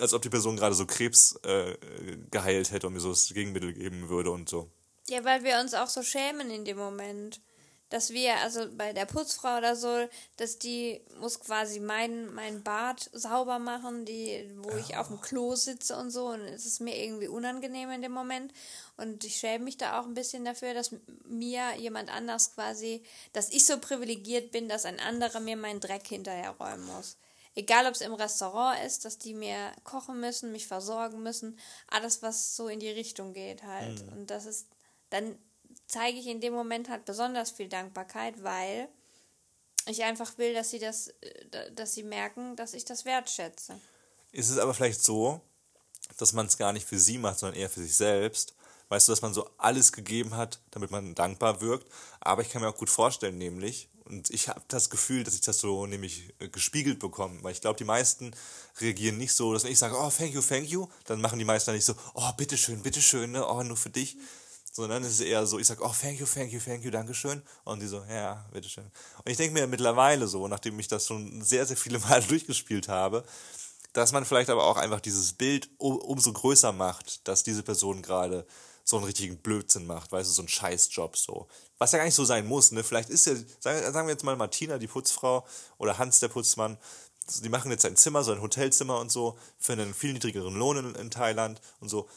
als 0.00 0.14
ob 0.14 0.22
die 0.22 0.30
Person 0.30 0.56
gerade 0.56 0.74
so 0.74 0.86
Krebs 0.86 1.38
äh, 1.44 1.76
geheilt 2.30 2.70
hätte 2.70 2.86
und 2.86 2.94
mir 2.94 3.00
so 3.00 3.10
das 3.10 3.28
Gegenmittel 3.28 3.72
geben 3.72 4.08
würde 4.08 4.30
und 4.30 4.48
so. 4.48 4.70
Ja, 5.08 5.24
weil 5.24 5.44
wir 5.44 5.60
uns 5.60 5.74
auch 5.74 5.88
so 5.88 6.02
schämen 6.02 6.50
in 6.50 6.64
dem 6.64 6.78
Moment. 6.78 7.40
Dass 7.88 8.10
wir, 8.10 8.34
also 8.38 8.66
bei 8.76 8.92
der 8.92 9.06
Putzfrau 9.06 9.58
oder 9.58 9.76
so, 9.76 10.08
dass 10.38 10.58
die 10.58 11.00
muss 11.20 11.38
quasi 11.38 11.78
mein, 11.78 12.34
mein 12.34 12.64
Bad 12.64 13.08
sauber 13.12 13.60
machen, 13.60 14.04
die, 14.04 14.50
wo 14.56 14.76
ich 14.76 14.96
auf 14.96 15.06
dem 15.06 15.20
Klo 15.20 15.54
sitze 15.54 15.96
und 15.96 16.10
so. 16.10 16.30
Und 16.30 16.40
es 16.40 16.66
ist 16.66 16.80
mir 16.80 16.96
irgendwie 16.96 17.28
unangenehm 17.28 17.90
in 17.92 18.02
dem 18.02 18.10
Moment. 18.10 18.52
Und 18.96 19.22
ich 19.22 19.36
schäme 19.36 19.62
mich 19.62 19.76
da 19.76 20.00
auch 20.00 20.04
ein 20.04 20.14
bisschen 20.14 20.44
dafür, 20.44 20.74
dass 20.74 20.96
mir 21.28 21.76
jemand 21.78 22.12
anders 22.12 22.54
quasi, 22.54 23.04
dass 23.32 23.52
ich 23.52 23.64
so 23.64 23.78
privilegiert 23.78 24.50
bin, 24.50 24.68
dass 24.68 24.84
ein 24.84 24.98
anderer 24.98 25.38
mir 25.38 25.56
meinen 25.56 25.78
Dreck 25.78 26.08
hinterher 26.08 26.56
räumen 26.58 26.86
muss. 26.86 27.16
Egal, 27.56 27.86
ob 27.86 27.94
es 27.94 28.02
im 28.02 28.12
Restaurant 28.12 28.78
ist, 28.84 29.06
dass 29.06 29.16
die 29.18 29.32
mir 29.32 29.72
kochen 29.82 30.20
müssen, 30.20 30.52
mich 30.52 30.66
versorgen 30.66 31.22
müssen, 31.22 31.58
alles, 31.88 32.20
was 32.22 32.54
so 32.54 32.68
in 32.68 32.80
die 32.80 32.90
Richtung 32.90 33.32
geht 33.32 33.62
halt. 33.62 34.04
Und 34.12 34.30
das 34.30 34.44
ist, 34.44 34.68
dann 35.08 35.38
zeige 35.88 36.18
ich 36.18 36.26
in 36.26 36.40
dem 36.40 36.52
Moment 36.52 36.90
halt 36.90 37.06
besonders 37.06 37.50
viel 37.50 37.68
Dankbarkeit, 37.68 38.42
weil 38.42 38.88
ich 39.86 40.04
einfach 40.04 40.36
will, 40.36 40.52
dass 40.52 40.70
sie 40.70 40.78
das, 40.78 41.08
äh, 41.20 41.72
dass 41.72 41.94
sie 41.94 42.02
merken, 42.02 42.56
dass 42.56 42.74
ich 42.74 42.84
das 42.84 43.04
wertschätze. 43.04 43.80
Ist 44.32 44.50
es 44.50 44.58
aber 44.58 44.74
vielleicht 44.74 45.02
so, 45.02 45.40
dass 46.18 46.32
man 46.32 46.46
es 46.46 46.58
gar 46.58 46.72
nicht 46.72 46.86
für 46.86 46.98
sie 46.98 47.18
macht, 47.18 47.38
sondern 47.38 47.58
eher 47.58 47.70
für 47.70 47.80
sich 47.80 47.96
selbst? 47.96 48.54
Weißt 48.88 49.08
du, 49.08 49.12
dass 49.12 49.22
man 49.22 49.34
so 49.34 49.48
alles 49.58 49.92
gegeben 49.92 50.36
hat, 50.36 50.60
damit 50.70 50.90
man 50.90 51.14
dankbar 51.14 51.60
wirkt? 51.60 51.90
Aber 52.20 52.42
ich 52.42 52.50
kann 52.50 52.62
mir 52.62 52.68
auch 52.68 52.76
gut 52.76 52.90
vorstellen, 52.90 53.38
nämlich, 53.38 53.88
und 54.06 54.30
ich 54.30 54.48
habe 54.48 54.62
das 54.68 54.88
Gefühl, 54.88 55.24
dass 55.24 55.34
ich 55.34 55.40
das 55.40 55.58
so 55.58 55.86
nämlich 55.86 56.32
äh, 56.38 56.48
gespiegelt 56.48 57.00
bekomme, 57.00 57.42
weil 57.42 57.52
ich 57.52 57.60
glaube, 57.60 57.76
die 57.76 57.84
meisten 57.84 58.32
reagieren 58.80 59.18
nicht 59.18 59.32
so, 59.32 59.52
dass 59.52 59.64
wenn 59.64 59.72
ich 59.72 59.78
sage, 59.78 59.96
oh, 59.98 60.10
thank 60.16 60.32
you, 60.32 60.40
thank 60.40 60.68
you, 60.68 60.88
dann 61.06 61.20
machen 61.20 61.38
die 61.38 61.44
meisten 61.44 61.72
nicht 61.72 61.84
so, 61.84 61.94
oh, 62.14 62.32
bitteschön, 62.36 62.82
bitteschön, 62.82 63.32
ne? 63.32 63.46
oh, 63.46 63.62
nur 63.62 63.76
für 63.76 63.90
dich. 63.90 64.16
Sondern 64.72 65.02
es 65.04 65.12
ist 65.12 65.20
eher 65.20 65.46
so, 65.46 65.58
ich 65.58 65.66
sage, 65.66 65.82
oh, 65.82 65.92
thank 66.00 66.20
you, 66.20 66.26
thank 66.26 66.52
you, 66.52 66.60
thank 66.60 66.84
you, 66.84 66.90
dankeschön. 66.90 67.42
Und 67.64 67.80
die 67.80 67.86
so, 67.86 68.04
ja, 68.08 68.46
bitteschön. 68.52 68.84
Und 68.84 69.30
ich 69.30 69.36
denke 69.38 69.54
mir 69.54 69.66
mittlerweile 69.66 70.28
so, 70.28 70.46
nachdem 70.48 70.78
ich 70.78 70.86
das 70.86 71.06
schon 71.06 71.42
sehr, 71.42 71.66
sehr 71.66 71.76
viele 71.76 71.98
Mal 72.00 72.22
durchgespielt 72.22 72.88
habe, 72.88 73.24
dass 73.92 74.12
man 74.12 74.24
vielleicht 74.24 74.50
aber 74.50 74.64
auch 74.64 74.76
einfach 74.76 75.00
dieses 75.00 75.32
Bild 75.32 75.70
um, 75.78 75.96
umso 75.96 76.32
größer 76.32 76.72
macht, 76.72 77.26
dass 77.26 77.42
diese 77.42 77.62
Person 77.62 78.02
gerade 78.02 78.46
so 78.88 78.96
einen 78.96 79.04
richtigen 79.04 79.36
Blödsinn 79.38 79.84
macht, 79.84 80.12
weißt 80.12 80.30
du, 80.30 80.32
so 80.32 80.42
einen 80.42 80.48
Scheißjob 80.48 81.16
so. 81.16 81.48
Was 81.76 81.90
ja 81.90 81.98
gar 81.98 82.04
nicht 82.04 82.14
so 82.14 82.24
sein 82.24 82.46
muss, 82.46 82.70
ne? 82.70 82.84
Vielleicht 82.84 83.10
ist 83.10 83.26
ja, 83.26 83.34
sagen, 83.60 84.06
wir 84.06 84.12
jetzt 84.12 84.22
mal 84.22 84.36
Martina, 84.36 84.78
die 84.78 84.86
Putzfrau, 84.86 85.44
oder 85.78 85.98
Hans, 85.98 86.20
der 86.20 86.28
Putzmann, 86.28 86.78
die 87.42 87.48
machen 87.48 87.72
jetzt 87.72 87.84
ein 87.84 87.96
Zimmer, 87.96 88.22
so 88.22 88.30
ein 88.30 88.40
Hotelzimmer 88.40 89.00
und 89.00 89.10
so, 89.10 89.36
für 89.58 89.72
einen 89.72 89.92
viel 89.92 90.12
niedrigeren 90.12 90.54
Lohn 90.54 90.76
in, 90.76 90.94
in 90.94 91.10
Thailand 91.10 91.60
und 91.80 91.88
so. 91.88 92.08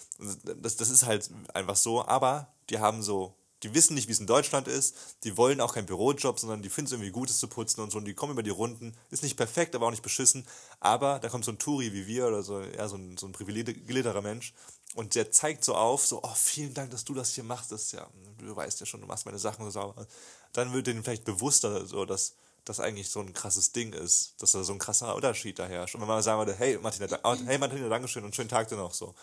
Das, 0.62 0.76
das 0.76 0.90
ist 0.92 1.08
halt 1.08 1.32
einfach 1.56 1.76
so, 1.76 2.06
aber 2.06 2.54
die 2.70 2.78
haben 2.78 3.02
so, 3.02 3.34
die 3.64 3.74
wissen 3.74 3.96
nicht, 3.96 4.08
wie 4.08 4.12
es 4.12 4.20
in 4.20 4.28
Deutschland 4.28 4.68
ist, 4.68 4.96
die 5.24 5.38
wollen 5.38 5.62
auch 5.62 5.74
keinen 5.74 5.88
Bürojob, 5.88 6.40
sondern 6.40 6.62
die 6.62 6.70
finden 6.70 6.86
es 6.86 6.92
irgendwie 6.92 7.10
gut, 7.10 7.32
es 7.32 7.40
zu 7.40 7.48
putzen 7.48 7.82
und 7.82 7.92
so, 7.92 7.98
und 7.98 8.06
die 8.06 8.14
kommen 8.14 8.34
über 8.34 8.44
die 8.44 8.52
Runden, 8.52 8.96
ist 9.10 9.24
nicht 9.24 9.38
perfekt, 9.38 9.74
aber 9.74 9.88
auch 9.88 9.92
nicht 9.92 10.04
beschissen, 10.04 10.46
aber 10.80 11.18
da 11.18 11.30
kommt 11.30 11.46
so 11.46 11.52
ein 11.52 11.58
Touri 11.58 11.92
wie 11.94 12.06
wir 12.06 12.28
oder 12.28 12.44
so, 12.44 12.62
ja, 12.62 12.88
so 12.88 12.96
ein, 12.96 13.18
so 13.18 13.26
ein 13.26 13.32
privilegierterer 13.32 14.22
Mensch 14.22 14.54
und 14.96 15.16
der 15.16 15.32
zeigt 15.32 15.64
so 15.64 15.76
auf, 15.76 16.06
so, 16.06 16.22
oh, 16.24 16.34
vielen 16.36 16.74
Dank, 16.74 16.92
dass 16.92 17.06
du 17.06 17.14
das 17.14 17.34
hier 17.34 17.44
machst, 17.44 17.72
das 17.72 17.92
ja, 17.92 18.08
du 18.38 18.56
weißt 18.56 18.80
ja 18.80 18.86
schon, 18.86 19.02
du 19.02 19.08
machst 19.08 19.26
meine 19.26 19.40
Sachen 19.40 19.64
so 19.66 19.72
sauber. 19.72 20.08
Dann 20.54 20.74
wird 20.74 20.88
denen 20.88 21.04
vielleicht 21.04 21.26
bewusster, 21.26 21.86
so, 21.86 22.06
dass 22.06 22.34
das 22.66 22.80
eigentlich 22.80 23.10
so 23.10 23.20
ein 23.20 23.34
krasses 23.34 23.72
Ding 23.72 23.94
ist, 23.94 24.34
dass 24.42 24.52
da 24.52 24.64
so 24.64 24.74
ein 24.74 24.80
krasser 24.80 25.16
Unterschied 25.16 25.58
da 25.60 25.66
herrscht. 25.66 25.96
Und 25.96 26.02
wenn 26.02 26.08
man 26.08 26.22
sagen 26.22 26.40
würde, 26.40 26.56
hey 26.56 26.78
Martina, 26.78 27.20
oh, 27.24 27.36
hey 27.46 27.58
Martina, 27.58 27.88
Dankeschön 27.88 28.24
und 28.24 28.36
schönen 28.36 28.50
Tag 28.50 28.68
dir 28.68 28.76
noch 28.76 28.94
so. 28.94 29.14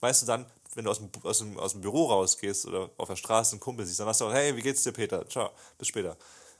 Weißt 0.00 0.22
du 0.22 0.26
dann, 0.26 0.46
wenn 0.74 0.84
du 0.84 0.90
aus 0.90 0.98
dem, 0.98 1.10
aus 1.22 1.38
dem, 1.38 1.58
aus 1.58 1.72
dem 1.72 1.82
Büro 1.82 2.06
rausgehst 2.06 2.66
oder 2.66 2.90
auf 2.96 3.08
der 3.08 3.16
Straße 3.16 3.52
einen 3.52 3.60
Kumpel 3.60 3.86
siehst, 3.86 4.00
dann 4.00 4.06
sagst 4.06 4.22
du, 4.22 4.26
auch, 4.26 4.32
hey, 4.32 4.56
wie 4.56 4.62
geht's 4.62 4.82
dir, 4.82 4.92
Peter? 4.92 5.28
Ciao, 5.28 5.50
bis 5.78 5.88
später. 5.88 6.16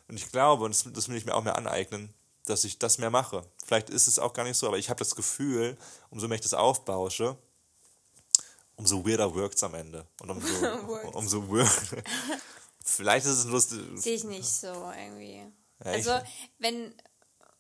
Und 0.09 0.17
ich 0.17 0.31
glaube, 0.31 0.65
und 0.65 0.75
das, 0.75 0.93
das 0.93 1.09
will 1.09 1.17
ich 1.17 1.25
mir 1.25 1.35
auch 1.35 1.43
mehr 1.43 1.57
aneignen, 1.57 2.13
dass 2.45 2.65
ich 2.65 2.79
das 2.79 2.99
mehr 2.99 3.11
mache. 3.11 3.43
Vielleicht 3.65 3.91
ist 3.91 4.07
es 4.07 4.19
auch 4.19 4.33
gar 4.33 4.45
nicht 4.45 4.57
so, 4.57 4.67
aber 4.67 4.79
ich 4.79 4.91
habe 4.91 4.99
das 4.99 5.15
Gefühl, 5.15 5.77
umso 6.11 6.29
mehr 6.29 6.37
ich 6.37 6.43
das 6.43 6.55
aufbausche, 6.55 7.37
umso 8.81 9.07
weirder 9.07 9.35
wirkt 9.35 9.55
es 9.57 9.63
am 9.63 9.75
Ende. 9.75 10.07
Und 10.23 10.31
umso, 10.31 10.67
umso 11.13 11.49
weird. 11.51 11.69
Vielleicht 12.85 13.27
ist 13.27 13.33
es 13.39 13.45
lustig. 13.45 13.81
Sehe 13.95 14.15
ich 14.17 14.25
nicht 14.25 14.49
so 14.49 14.69
irgendwie. 14.99 15.47
Ja, 15.85 15.93
also, 15.93 16.19
wenn 16.59 16.95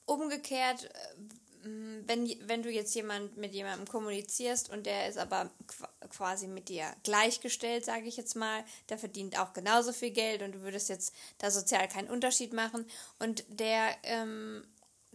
umgekehrt, 0.06 0.85
äh, 0.85 1.68
wenn, 2.06 2.26
wenn 2.48 2.62
du 2.62 2.70
jetzt 2.70 2.94
jemand 2.94 3.37
mit 3.37 3.52
jemandem 3.52 3.87
kommunizierst 3.87 4.70
und 4.70 4.87
der 4.87 5.09
ist 5.09 5.18
aber 5.18 5.50
qu- 5.68 6.09
quasi 6.09 6.46
mit 6.48 6.68
dir 6.70 6.87
gleichgestellt, 7.04 7.85
sage 7.85 8.06
ich 8.06 8.16
jetzt 8.16 8.35
mal, 8.35 8.64
der 8.88 8.98
verdient 8.98 9.38
auch 9.38 9.52
genauso 9.52 9.92
viel 9.92 10.11
Geld 10.11 10.40
und 10.42 10.52
du 10.52 10.62
würdest 10.62 10.88
jetzt 10.88 11.14
da 11.38 11.50
sozial 11.50 11.87
keinen 11.88 12.09
Unterschied 12.09 12.54
machen 12.54 12.87
und 13.18 13.44
der 13.48 13.94
ähm, 14.04 14.64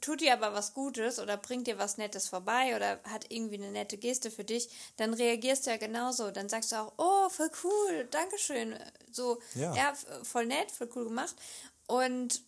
tut 0.01 0.21
dir 0.21 0.33
aber 0.33 0.53
was 0.53 0.73
Gutes 0.73 1.19
oder 1.19 1.37
bringt 1.37 1.67
dir 1.67 1.77
was 1.77 1.97
Nettes 1.97 2.27
vorbei 2.27 2.75
oder 2.75 2.99
hat 3.05 3.25
irgendwie 3.29 3.55
eine 3.55 3.71
nette 3.71 3.97
Geste 3.97 4.29
für 4.29 4.43
dich, 4.43 4.69
dann 4.97 5.13
reagierst 5.13 5.65
du 5.65 5.71
ja 5.71 5.77
genauso. 5.77 6.31
Dann 6.31 6.49
sagst 6.49 6.71
du 6.71 6.75
auch, 6.75 6.93
oh, 6.97 7.29
voll 7.29 7.49
cool, 7.63 8.07
Dankeschön. 8.11 8.75
So, 9.11 9.39
Ja. 9.55 9.73
ja, 9.75 9.93
voll 10.23 10.45
nett, 10.47 10.71
voll 10.71 10.89
cool 10.95 11.05
gemacht. 11.05 11.35
Und, 11.87 12.41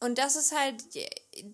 und 0.00 0.18
das 0.18 0.34
ist 0.34 0.56
halt, 0.56 0.82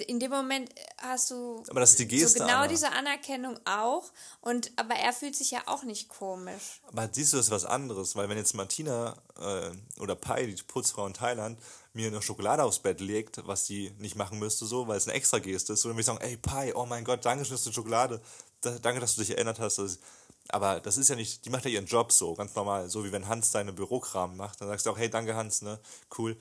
in 0.07 0.19
dem 0.21 0.31
Moment 0.31 0.71
hast 0.99 1.31
du 1.31 1.63
Aber 1.69 1.81
das 1.81 1.91
ist 1.91 1.99
die 1.99 2.09
Geste, 2.09 2.29
so 2.29 2.39
genau 2.45 2.59
Anna. 2.61 2.69
diese 2.69 2.93
Anerkennung 2.93 3.59
auch. 3.67 4.11
Und, 4.41 4.73
aber 4.77 4.95
er 4.95 5.13
fühlt 5.13 5.37
sich 5.37 5.51
ja 5.51 5.63
auch 5.67 5.83
nicht 5.83 6.09
komisch. 6.09 6.81
Aber 6.87 7.09
siehst 7.13 7.33
du, 7.33 7.37
das 7.37 7.47
ist 7.47 7.53
was 7.53 7.65
anderes, 7.65 8.15
weil 8.17 8.29
wenn 8.29 8.39
jetzt 8.39 8.55
Martina 8.55 9.17
äh, 9.39 10.01
oder 10.01 10.15
Pai, 10.15 10.47
die 10.47 10.63
Putzfrau 10.63 11.07
in 11.07 11.15
Thailand, 11.15 11.59
mir 11.97 12.09
eine 12.09 12.23
Schokolade 12.23 12.63
aufs 12.63 12.79
Bett 12.79 13.01
legt, 13.01 13.45
was 13.47 13.67
sie 13.67 13.93
nicht 13.99 14.15
machen 14.15 14.39
müsste, 14.39 14.67
so, 14.67 14.87
weil 14.87 14.99
es 14.99 15.09
eine 15.09 15.17
extra 15.17 15.39
Geste 15.39 15.73
ist, 15.73 15.83
so, 15.83 15.89
dann 15.89 15.97
würde 15.97 16.03
ich 16.03 16.07
sagen, 16.07 16.21
ey 16.21 16.37
Pai, 16.37 16.73
oh 16.75 16.87
mein 16.87 17.05
Gott, 17.05 17.25
danke 17.25 17.45
schön, 17.45 17.55
dass 17.55 17.65
du 17.65 17.73
Schokolade, 17.73 18.21
da, 18.61 18.79
danke, 18.79 19.01
dass 19.01 19.15
du 19.17 19.23
dich 19.23 19.31
erinnert 19.31 19.59
hast. 19.59 19.79
Dass, 19.79 19.99
aber 20.49 20.81
das 20.81 20.97
ist 20.97 21.09
ja 21.09 21.17
nicht, 21.17 21.45
die 21.45 21.51
macht 21.51 21.65
ja 21.65 21.71
ihren 21.71 21.87
Job 21.87 22.13
so, 22.13 22.35
ganz 22.35 22.55
normal, 22.55 22.89
so 22.89 23.05
wie 23.05 23.11
wenn 23.11 23.27
Hans 23.27 23.51
seine 23.51 23.73
Bürokram 23.73 24.37
macht, 24.37 24.61
dann 24.61 24.69
sagst 24.69 24.87
du 24.87 24.91
auch, 24.91 24.99
hey, 24.99 25.11
danke 25.11 25.35
Hans, 25.35 25.63
ne, 25.63 25.81
cool. 26.19 26.37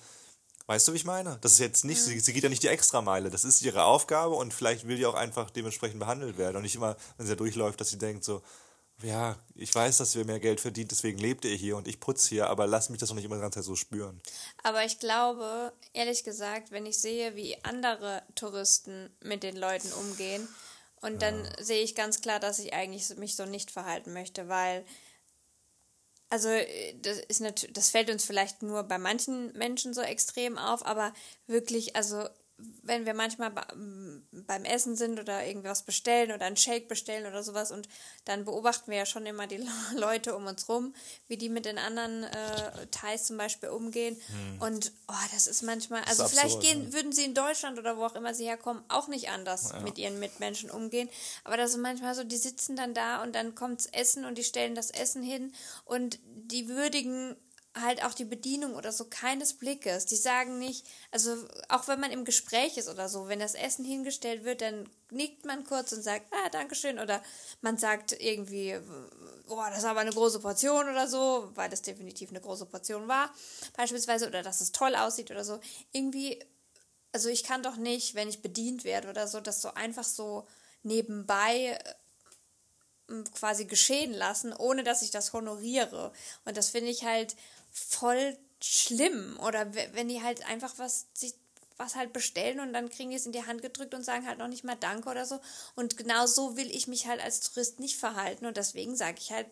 Weißt 0.67 0.87
du, 0.87 0.93
wie 0.93 0.97
ich 0.97 1.05
meine? 1.05 1.37
Das 1.41 1.53
ist 1.53 1.59
jetzt 1.59 1.85
nicht, 1.85 2.01
sie, 2.01 2.19
sie 2.19 2.33
geht 2.33 2.41
ja 2.41 2.49
nicht 2.49 2.63
die 2.63 2.69
Extrameile. 2.69 3.29
Das 3.29 3.45
ist 3.45 3.61
ihre 3.61 3.83
Aufgabe 3.83 4.33
und 4.33 4.51
vielleicht 4.51 4.87
will 4.87 4.97
die 4.97 5.05
auch 5.05 5.13
einfach 5.13 5.51
dementsprechend 5.51 5.99
behandelt 5.99 6.39
werden. 6.39 6.57
Und 6.57 6.63
nicht 6.63 6.73
immer, 6.73 6.97
wenn 7.17 7.27
sie 7.27 7.33
da 7.33 7.35
durchläuft, 7.35 7.79
dass 7.79 7.89
sie 7.89 7.99
denkt 7.99 8.23
so, 8.23 8.41
ja, 9.03 9.37
ich 9.55 9.73
weiß, 9.73 9.97
dass 9.97 10.15
ihr 10.15 10.25
mehr 10.25 10.39
Geld 10.39 10.61
verdient, 10.61 10.91
deswegen 10.91 11.17
lebt 11.17 11.45
ihr 11.45 11.55
hier 11.55 11.77
und 11.77 11.87
ich 11.87 11.99
putze 11.99 12.29
hier, 12.29 12.49
aber 12.49 12.67
lass 12.67 12.89
mich 12.89 12.99
das 12.99 13.09
doch 13.09 13.15
nicht 13.15 13.25
immer 13.25 13.35
die 13.35 13.41
ganze 13.41 13.59
Zeit 13.59 13.65
so 13.65 13.75
spüren. 13.75 14.21
Aber 14.63 14.83
ich 14.85 14.99
glaube, 14.99 15.73
ehrlich 15.93 16.23
gesagt, 16.23 16.71
wenn 16.71 16.85
ich 16.85 16.97
sehe, 16.97 17.35
wie 17.35 17.63
andere 17.63 18.23
Touristen 18.35 19.09
mit 19.21 19.43
den 19.43 19.57
Leuten 19.57 19.91
umgehen, 19.93 20.47
und 21.01 21.21
dann 21.21 21.47
sehe 21.59 21.83
ich 21.83 21.93
ganz 21.93 22.21
klar, 22.21 22.39
dass 22.39 22.57
ich 22.57 22.73
eigentlich 22.73 23.15
mich 23.17 23.35
so 23.35 23.45
nicht 23.45 23.69
verhalten 23.69 24.11
möchte, 24.11 24.47
weil 24.47 24.83
also 26.29 26.49
das 27.01 27.19
ist 27.19 27.41
natürlich, 27.41 27.73
das 27.73 27.91
fällt 27.91 28.09
uns 28.09 28.25
vielleicht 28.25 28.63
nur 28.63 28.83
bei 28.83 28.97
manchen 28.97 29.55
Menschen 29.55 29.93
so 29.93 30.01
extrem 30.01 30.57
auf, 30.57 30.85
aber 30.85 31.13
wirklich, 31.45 31.95
also 31.95 32.27
wenn 32.83 33.05
wir 33.05 33.13
manchmal 33.13 33.51
be- 33.51 33.67
m, 33.73 34.27
beim 34.47 34.63
Essen 34.63 34.95
sind 34.95 35.19
oder 35.19 35.45
irgendwas 35.45 35.83
bestellen 35.83 36.31
oder 36.31 36.45
einen 36.45 36.55
Shake 36.55 36.87
bestellen 36.87 37.25
oder 37.25 37.43
sowas 37.43 37.71
und 37.71 37.89
dann 38.23 38.45
beobachten 38.45 38.91
wir 38.91 38.97
ja 38.99 39.05
schon 39.05 39.25
immer 39.25 39.45
die 39.47 39.65
Leute 39.95 40.35
um 40.35 40.45
uns 40.45 40.69
rum, 40.69 40.93
wie 41.27 41.35
die 41.37 41.49
mit 41.49 41.65
den 41.65 41.77
anderen 41.77 42.23
äh, 42.23 42.87
Thais 42.91 43.25
zum 43.25 43.37
Beispiel 43.37 43.69
umgehen. 43.69 44.15
Und 44.59 44.93
oh, 45.07 45.13
das 45.33 45.47
ist 45.47 45.63
manchmal, 45.63 46.03
also 46.05 46.23
Hm. 46.23 46.25
ist 46.27 46.31
vielleicht 46.39 46.55
absurd, 46.57 46.63
gehen, 46.63 46.83
ne? 46.85 46.93
würden 46.93 47.11
sie 47.11 47.25
in 47.25 47.33
Deutschland 47.33 47.77
oder 47.77 47.97
wo 47.97 48.05
auch 48.05 48.15
immer 48.15 48.33
sie 48.33 48.45
herkommen, 48.45 48.83
auch 48.87 49.07
nicht 49.09 49.29
anders 49.29 49.73
mit 49.83 49.97
ihren 49.97 50.19
Mitmenschen 50.19 50.69
umgehen. 50.69 51.09
Aber 51.43 51.57
das 51.57 51.71
ist 51.71 51.77
manchmal 51.77 52.15
so, 52.15 52.23
die 52.23 52.37
sitzen 52.37 52.75
dann 52.75 52.93
da 52.93 53.21
und 53.21 53.33
dann 53.35 53.55
kommt's 53.55 53.85
Essen 53.87 54.23
und 54.25 54.37
die 54.37 54.43
stellen 54.45 54.75
das 54.75 54.91
Essen 54.91 55.21
hin 55.23 55.53
und 55.83 56.19
die 56.23 56.67
würdigen 56.69 57.35
halt 57.79 58.03
auch 58.03 58.13
die 58.13 58.25
Bedienung 58.25 58.75
oder 58.75 58.91
so 58.91 59.05
keines 59.05 59.53
Blickes. 59.53 60.05
Die 60.05 60.15
sagen 60.15 60.59
nicht, 60.59 60.85
also 61.11 61.35
auch 61.69 61.87
wenn 61.87 61.99
man 61.99 62.11
im 62.11 62.25
Gespräch 62.25 62.77
ist 62.77 62.89
oder 62.89 63.09
so, 63.09 63.27
wenn 63.27 63.39
das 63.39 63.53
Essen 63.53 63.85
hingestellt 63.85 64.43
wird, 64.43 64.61
dann 64.61 64.89
nickt 65.11 65.45
man 65.45 65.65
kurz 65.65 65.91
und 65.91 66.01
sagt, 66.01 66.25
ah, 66.31 66.49
Dankeschön. 66.49 66.99
Oder 66.99 67.21
man 67.61 67.77
sagt 67.77 68.13
irgendwie, 68.19 68.79
boah, 69.47 69.69
das 69.69 69.79
ist 69.79 69.85
aber 69.85 69.99
eine 69.99 70.11
große 70.11 70.39
Portion 70.39 70.89
oder 70.89 71.07
so, 71.07 71.51
weil 71.55 71.69
das 71.69 71.81
definitiv 71.81 72.29
eine 72.29 72.41
große 72.41 72.65
Portion 72.65 73.07
war, 73.07 73.29
beispielsweise, 73.75 74.27
oder 74.27 74.41
dass 74.41 74.61
es 74.61 74.71
toll 74.71 74.95
aussieht 74.95 75.29
oder 75.31 75.43
so. 75.43 75.59
Irgendwie 75.91 76.39
also 77.15 77.29
ich 77.29 77.45
kann 77.45 77.63
doch 77.63 77.77
nicht, 77.77 78.13
wenn 78.15 78.27
ich 78.27 78.41
bedient 78.41 78.83
werde 78.83 79.09
oder 79.09 79.25
so, 79.25 79.39
das 79.39 79.61
so 79.61 79.73
einfach 79.73 80.03
so 80.03 80.45
nebenbei 80.83 81.79
äh, 83.09 83.23
quasi 83.33 83.63
geschehen 83.63 84.11
lassen, 84.11 84.51
ohne 84.51 84.83
dass 84.83 85.01
ich 85.01 85.11
das 85.11 85.31
honoriere. 85.31 86.11
Und 86.43 86.57
das 86.57 86.71
finde 86.71 86.91
ich 86.91 87.05
halt 87.05 87.37
voll 87.75 88.37
schlimm. 88.63 89.37
Oder 89.45 89.73
we- 89.75 89.89
wenn 89.93 90.07
die 90.09 90.21
halt 90.23 90.45
einfach 90.47 90.73
was 90.77 91.07
sich 91.13 91.33
was 91.77 91.95
halt 91.95 92.13
bestellen 92.13 92.61
und 92.61 92.71
dann 92.71 92.89
kriegen 92.89 93.09
die 93.09 93.17
es 93.17 93.25
in 93.25 93.33
die 93.33 93.45
Hand 93.45 93.61
gedrückt 93.61 93.93
und 93.93 94.03
sagen 94.05 94.25
halt 94.25 94.39
noch 94.39 94.47
nicht 94.47 94.63
mal 94.63 94.77
Danke 94.77 95.09
oder 95.09 95.25
so. 95.25 95.41
Und 95.75 95.97
genau 95.97 96.25
so 96.25 96.55
will 96.55 96.73
ich 96.73 96.87
mich 96.87 97.05
halt 97.07 97.21
als 97.21 97.41
Tourist 97.41 97.81
nicht 97.81 97.97
verhalten. 97.97 98.45
Und 98.45 98.55
deswegen 98.55 98.95
sage 98.95 99.17
ich 99.19 99.31
halt 99.33 99.47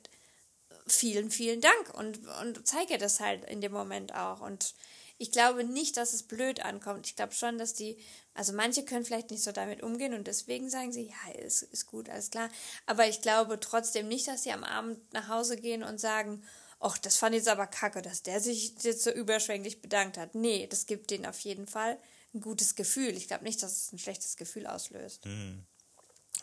vielen, 0.88 1.32
vielen 1.32 1.62
Dank 1.62 1.94
und, 1.94 2.20
und 2.42 2.68
zeige 2.68 2.98
das 2.98 3.20
halt 3.20 3.46
in 3.46 3.62
dem 3.62 3.72
Moment 3.72 4.14
auch. 4.16 4.42
Und 4.42 4.74
ich 5.18 5.32
glaube 5.32 5.64
nicht, 5.64 5.98
dass 5.98 6.14
es 6.14 6.24
blöd 6.24 6.64
ankommt. 6.66 7.08
Ich 7.08 7.16
glaube 7.16 7.34
schon, 7.34 7.58
dass 7.58 7.74
die, 7.74 7.98
also 8.34 8.54
manche 8.54 8.84
können 8.84 9.06
vielleicht 9.06 9.32
nicht 9.32 9.44
so 9.44 9.52
damit 9.52 9.84
umgehen 9.84 10.14
und 10.14 10.28
deswegen 10.28 10.70
sagen 10.70 10.92
sie, 10.92 11.10
ja, 11.10 11.34
ist, 11.42 11.64
ist 11.64 11.86
gut, 11.88 12.10
alles 12.10 12.32
klar. 12.32 12.50
Aber 12.86 13.08
ich 13.08 13.22
glaube 13.22 13.60
trotzdem 13.60 14.08
nicht, 14.08 14.28
dass 14.28 14.44
sie 14.44 14.52
am 14.52 14.64
Abend 14.64 15.00
nach 15.14 15.28
Hause 15.30 15.56
gehen 15.58 15.84
und 15.84 16.00
sagen, 16.00 16.44
ach, 16.84 16.98
das 16.98 17.18
fand 17.18 17.34
ich 17.34 17.40
jetzt 17.40 17.48
aber 17.50 17.68
kacke, 17.68 18.02
dass 18.02 18.24
der 18.24 18.40
sich 18.40 18.74
jetzt 18.84 19.04
so 19.04 19.12
überschwänglich 19.12 19.82
bedankt 19.82 20.18
hat. 20.18 20.36
Nee, 20.36 20.68
das 20.68 20.86
gibt 20.86 21.12
denen 21.12 21.26
auf 21.26 21.40
jeden 21.40 21.66
Fall 21.66 21.98
ein 22.34 22.42
gutes 22.42 22.76
Gefühl. 22.76 23.16
Ich 23.16 23.28
glaube 23.28 23.44
nicht, 23.44 23.64
dass 23.64 23.72
es 23.72 23.94
ein 23.94 24.00
schlechtes 24.00 24.36
Gefühl 24.36 24.68
auslöst. 24.68 25.26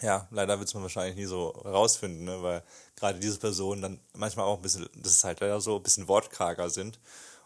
Ja, 0.03 0.29
leider 0.31 0.59
wird 0.59 0.68
es 0.68 0.74
man 0.74 0.83
wahrscheinlich 0.83 1.16
nie 1.16 1.26
so 1.26 1.48
rausfinden, 1.48 2.24
ne? 2.24 2.42
weil 2.42 2.62
gerade 2.96 3.18
diese 3.18 3.38
Personen 3.38 3.83
dann 3.83 4.00
manchmal 4.14 4.46
auch 4.46 4.57
ein 4.57 4.62
bisschen, 4.62 4.88
das 4.96 5.12
ist 5.12 5.24
halt 5.24 5.40
leider 5.40 5.61
so, 5.61 5.76
ein 5.76 5.83
bisschen 5.83 6.09
wortkarger 6.09 6.70
sind. 6.70 6.98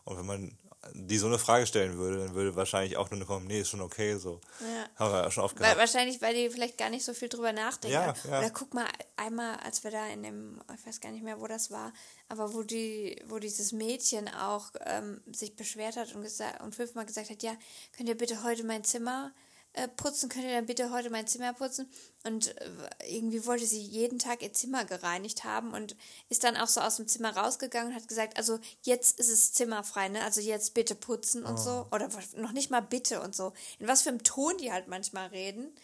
Und 0.04 0.18
wenn 0.18 0.26
man 0.26 0.58
die 0.92 1.18
so 1.18 1.26
eine 1.26 1.38
Frage 1.38 1.66
stellen 1.66 1.96
würde, 1.96 2.18
dann 2.18 2.34
würde 2.34 2.54
wahrscheinlich 2.56 2.96
auch 2.96 3.10
nur 3.10 3.26
kommen, 3.26 3.46
nee, 3.46 3.60
ist 3.60 3.70
schon 3.70 3.80
okay, 3.80 4.16
so. 4.16 4.40
Ja. 4.60 4.88
Haben 4.96 5.12
wir 5.12 5.22
ja 5.22 5.30
schon 5.30 5.44
oft 5.44 5.56
Weil, 5.56 5.62
gehabt. 5.62 5.78
wahrscheinlich, 5.78 6.20
weil 6.20 6.34
die 6.34 6.50
vielleicht 6.50 6.78
gar 6.78 6.90
nicht 6.90 7.04
so 7.04 7.14
viel 7.14 7.28
drüber 7.28 7.52
nachdenken. 7.52 7.94
Ja, 7.94 8.14
ja. 8.30 8.38
Oder 8.38 8.50
guck 8.50 8.74
mal, 8.74 8.86
einmal, 9.16 9.56
als 9.56 9.84
wir 9.84 9.90
da 9.90 10.06
in 10.08 10.22
dem, 10.22 10.60
ich 10.74 10.86
weiß 10.86 11.00
gar 11.00 11.12
nicht 11.12 11.24
mehr, 11.24 11.40
wo 11.40 11.46
das 11.46 11.70
war, 11.70 11.92
aber 12.28 12.54
wo 12.54 12.62
die, 12.62 13.20
wo 13.26 13.38
dieses 13.38 13.72
Mädchen 13.72 14.28
auch 14.28 14.70
ähm, 14.86 15.20
sich 15.32 15.56
beschwert 15.56 15.96
hat 15.96 16.14
und 16.14 16.22
gesagt 16.22 16.62
und 16.62 16.74
fünfmal 16.74 17.06
gesagt 17.06 17.30
hat, 17.30 17.42
ja, 17.42 17.54
könnt 17.96 18.08
ihr 18.08 18.16
bitte 18.16 18.42
heute 18.42 18.64
mein 18.64 18.84
Zimmer 18.84 19.32
äh, 19.74 19.88
putzen, 19.88 20.28
könnt 20.28 20.44
ihr 20.44 20.54
dann 20.54 20.66
bitte 20.66 20.90
heute 20.90 21.10
mein 21.10 21.26
Zimmer 21.26 21.52
putzen? 21.52 21.90
Und 22.24 22.56
äh, 22.56 22.68
irgendwie 23.08 23.44
wollte 23.44 23.66
sie 23.66 23.80
jeden 23.80 24.18
Tag 24.18 24.42
ihr 24.42 24.52
Zimmer 24.52 24.84
gereinigt 24.84 25.44
haben 25.44 25.72
und 25.72 25.96
ist 26.28 26.44
dann 26.44 26.56
auch 26.56 26.68
so 26.68 26.80
aus 26.80 26.96
dem 26.96 27.08
Zimmer 27.08 27.36
rausgegangen 27.36 27.90
und 27.92 27.94
hat 27.96 28.08
gesagt, 28.08 28.36
also 28.36 28.58
jetzt 28.82 29.18
ist 29.18 29.28
es 29.30 29.52
zimmerfrei, 29.52 30.08
ne? 30.08 30.22
Also 30.22 30.40
jetzt 30.40 30.74
bitte 30.74 30.94
putzen 30.94 31.44
und 31.44 31.58
so. 31.58 31.86
Oder 31.90 32.08
noch 32.36 32.52
nicht 32.52 32.70
mal 32.70 32.80
bitte 32.80 33.20
und 33.20 33.34
so. 33.34 33.52
In 33.78 33.88
was 33.88 34.02
für 34.02 34.10
einem 34.10 34.22
Ton 34.22 34.56
die 34.58 34.72
halt 34.72 34.88
manchmal 34.88 35.28
reden. 35.28 35.74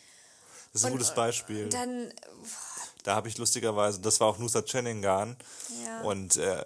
Das 0.73 0.83
ist 0.83 0.87
ein 0.87 0.93
Und- 0.93 0.99
gutes 0.99 1.15
Beispiel. 1.15 1.65
Und 1.65 1.75
dann, 1.75 2.13
Da 3.03 3.15
habe 3.17 3.29
ich 3.29 3.39
lustigerweise, 3.39 3.99
das 4.03 4.21
war 4.21 4.27
auch 4.29 4.37
Nusa 4.37 4.61
Cheningan 4.61 5.35
Ja. 5.87 6.03
und 6.03 6.37
äh, 6.37 6.63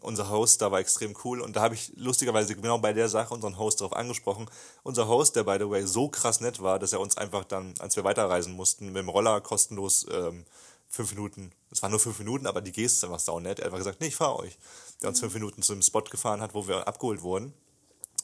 unser 0.00 0.30
Host 0.30 0.62
da 0.62 0.70
war 0.70 0.78
extrem 0.78 1.16
cool 1.24 1.40
und 1.40 1.56
da 1.56 1.60
habe 1.60 1.74
ich 1.74 1.90
lustigerweise 1.96 2.54
genau 2.54 2.78
bei 2.78 2.92
der 2.92 3.08
Sache 3.08 3.34
unseren 3.34 3.58
Host 3.58 3.80
darauf 3.80 3.92
angesprochen. 3.96 4.48
Unser 4.84 5.08
Host, 5.08 5.34
der 5.34 5.42
by 5.42 5.56
the 5.58 5.68
way 5.68 5.84
so 5.84 6.08
krass 6.08 6.40
nett 6.40 6.62
war, 6.62 6.78
dass 6.78 6.92
er 6.92 7.00
uns 7.00 7.16
einfach 7.16 7.42
dann, 7.44 7.74
als 7.80 7.96
wir 7.96 8.04
weiterreisen 8.04 8.52
mussten, 8.54 8.86
mit 8.86 8.96
dem 8.98 9.08
Roller 9.08 9.40
kostenlos 9.40 10.06
ähm, 10.08 10.44
fünf 10.88 11.10
Minuten, 11.10 11.50
es 11.72 11.82
waren 11.82 11.90
nur 11.90 11.98
fünf 11.98 12.20
Minuten, 12.20 12.46
aber 12.46 12.60
die 12.60 12.70
Geste 12.70 13.10
war 13.10 13.18
sau 13.18 13.40
nett. 13.40 13.58
Er 13.58 13.64
hat 13.64 13.66
einfach 13.66 13.78
gesagt, 13.78 14.00
nee, 14.00 14.06
ich 14.06 14.16
fahre 14.16 14.36
euch. 14.38 14.56
Der 15.02 15.08
uns 15.08 15.18
fünf 15.18 15.34
Minuten 15.34 15.62
zu 15.62 15.72
dem 15.72 15.82
Spot 15.82 16.02
gefahren 16.02 16.40
hat, 16.40 16.54
wo 16.54 16.68
wir 16.68 16.86
abgeholt 16.86 17.22
wurden. 17.22 17.52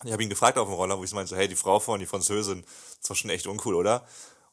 Ich 0.05 0.13
habe 0.13 0.23
ihn 0.23 0.31
gefragt 0.31 0.59
auf 0.59 0.69
dem 0.69 0.75
Roller, 0.75 0.97
wo 0.97 1.03
ich 1.03 1.11
so 1.11 1.17
meinte, 1.17 1.31
so, 1.31 1.37
hey, 1.37 1.49
die 1.49 1.57
Frau 1.57 1.81
vorne, 1.81 2.05
die 2.05 2.09
Französin, 2.09 2.65
ist 3.01 3.11
doch 3.11 3.17
schon 3.17 3.31
echt 3.31 3.49
uncool, 3.49 3.75
oder? 3.75 4.07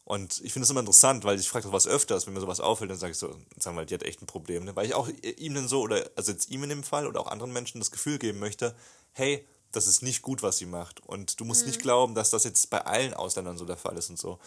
Und 0.10 0.41
ich 0.43 0.53
finde 0.53 0.64
es 0.64 0.72
immer 0.72 0.80
interessant, 0.80 1.24
weil 1.24 1.39
ich 1.39 1.47
frage 1.47 1.66
das 1.66 1.72
was 1.72 1.86
öfters, 1.86 2.26
wenn 2.26 2.34
mir 2.34 2.39
sowas 2.39 2.60
auffällt, 2.60 2.89
dann 2.89 2.97
sage 2.97 3.12
ich 3.12 3.20
so, 3.20 3.28
sagen 3.28 3.76
wir 3.76 3.82
mal, 3.82 3.86
die 3.86 3.93
hat 3.93 4.01
echt 4.01 4.24
ein 4.24 4.26
Problem. 4.26 4.64
Ne? 4.64 4.76
Weil 4.76 4.88
ich 4.88 4.95
auch 4.95 5.07
ihm 5.38 5.53
dann 5.53 5.68
so, 5.68 5.82
oder 5.82 6.10
also 6.16 6.32
jetzt 6.32 6.49
ihm 6.49 6.64
in 6.64 6.70
dem 6.70 6.82
Fall 6.82 7.05
oder 7.05 7.20
auch 7.20 7.28
anderen 7.28 7.53
Menschen 7.53 7.78
das 7.78 7.91
Gefühl 7.91 8.18
geben 8.18 8.39
möchte, 8.39 8.76
hey, 9.12 9.47
das 9.72 9.86
ist 9.86 10.01
nicht 10.01 10.24
gut, 10.24 10.41
was 10.41 10.57
sie 10.57 10.66
macht. 10.66 11.05
Und 11.05 11.39
du 11.39 11.45
musst 11.45 11.68
nicht 11.68 11.80
glauben, 11.80 12.16
dass 12.16 12.32
das 12.32 12.43
jetzt 12.43 12.72
bei 12.72 12.84
allen 12.84 13.14
Ausländern 13.14 13.60
so 13.60 13.66
der 13.66 13.78
Fall 13.78 13.95
ist 13.99 14.10
und 14.10 14.18
so. 14.18 14.39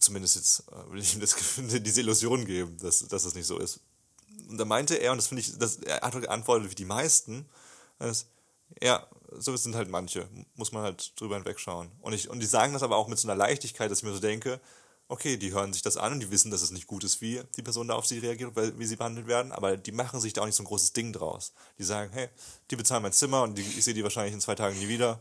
Zumindest 0.00 0.34
jetzt 0.34 0.64
äh, 0.68 0.92
will 0.92 1.00
ich 1.00 1.14
ihm 1.14 1.20
das, 1.20 1.36
diese 1.56 2.00
Illusion 2.00 2.44
geben, 2.44 2.76
dass, 2.78 3.06
dass 3.06 3.22
das 3.22 3.36
nicht 3.36 3.46
so 3.46 3.56
ist. 3.56 3.78
Und 4.48 4.58
da 4.58 4.64
meinte 4.64 4.96
er, 4.96 5.12
und 5.12 5.18
das 5.18 5.28
finde 5.28 5.42
ich, 5.42 5.56
das, 5.56 5.76
er 5.76 6.00
hat 6.00 6.20
geantwortet 6.20 6.72
wie 6.72 6.74
die 6.74 6.84
meisten, 6.84 7.48
dass, 8.00 8.26
ja, 8.82 9.06
so 9.38 9.56
sind 9.56 9.74
halt 9.74 9.88
manche. 9.88 10.28
Muss 10.54 10.72
man 10.72 10.82
halt 10.82 11.18
drüber 11.18 11.36
hinwegschauen. 11.36 11.90
Und, 12.00 12.12
ich, 12.12 12.28
und 12.28 12.40
die 12.40 12.46
sagen 12.46 12.72
das 12.72 12.82
aber 12.82 12.96
auch 12.96 13.08
mit 13.08 13.18
so 13.18 13.28
einer 13.28 13.36
Leichtigkeit, 13.36 13.90
dass 13.90 13.98
ich 13.98 14.04
mir 14.04 14.12
so 14.12 14.20
denke, 14.20 14.60
okay, 15.08 15.36
die 15.36 15.52
hören 15.52 15.72
sich 15.72 15.82
das 15.82 15.96
an 15.96 16.14
und 16.14 16.20
die 16.20 16.30
wissen, 16.30 16.50
dass 16.50 16.62
es 16.62 16.70
nicht 16.70 16.86
gut 16.86 17.04
ist, 17.04 17.20
wie 17.20 17.42
die 17.56 17.62
Person 17.62 17.88
da 17.88 17.94
auf 17.94 18.06
sie 18.06 18.18
reagiert, 18.18 18.52
wie 18.78 18.86
sie 18.86 18.96
behandelt 18.96 19.26
werden, 19.26 19.52
aber 19.52 19.76
die 19.76 19.92
machen 19.92 20.20
sich 20.20 20.32
da 20.32 20.42
auch 20.42 20.46
nicht 20.46 20.54
so 20.54 20.62
ein 20.62 20.66
großes 20.66 20.92
Ding 20.92 21.12
draus. 21.12 21.52
Die 21.78 21.84
sagen, 21.84 22.10
hey, 22.12 22.28
die 22.70 22.76
bezahlen 22.76 23.02
mein 23.02 23.12
Zimmer 23.12 23.42
und 23.42 23.56
die, 23.56 23.62
ich 23.62 23.84
sehe 23.84 23.94
die 23.94 24.02
wahrscheinlich 24.02 24.34
in 24.34 24.40
zwei 24.40 24.54
Tagen 24.54 24.78
nie 24.78 24.88
wieder. 24.88 25.20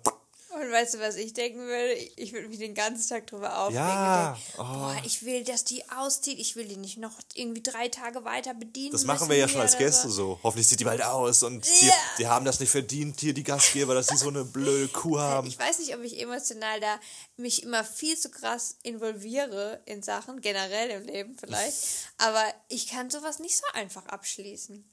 Und 0.63 0.71
weißt 0.71 0.93
du, 0.93 0.99
was 0.99 1.15
ich 1.15 1.33
denken 1.33 1.59
würde? 1.59 1.93
Ich 2.15 2.31
würde 2.31 2.47
mich 2.47 2.57
den 2.57 2.73
ganzen 2.73 3.09
Tag 3.09 3.27
drüber 3.27 3.57
aufregen. 3.59 3.83
Ja, 3.83 4.33
denken, 4.33 4.57
Boah, 4.57 4.95
ich 5.03 5.23
will, 5.25 5.43
dass 5.43 5.65
die 5.65 5.89
auszieht. 5.89 6.39
Ich 6.39 6.55
will 6.55 6.65
die 6.67 6.77
nicht 6.77 6.97
noch 6.97 7.11
irgendwie 7.33 7.61
drei 7.61 7.89
Tage 7.89 8.23
weiter 8.23 8.53
bedienen. 8.53 8.91
Das 8.93 9.03
machen 9.03 9.27
wir 9.29 9.35
ja 9.35 9.47
schon 9.47 9.59
als 9.61 9.77
Gäste 9.77 10.09
so. 10.09 10.39
Hoffentlich 10.41 10.67
sieht 10.67 10.79
die 10.79 10.85
bald 10.85 11.03
aus 11.03 11.43
und 11.43 11.65
die, 11.65 11.87
Ja. 11.87 11.93
die 12.17 12.27
haben 12.27 12.45
das 12.45 12.59
nicht 12.61 12.69
verdient, 12.69 13.19
hier 13.19 13.33
die 13.33 13.43
Gastgeber, 13.43 13.93
dass 13.93 14.07
sie 14.07 14.15
so 14.17 14.29
eine 14.29 14.45
blöde 14.45 14.87
Kuh 14.87 15.19
haben. 15.19 15.47
Ich 15.47 15.59
weiß 15.59 15.79
nicht, 15.79 15.93
ob 15.95 16.01
ich 16.03 16.19
emotional 16.19 16.79
da 16.79 16.99
mich 17.35 17.63
immer 17.63 17.83
viel 17.83 18.17
zu 18.17 18.29
krass 18.31 18.77
involviere 18.83 19.81
in 19.85 20.01
Sachen, 20.01 20.39
generell 20.39 20.89
im 20.91 21.03
Leben 21.05 21.37
vielleicht. 21.37 21.75
Aber 22.19 22.43
ich 22.69 22.87
kann 22.87 23.09
sowas 23.09 23.39
nicht 23.39 23.57
so 23.57 23.65
einfach 23.73 24.05
abschließen. 24.05 24.83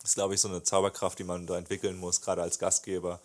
Das 0.00 0.10
ist, 0.12 0.14
glaube 0.14 0.34
ich, 0.34 0.40
so 0.40 0.48
eine 0.48 0.62
Zauberkraft, 0.62 1.18
die 1.18 1.24
man 1.24 1.46
da 1.46 1.56
entwickeln 1.56 1.96
muss, 1.96 2.20
gerade 2.22 2.42
als 2.42 2.58
Gastgeber. 2.58 3.20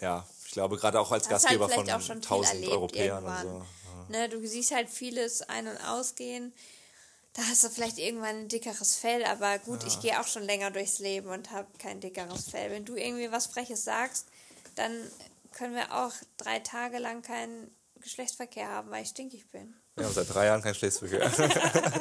Ja, 0.00 0.26
glaube, 0.56 0.78
gerade 0.78 0.98
auch 0.98 1.12
als 1.12 1.24
hast 1.24 1.48
halt 1.48 1.60
Gastgeber 1.60 1.68
vielleicht 1.68 1.90
von 1.90 2.00
auch 2.00 2.04
schon 2.04 2.22
viel 2.22 2.28
tausend 2.28 2.54
erlebt 2.54 2.72
Europäern 2.72 3.24
und 3.24 3.42
so. 3.42 3.66
Ne, 4.08 4.28
du 4.28 4.46
siehst 4.46 4.70
halt 4.70 4.88
vieles 4.88 5.42
ein- 5.42 5.68
und 5.68 5.76
ausgehen. 5.86 6.54
Da 7.34 7.42
hast 7.42 7.62
du 7.62 7.68
vielleicht 7.68 7.98
irgendwann 7.98 8.36
ein 8.36 8.48
dickeres 8.48 8.96
Fell, 8.96 9.22
aber 9.24 9.58
gut, 9.58 9.84
ich 9.84 10.00
gehe 10.00 10.18
auch 10.18 10.26
schon 10.26 10.42
länger 10.42 10.70
durchs 10.70 10.98
Leben 10.98 11.28
und 11.28 11.50
habe 11.50 11.68
kein 11.78 12.00
dickeres 12.00 12.48
Fell. 12.48 12.70
Wenn 12.70 12.86
du 12.86 12.96
irgendwie 12.96 13.30
was 13.30 13.46
Freches 13.46 13.84
sagst, 13.84 14.28
dann 14.76 14.92
können 15.52 15.74
wir 15.74 15.92
auch 15.92 16.12
drei 16.38 16.60
Tage 16.60 16.98
lang 16.98 17.20
keinen 17.20 17.70
Geschlechtsverkehr 18.00 18.68
haben, 18.68 18.90
weil 18.90 19.02
ich 19.02 19.10
stinkig 19.10 19.50
bin. 19.50 19.74
Wir 19.96 20.06
haben 20.06 20.14
seit 20.14 20.32
drei 20.32 20.46
Jahren 20.46 20.62
kein 20.62 20.74
Schleswig-Verkehr. 20.74 22.00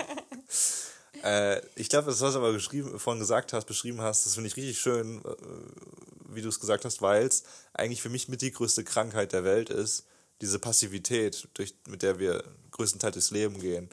äh, 1.58 1.62
ich 1.76 1.90
glaube, 1.90 2.08
das, 2.08 2.22
was 2.22 2.34
du 2.34 2.40
aber 2.40 2.54
geschrieben, 2.54 2.98
vorhin 3.00 3.20
gesagt 3.20 3.52
hast, 3.52 3.66
beschrieben 3.66 4.00
hast, 4.00 4.26
das 4.26 4.36
finde 4.36 4.48
ich 4.48 4.56
richtig 4.56 4.80
schön, 4.80 5.22
äh, 5.26 6.15
wie 6.36 6.42
du 6.42 6.50
es 6.50 6.60
gesagt 6.60 6.86
hast, 6.86 7.02
weil 7.02 7.26
es 7.26 7.44
eigentlich 7.74 8.02
für 8.02 8.10
mich 8.10 8.28
mit 8.28 8.42
die 8.42 8.52
größte 8.52 8.84
Krankheit 8.84 9.34
der 9.34 9.44
Welt 9.44 9.70
ist, 9.70 10.06
diese 10.42 10.60
Passivität, 10.60 11.48
durch, 11.54 11.76
mit 11.88 12.02
der 12.02 12.20
wir 12.20 12.44
größtenteils 12.72 13.14
durchs 13.14 13.32
Leben 13.32 13.60
gehen. 13.60 13.90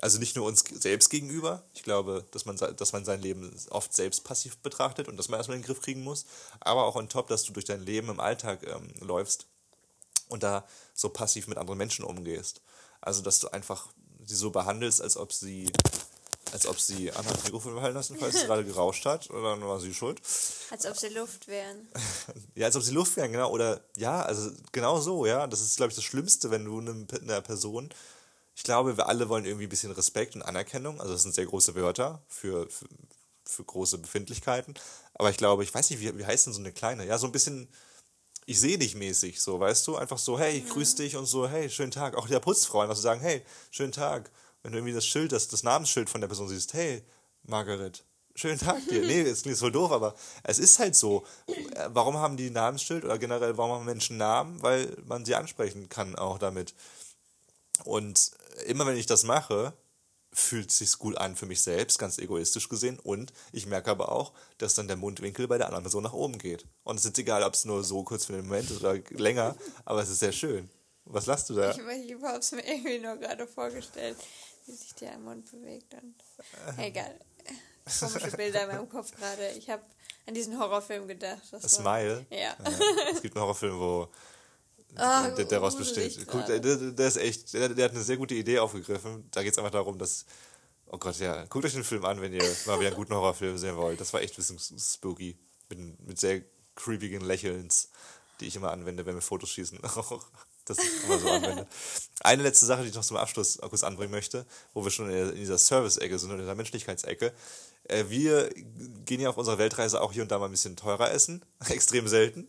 Also 0.00 0.18
nicht 0.18 0.36
nur 0.36 0.46
uns 0.46 0.64
selbst 0.80 1.10
gegenüber. 1.10 1.64
Ich 1.74 1.82
glaube, 1.82 2.24
dass 2.30 2.44
man, 2.44 2.56
dass 2.56 2.92
man 2.92 3.04
sein 3.04 3.20
Leben 3.20 3.52
oft 3.70 3.92
selbst 3.92 4.22
passiv 4.22 4.56
betrachtet 4.58 5.08
und 5.08 5.16
dass 5.16 5.28
man 5.28 5.40
erstmal 5.40 5.56
in 5.56 5.62
den 5.62 5.66
Griff 5.66 5.82
kriegen 5.82 6.04
muss. 6.04 6.24
Aber 6.60 6.84
auch 6.84 6.94
on 6.94 7.08
top, 7.08 7.26
dass 7.28 7.42
du 7.44 7.52
durch 7.52 7.64
dein 7.64 7.82
Leben 7.82 8.08
im 8.08 8.20
Alltag 8.20 8.60
ähm, 8.62 8.88
läufst 9.00 9.46
und 10.28 10.42
da 10.42 10.64
so 10.94 11.08
passiv 11.08 11.48
mit 11.48 11.58
anderen 11.58 11.78
Menschen 11.78 12.04
umgehst. 12.04 12.60
Also, 13.00 13.22
dass 13.22 13.40
du 13.40 13.48
einfach 13.48 13.88
sie 14.24 14.36
so 14.36 14.50
behandelst, 14.50 15.02
als 15.02 15.16
ob 15.16 15.32
sie, 15.32 15.70
als 16.52 16.66
ob 16.66 16.80
sie 16.80 17.12
Anna 17.12 17.30
das 17.30 17.44
Mikrofon 17.44 17.74
behalten 17.74 17.96
lassen, 17.96 18.16
falls 18.18 18.34
es 18.34 18.44
gerade 18.44 18.64
gerauscht 18.64 19.04
hat, 19.04 19.30
oder 19.30 19.50
dann 19.50 19.62
war 19.62 19.80
sie 19.80 19.94
schuld. 19.94 20.20
Als 20.70 20.86
ob 20.86 20.96
sie 20.96 21.08
Luft 21.08 21.48
wären. 21.48 21.88
Ja, 22.54 22.66
als 22.66 22.76
ob 22.76 22.82
sie 22.82 22.92
Luft 22.92 23.16
wären, 23.16 23.32
genau. 23.32 23.50
Oder 23.50 23.80
ja, 23.96 24.22
also 24.22 24.50
genau 24.72 25.00
so, 25.00 25.26
ja. 25.26 25.46
Das 25.46 25.60
ist, 25.60 25.76
glaube 25.76 25.90
ich, 25.90 25.96
das 25.96 26.04
Schlimmste, 26.04 26.50
wenn 26.50 26.64
du 26.64 26.80
einer 26.80 27.40
Person. 27.40 27.90
Ich 28.54 28.64
glaube, 28.64 28.96
wir 28.96 29.06
alle 29.06 29.28
wollen 29.28 29.44
irgendwie 29.44 29.66
ein 29.66 29.70
bisschen 29.70 29.92
Respekt 29.92 30.34
und 30.34 30.42
Anerkennung. 30.42 31.00
Also 31.00 31.12
das 31.12 31.22
sind 31.22 31.34
sehr 31.34 31.46
große 31.46 31.76
Wörter 31.76 32.22
für, 32.26 32.68
für, 32.68 32.88
für 33.44 33.64
große 33.64 33.98
Befindlichkeiten. 33.98 34.74
Aber 35.14 35.30
ich 35.30 35.36
glaube, 35.36 35.62
ich 35.62 35.72
weiß 35.72 35.90
nicht, 35.90 36.00
wie, 36.00 36.18
wie 36.18 36.26
heißt 36.26 36.46
denn 36.46 36.52
so 36.52 36.60
eine 36.60 36.72
kleine? 36.72 37.06
Ja, 37.06 37.18
so 37.18 37.26
ein 37.26 37.32
bisschen, 37.32 37.68
ich 38.46 38.58
sehe 38.58 38.78
dich 38.78 38.96
mäßig, 38.96 39.40
so, 39.40 39.60
weißt 39.60 39.86
du? 39.86 39.96
Einfach 39.96 40.18
so, 40.18 40.38
hey, 40.38 40.58
ich 40.58 40.68
grüß 40.68 40.96
dich 40.96 41.16
und 41.16 41.26
so, 41.26 41.48
hey, 41.48 41.70
schönen 41.70 41.92
Tag. 41.92 42.16
Auch 42.16 42.26
der 42.26 42.40
Putzfrau, 42.40 42.80
einfach 42.80 42.96
so 42.96 43.02
sagen, 43.02 43.20
hey, 43.20 43.44
schönen 43.70 43.92
Tag. 43.92 44.30
Wenn 44.68 44.72
du 44.72 44.78
irgendwie 44.80 44.92
das 44.92 45.06
Schild, 45.06 45.32
das, 45.32 45.48
das 45.48 45.62
Namensschild 45.62 46.10
von 46.10 46.20
der 46.20 46.28
Person 46.28 46.46
siehst, 46.46 46.74
hey, 46.74 47.02
Margaret, 47.44 48.04
schönen 48.34 48.58
Tag 48.58 48.86
dir. 48.86 49.00
Nee, 49.00 49.22
es 49.22 49.40
klingt 49.40 49.56
voll 49.56 49.72
doof, 49.72 49.90
aber 49.92 50.14
es 50.42 50.58
ist 50.58 50.78
halt 50.78 50.94
so. 50.94 51.24
Äh, 51.46 51.88
Warum 51.88 52.18
haben 52.18 52.36
die 52.36 52.50
Namensschild 52.50 53.02
oder 53.02 53.16
generell, 53.16 53.56
warum 53.56 53.72
haben 53.72 53.86
Menschen 53.86 54.18
Namen? 54.18 54.60
Weil 54.62 54.94
man 55.06 55.24
sie 55.24 55.34
ansprechen 55.34 55.88
kann 55.88 56.16
auch 56.16 56.38
damit. 56.38 56.74
Und 57.84 58.30
immer 58.66 58.84
wenn 58.84 58.98
ich 58.98 59.06
das 59.06 59.24
mache, 59.24 59.72
fühlt 60.34 60.70
sich's 60.70 60.98
gut 60.98 61.16
an 61.16 61.34
für 61.34 61.46
mich 61.46 61.62
selbst, 61.62 61.98
ganz 61.98 62.18
egoistisch 62.18 62.68
gesehen. 62.68 62.98
Und 62.98 63.32
ich 63.52 63.64
merke 63.64 63.90
aber 63.90 64.12
auch, 64.12 64.34
dass 64.58 64.74
dann 64.74 64.86
der 64.86 64.98
Mundwinkel 64.98 65.48
bei 65.48 65.56
der 65.56 65.68
anderen 65.68 65.84
Person 65.84 66.02
nach 66.02 66.12
oben 66.12 66.36
geht. 66.36 66.66
Und 66.84 66.96
es 66.96 67.06
ist 67.06 67.18
egal, 67.18 67.42
ob 67.42 67.54
es 67.54 67.64
nur 67.64 67.82
so 67.82 68.02
kurz 68.02 68.26
für 68.26 68.34
den 68.34 68.46
Moment 68.46 68.70
ist 68.70 68.80
oder 68.80 68.98
länger, 69.12 69.56
aber 69.86 70.02
es 70.02 70.10
ist 70.10 70.18
sehr 70.18 70.32
schön. 70.32 70.68
Was 71.10 71.24
lachst 71.24 71.48
du 71.48 71.54
da? 71.54 71.70
Ich, 71.70 71.78
ich 71.78 72.22
habe 72.22 72.38
es 72.38 72.52
mir 72.52 72.66
irgendwie 72.66 72.98
nur 72.98 73.16
gerade 73.16 73.46
vorgestellt, 73.46 74.18
wie 74.68 74.72
sich 74.74 74.94
der 74.94 75.18
Mund 75.18 75.50
bewegt. 75.50 75.94
Und 75.94 76.14
egal. 76.78 77.18
Komische 78.00 78.36
Bilder 78.36 78.62
in 78.62 78.68
meinem 78.68 78.88
Kopf 78.88 79.10
gerade. 79.16 79.50
Ich 79.58 79.68
habe 79.70 79.82
an 80.26 80.34
diesen 80.34 80.58
Horrorfilm 80.58 81.08
gedacht. 81.08 81.42
Das 81.50 81.62
war- 81.84 81.98
Smile. 81.98 82.26
Ja. 82.30 82.56
Es 83.12 83.22
gibt 83.22 83.34
einen 83.34 83.42
Horrorfilm, 83.42 83.78
wo 83.78 84.08
Ah, 84.96 85.28
der 85.30 85.44
daraus 85.44 85.76
besteht. 85.76 86.26
Guck, 86.26 86.46
der, 86.46 86.60
der 86.60 87.06
ist 87.08 87.16
echt, 87.18 87.52
der, 87.54 87.68
der 87.70 87.84
hat 87.86 87.92
eine 87.92 88.02
sehr 88.02 88.16
gute 88.16 88.34
Idee 88.34 88.58
aufgegriffen. 88.58 89.28
Da 89.30 89.42
geht 89.42 89.52
es 89.52 89.58
einfach 89.58 89.70
darum, 89.70 89.98
dass. 89.98 90.24
Oh 90.86 90.96
Gott, 90.98 91.18
ja. 91.18 91.44
Guckt 91.44 91.66
euch 91.66 91.74
den 91.74 91.84
Film 91.84 92.04
an, 92.06 92.20
wenn 92.22 92.32
ihr 92.32 92.42
mal 92.66 92.78
wieder 92.80 92.88
einen 92.88 92.96
guten 92.96 93.14
Horrorfilm 93.14 93.58
sehen 93.58 93.76
wollt. 93.76 94.00
Das 94.00 94.12
war 94.14 94.22
echt 94.22 94.34
ein 94.34 94.36
bisschen 94.36 94.78
spooky. 94.78 95.38
Mit, 95.68 96.06
mit 96.06 96.18
sehr 96.18 96.42
creepigen 96.74 97.20
Lächelns, 97.20 97.90
die 98.40 98.46
ich 98.46 98.56
immer 98.56 98.70
anwende, 98.70 99.04
wenn 99.04 99.14
wir 99.14 99.20
Fotos 99.22 99.50
schießen. 99.50 99.78
das 100.70 100.78
ich 100.78 101.04
immer 101.04 101.18
so 101.18 101.28
anwende. 101.30 101.66
Eine 102.20 102.42
letzte 102.42 102.66
Sache, 102.66 102.82
die 102.82 102.88
ich 102.88 102.94
noch 102.94 103.04
zum 103.04 103.16
Abschluss 103.16 103.58
kurz 103.58 103.82
anbringen 103.84 104.10
möchte, 104.10 104.46
wo 104.74 104.84
wir 104.84 104.90
schon 104.90 105.10
in 105.10 105.34
dieser 105.36 105.58
Service-Ecke 105.58 106.18
sind 106.18 106.30
in 106.32 106.44
der 106.46 106.54
Menschlichkeitsecke. 106.54 107.32
Äh, 107.84 108.04
Wir 108.08 108.50
gehen 109.04 109.20
ja 109.20 109.30
auf 109.30 109.38
unserer 109.38 109.56
Weltreise 109.58 110.00
auch 110.00 110.12
hier 110.12 110.22
und 110.22 110.30
da 110.30 110.38
mal 110.38 110.44
ein 110.46 110.50
bisschen 110.50 110.76
teurer 110.76 111.10
essen. 111.10 111.44
Extrem 111.68 112.06
selten. 112.08 112.48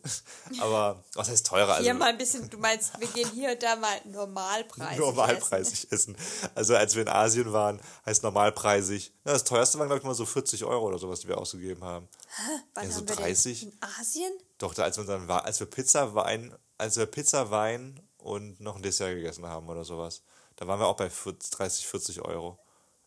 Aber 0.60 1.04
was 1.14 1.30
heißt 1.30 1.46
teurer? 1.48 1.74
Also, 1.76 1.84
Hier 1.84 1.94
mal 1.94 2.10
ein 2.10 2.18
bisschen, 2.18 2.50
du 2.50 2.58
meinst, 2.58 3.00
wir 3.00 3.08
gehen 3.08 3.30
hier 3.34 3.52
und 3.52 3.64
da 3.64 3.76
mal 3.78 3.96
normalpreisig. 4.06 4.98
normalpreisig 4.98 5.92
essen. 5.92 6.18
Also 6.56 6.76
als 6.76 6.96
wir 6.96 7.04
in 7.04 7.08
Asien 7.08 7.54
waren, 7.54 7.80
heißt 8.06 8.24
normalpreisig. 8.24 9.14
Ja, 9.26 9.34
das 9.34 9.44
teuerste 9.44 9.78
waren, 9.80 9.88
glaube 9.88 10.00
ich, 10.00 10.06
mal 10.06 10.14
so 10.16 10.26
40 10.26 10.66
Euro 10.66 10.88
oder 10.88 10.98
sowas, 10.98 11.22
die 11.22 11.28
wir 11.28 11.38
ausgegeben 11.38 11.84
haben. 11.84 12.08
Essen. 12.10 12.64
Wann 12.74 12.84
Ja, 12.86 12.92
so 12.92 12.98
haben 12.98 13.10
wir 13.10 13.16
30. 13.16 13.60
Denn? 13.62 13.70
In 13.70 13.78
Asien? 14.00 14.32
Doch, 14.58 14.74
da, 14.74 14.84
als 14.84 14.98
wir 14.98 15.06
dann 15.06 15.28
war, 15.28 15.46
als 15.46 15.60
wir 15.60 15.68
Pizza, 15.68 16.16
Wein, 16.16 16.54
als 16.78 16.98
wir 16.98 17.06
Pizza, 17.06 17.50
Wein 17.50 18.00
und 18.20 18.60
noch 18.60 18.76
ein 18.76 18.82
Dessert 18.82 19.16
gegessen 19.16 19.46
haben 19.46 19.68
oder 19.70 19.84
sowas, 19.84 20.22
da 20.56 20.68
waren 20.68 20.80
wir 20.80 20.88
auch 20.88 20.96
bei 20.98 21.10
40, 21.10 21.50
30, 21.52 21.88
40 21.88 22.22
Euro. 22.22 22.60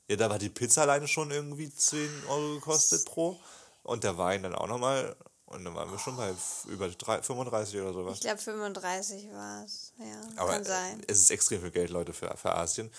Ja, 0.09 0.17
da 0.17 0.29
war 0.31 0.39
die 0.39 0.49
Pizza 0.51 0.83
alleine 0.83 1.07
schon 1.09 1.31
irgendwie 1.31 1.73
10 1.73 2.09
Euro 2.29 2.55
gekostet 2.55 3.05
pro 3.05 3.39
und 3.83 4.05
der 4.05 4.19
Wein 4.19 4.43
dann 4.43 4.55
auch 4.55 4.67
nochmal 4.67 5.17
und 5.47 5.65
dann 5.65 5.75
waren 5.75 5.91
wir 5.91 5.99
schon 5.99 6.17
bei 6.17 6.33
über 6.69 6.89
drei- 6.89 7.21
35 7.23 7.79
oder 7.81 7.93
sowas. 7.93 8.15
Ich 8.15 8.21
glaube 8.21 8.39
35 8.39 9.31
war 9.33 9.65
es. 9.65 9.93
Ja, 9.99 10.21
Aber 10.43 10.53
kann 10.53 10.65
sein. 10.65 11.03
es 11.07 11.21
ist 11.21 11.31
extrem 11.31 11.61
viel 11.61 11.71
Geld, 11.71 11.91
Leute, 11.91 12.15
für, 12.15 12.35
für 12.39 12.55
Asien. 12.55 12.91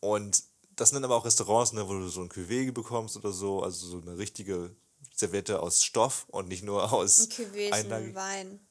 Und 0.00 0.42
das 0.74 0.90
sind 0.90 1.04
aber 1.04 1.14
auch 1.16 1.24
Restaurants, 1.24 1.72
ne, 1.72 1.86
wo 1.86 1.92
du 1.92 2.08
so 2.08 2.20
ein 2.22 2.28
Cuvée 2.28 2.72
bekommst 2.72 3.16
oder 3.16 3.30
so, 3.30 3.62
also 3.62 3.86
so 3.86 4.00
eine 4.00 4.18
richtige 4.18 4.74
Serviette 5.14 5.60
aus 5.60 5.84
Stoff 5.84 6.26
und 6.28 6.48
nicht 6.48 6.64
nur 6.64 6.92
aus 6.92 7.20
Ein 7.20 7.28
Cuvée 7.28 7.68
ist 7.68 7.92
ein 7.92 8.14
Wein. 8.14 8.66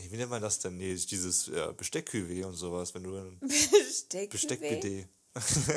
Nee, 0.00 0.10
wie 0.10 0.16
nennt 0.16 0.30
man 0.30 0.42
das 0.42 0.58
denn? 0.58 0.76
Nee, 0.76 0.94
dieses 0.94 1.46
ja, 1.46 1.72
Besteck-Cuvée 1.72 2.44
und 2.44 2.54
sowas, 2.54 2.94
wenn 2.94 3.02
du 3.04 3.16
ein 3.16 3.38
Besteck. 3.40 4.30
Besteck-BD. 4.30 5.08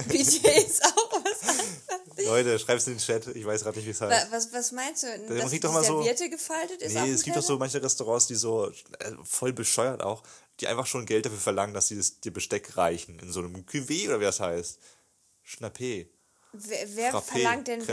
Budget 0.07 0.67
ist 0.67 0.83
auch 0.83 1.11
was. 1.11 2.25
Leute, 2.25 2.57
schreib's 2.57 2.87
in 2.87 2.93
den 2.93 2.99
Chat, 2.99 3.27
ich 3.27 3.45
weiß 3.45 3.63
gerade 3.63 3.77
nicht, 3.77 3.85
wie 3.85 3.91
es 3.91 4.01
heißt. 4.01 4.31
Was, 4.31 4.53
was 4.53 4.71
meinst 4.71 5.03
du? 5.03 5.07
man 5.07 5.37
Dass 5.37 5.59
doch 5.59 5.73
mal 5.73 5.83
so- 5.83 6.01
Serviette 6.01 6.29
gefaltet 6.29 6.81
ist? 6.81 6.93
Nee, 6.93 7.11
es 7.11 7.23
gibt 7.23 7.35
doch 7.35 7.43
so 7.43 7.57
manche 7.57 7.81
Restaurants, 7.81 8.27
die 8.27 8.35
so 8.35 8.69
äh, 8.69 8.73
voll 9.23 9.53
bescheuert 9.53 10.01
auch, 10.01 10.23
die 10.59 10.67
einfach 10.67 10.85
schon 10.87 11.05
Geld 11.05 11.25
dafür 11.25 11.39
verlangen, 11.39 11.73
dass 11.73 11.87
sie 11.87 11.97
das, 11.97 12.19
dir 12.19 12.31
Besteck 12.31 12.77
reichen. 12.77 13.19
In 13.19 13.31
so 13.31 13.39
einem 13.41 13.55
Cuvée 13.57 14.07
oder 14.07 14.19
wie 14.19 14.25
das 14.25 14.39
heißt. 14.39 14.79
Schnappé. 15.45 16.07
Wer, 16.55 16.95
wer 16.95 17.13
Frappé, 17.13 17.31
verlangt 17.31 17.67
denn 17.67 17.83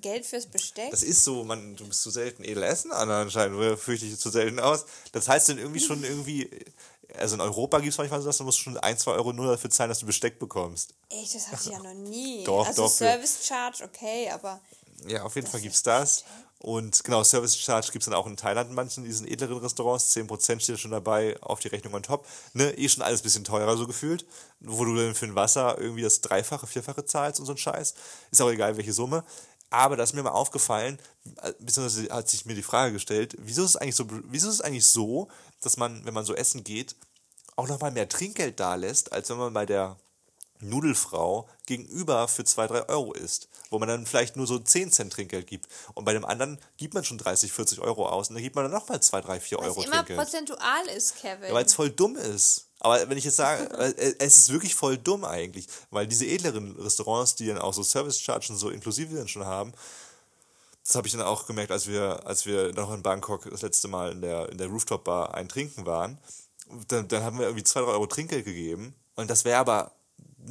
Geld 0.00 0.24
fürs 0.24 0.46
Besteck? 0.46 0.90
Das 0.90 1.02
ist 1.02 1.22
so, 1.22 1.44
man, 1.44 1.76
du 1.76 1.86
bist 1.86 2.00
zu 2.02 2.10
selten 2.10 2.42
edel 2.42 2.62
essen, 2.62 2.92
Anna, 2.92 3.20
anscheinend. 3.20 3.78
Fürchte 3.78 4.06
dich 4.06 4.18
zu 4.18 4.30
selten 4.30 4.58
aus. 4.58 4.86
Das 5.12 5.28
heißt 5.28 5.50
dann 5.50 5.58
irgendwie 5.58 5.80
schon 5.80 6.02
irgendwie, 6.02 6.48
also 7.18 7.34
in 7.34 7.42
Europa 7.42 7.78
gibt 7.80 7.92
es 7.92 7.98
manchmal 7.98 8.20
so, 8.20 8.26
dass 8.26 8.38
du 8.38 8.44
musst 8.44 8.58
schon 8.58 8.78
ein, 8.78 8.96
zwei 8.96 9.12
Euro 9.12 9.34
nur 9.34 9.46
dafür 9.46 9.68
zahlen, 9.68 9.90
dass 9.90 9.98
du 9.98 10.06
Besteck 10.06 10.38
bekommst. 10.38 10.94
Echt, 11.10 11.34
das 11.34 11.48
hatte 11.48 11.62
ich 11.66 11.70
ja 11.72 11.78
noch 11.82 11.92
nie. 11.92 12.42
Doch, 12.44 12.66
also 12.66 12.84
doch, 12.84 12.90
Service 12.90 13.46
Charge, 13.46 13.84
okay, 13.84 14.30
aber 14.30 14.60
Ja, 15.06 15.24
auf 15.24 15.34
jeden 15.34 15.46
Fall 15.46 15.58
ist 15.58 15.64
gibt's 15.64 15.82
das. 15.82 16.24
Und 16.60 17.04
genau, 17.04 17.22
Service 17.22 17.56
Charge 17.56 17.92
gibt's 17.92 18.06
dann 18.06 18.14
auch 18.14 18.26
in 18.26 18.36
Thailand 18.36 18.70
in 18.70 18.74
manchen 18.74 19.04
diesen 19.04 19.28
edleren 19.28 19.58
Restaurants. 19.58 20.16
10% 20.16 20.60
steht 20.60 20.80
schon 20.80 20.90
dabei 20.90 21.36
auf 21.40 21.60
die 21.60 21.68
Rechnung 21.68 21.94
on 21.94 22.02
top. 22.02 22.26
Ne, 22.52 22.72
eh 22.76 22.88
schon 22.88 23.04
alles 23.04 23.22
bisschen 23.22 23.44
teurer 23.44 23.76
so 23.76 23.86
gefühlt. 23.86 24.26
Wo 24.60 24.84
du 24.84 24.96
dann 24.96 25.14
für 25.14 25.26
ein 25.26 25.34
Wasser 25.34 25.78
irgendwie 25.78 26.02
das 26.02 26.20
Dreifache, 26.20 26.66
Vierfache 26.66 27.04
zahlst 27.04 27.38
und 27.40 27.46
so 27.46 27.52
ein 27.52 27.58
Scheiß. 27.58 27.94
Ist 28.30 28.42
auch 28.42 28.50
egal, 28.50 28.76
welche 28.76 28.92
Summe. 28.92 29.24
Aber 29.70 29.96
da 29.96 30.02
ist 30.02 30.14
mir 30.14 30.22
mal 30.22 30.30
aufgefallen, 30.30 30.98
äh, 31.42 31.52
beziehungsweise 31.60 32.12
hat 32.12 32.28
sich 32.28 32.46
mir 32.46 32.54
die 32.54 32.62
Frage 32.62 32.92
gestellt, 32.92 33.36
wieso 33.38 33.62
ist 33.62 33.70
es 33.70 33.76
eigentlich 33.76 33.96
so, 33.96 34.06
wieso 34.24 34.48
ist 34.48 34.54
es 34.54 34.60
eigentlich 34.62 34.86
so, 34.86 35.28
dass 35.60 35.76
man, 35.76 36.04
wenn 36.06 36.14
man 36.14 36.24
so 36.24 36.34
essen 36.34 36.64
geht, 36.64 36.96
auch 37.56 37.68
nochmal 37.68 37.90
mehr 37.90 38.08
Trinkgeld 38.08 38.58
da 38.58 38.76
lässt, 38.76 39.12
als 39.12 39.28
wenn 39.30 39.36
man 39.36 39.52
bei 39.52 39.66
der 39.66 39.96
Nudelfrau 40.60 41.48
gegenüber 41.66 42.28
für 42.28 42.44
2, 42.44 42.66
3 42.66 42.88
Euro 42.88 43.12
isst, 43.12 43.48
wo 43.70 43.78
man 43.78 43.88
dann 43.88 44.06
vielleicht 44.06 44.36
nur 44.36 44.46
so 44.46 44.58
10 44.58 44.92
Cent 44.92 45.12
Trinkgeld 45.12 45.46
gibt. 45.46 45.68
Und 45.94 46.04
bei 46.04 46.12
dem 46.12 46.24
anderen 46.24 46.58
gibt 46.76 46.94
man 46.94 47.04
schon 47.04 47.18
30, 47.18 47.52
40 47.52 47.80
Euro 47.80 48.08
aus 48.08 48.28
und 48.28 48.34
dann 48.34 48.42
gibt 48.42 48.56
man 48.56 48.64
dann 48.64 48.72
nochmal 48.72 49.00
2, 49.00 49.20
3, 49.20 49.40
4 49.40 49.58
Euro 49.58 49.76
Was 49.76 49.84
immer 49.84 50.02
prozentual 50.02 50.86
ist, 50.96 51.16
Kevin. 51.16 51.48
Ja, 51.48 51.54
weil 51.54 51.64
es 51.64 51.74
voll 51.74 51.90
dumm 51.90 52.16
ist. 52.16 52.67
Aber 52.80 53.08
wenn 53.08 53.18
ich 53.18 53.24
jetzt 53.24 53.36
sage, 53.36 53.64
äh, 53.78 54.14
es 54.18 54.38
ist 54.38 54.52
wirklich 54.52 54.74
voll 54.74 54.98
dumm 54.98 55.24
eigentlich, 55.24 55.66
weil 55.90 56.06
diese 56.06 56.26
edleren 56.26 56.76
Restaurants, 56.76 57.34
die 57.34 57.46
dann 57.46 57.58
auch 57.58 57.74
so 57.74 57.82
Service 57.82 58.20
Charges 58.20 58.58
so 58.58 58.70
inklusive 58.70 59.16
dann 59.16 59.28
schon 59.28 59.44
haben, 59.44 59.72
das 60.84 60.94
habe 60.94 61.06
ich 61.06 61.12
dann 61.12 61.22
auch 61.22 61.46
gemerkt, 61.46 61.70
als 61.70 61.86
wir, 61.86 62.26
als 62.26 62.46
wir 62.46 62.72
noch 62.72 62.92
in 62.94 63.02
Bangkok 63.02 63.50
das 63.50 63.62
letzte 63.62 63.88
Mal 63.88 64.12
in 64.12 64.22
der, 64.22 64.48
in 64.48 64.56
der 64.56 64.68
Rooftop-Bar 64.68 65.34
ein 65.34 65.48
Trinken 65.48 65.84
waren. 65.84 66.18
Dann, 66.88 67.08
dann 67.08 67.22
haben 67.22 67.38
wir 67.38 67.46
irgendwie 67.46 67.64
2, 67.64 67.80
3 67.80 67.86
Euro 67.86 68.06
Trinkgeld 68.06 68.44
gegeben. 68.46 68.94
Und 69.14 69.28
das 69.28 69.44
wäre 69.44 69.58
aber 69.58 69.92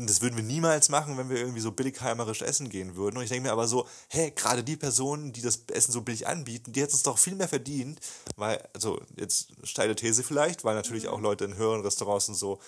das 0.05 0.21
würden 0.21 0.35
wir 0.35 0.43
niemals 0.43 0.89
machen, 0.89 1.17
wenn 1.17 1.29
wir 1.29 1.37
irgendwie 1.37 1.61
so 1.61 1.71
billigheimerisch 1.71 2.41
essen 2.41 2.69
gehen 2.69 2.95
würden. 2.95 3.17
Und 3.17 3.23
ich 3.23 3.29
denke 3.29 3.47
mir 3.47 3.53
aber 3.53 3.67
so, 3.67 3.87
hey, 4.09 4.31
gerade 4.31 4.63
die 4.63 4.75
Personen, 4.75 5.33
die 5.33 5.41
das 5.41 5.63
Essen 5.71 5.91
so 5.91 6.01
billig 6.01 6.27
anbieten, 6.27 6.73
die 6.73 6.81
hätten 6.81 6.93
es 6.93 7.03
doch 7.03 7.17
viel 7.17 7.35
mehr 7.35 7.47
verdient, 7.47 7.99
weil, 8.35 8.61
also 8.73 9.01
jetzt 9.15 9.53
steile 9.63 9.95
These 9.95 10.23
vielleicht, 10.23 10.63
weil 10.63 10.75
natürlich 10.75 11.05
mhm. 11.05 11.09
auch 11.09 11.21
Leute 11.21 11.45
in 11.45 11.55
höheren 11.55 11.81
Restaurants 11.81 12.29
und 12.29 12.35
so 12.35 12.59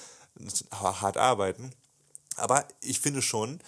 hart 0.72 1.18
arbeiten. 1.18 1.72
Aber 2.38 2.66
ich 2.82 3.00
finde 3.00 3.22
schon, 3.22 3.60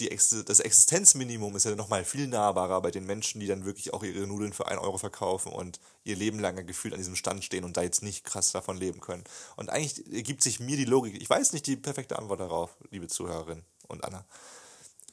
die 0.00 0.08
das 0.08 0.60
Existenzminimum 0.60 1.56
ist 1.56 1.64
ja 1.64 1.74
nochmal 1.74 2.04
viel 2.04 2.28
nahbarer 2.28 2.80
bei 2.80 2.90
den 2.90 3.04
Menschen, 3.04 3.40
die 3.40 3.46
dann 3.46 3.64
wirklich 3.64 3.92
auch 3.92 4.02
ihre 4.02 4.26
Nudeln 4.26 4.52
für 4.52 4.66
1 4.68 4.80
Euro 4.80 4.98
verkaufen 4.98 5.52
und 5.52 5.80
ihr 6.04 6.16
Leben 6.16 6.38
lang 6.38 6.64
gefühlt 6.66 6.94
an 6.94 7.00
diesem 7.00 7.16
Stand 7.16 7.44
stehen 7.44 7.64
und 7.64 7.76
da 7.76 7.82
jetzt 7.82 8.02
nicht 8.02 8.24
krass 8.24 8.52
davon 8.52 8.76
leben 8.76 9.00
können. 9.00 9.24
Und 9.56 9.70
eigentlich 9.70 10.12
ergibt 10.12 10.42
sich 10.42 10.60
mir 10.60 10.76
die 10.76 10.84
Logik, 10.84 11.20
ich 11.20 11.28
weiß 11.28 11.52
nicht 11.52 11.66
die 11.66 11.76
perfekte 11.76 12.18
Antwort 12.18 12.40
darauf, 12.40 12.76
liebe 12.90 13.08
Zuhörerin 13.08 13.62
und 13.88 14.04
Anna. 14.04 14.24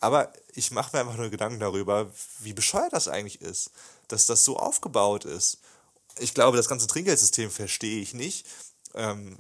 Aber 0.02 0.32
ich 0.54 0.72
mache 0.72 0.96
mir 0.96 1.02
einfach 1.02 1.18
nur 1.18 1.30
Gedanken 1.30 1.60
darüber, 1.60 2.12
wie 2.40 2.54
bescheuert 2.54 2.94
das 2.94 3.08
eigentlich 3.08 3.42
ist, 3.42 3.72
dass 4.08 4.28
das 4.28 4.46
so 4.46 4.58
aufgebaut 4.58 5.26
ist. 5.26 5.60
Ich 6.20 6.34
glaube, 6.34 6.58
das 6.58 6.70
ganze 6.70 6.88
Trinkgeldsystem 6.88 7.50
verstehe 7.50 8.02
ich 8.02 8.14
nicht. 8.14 8.46
Ähm, 8.94 9.38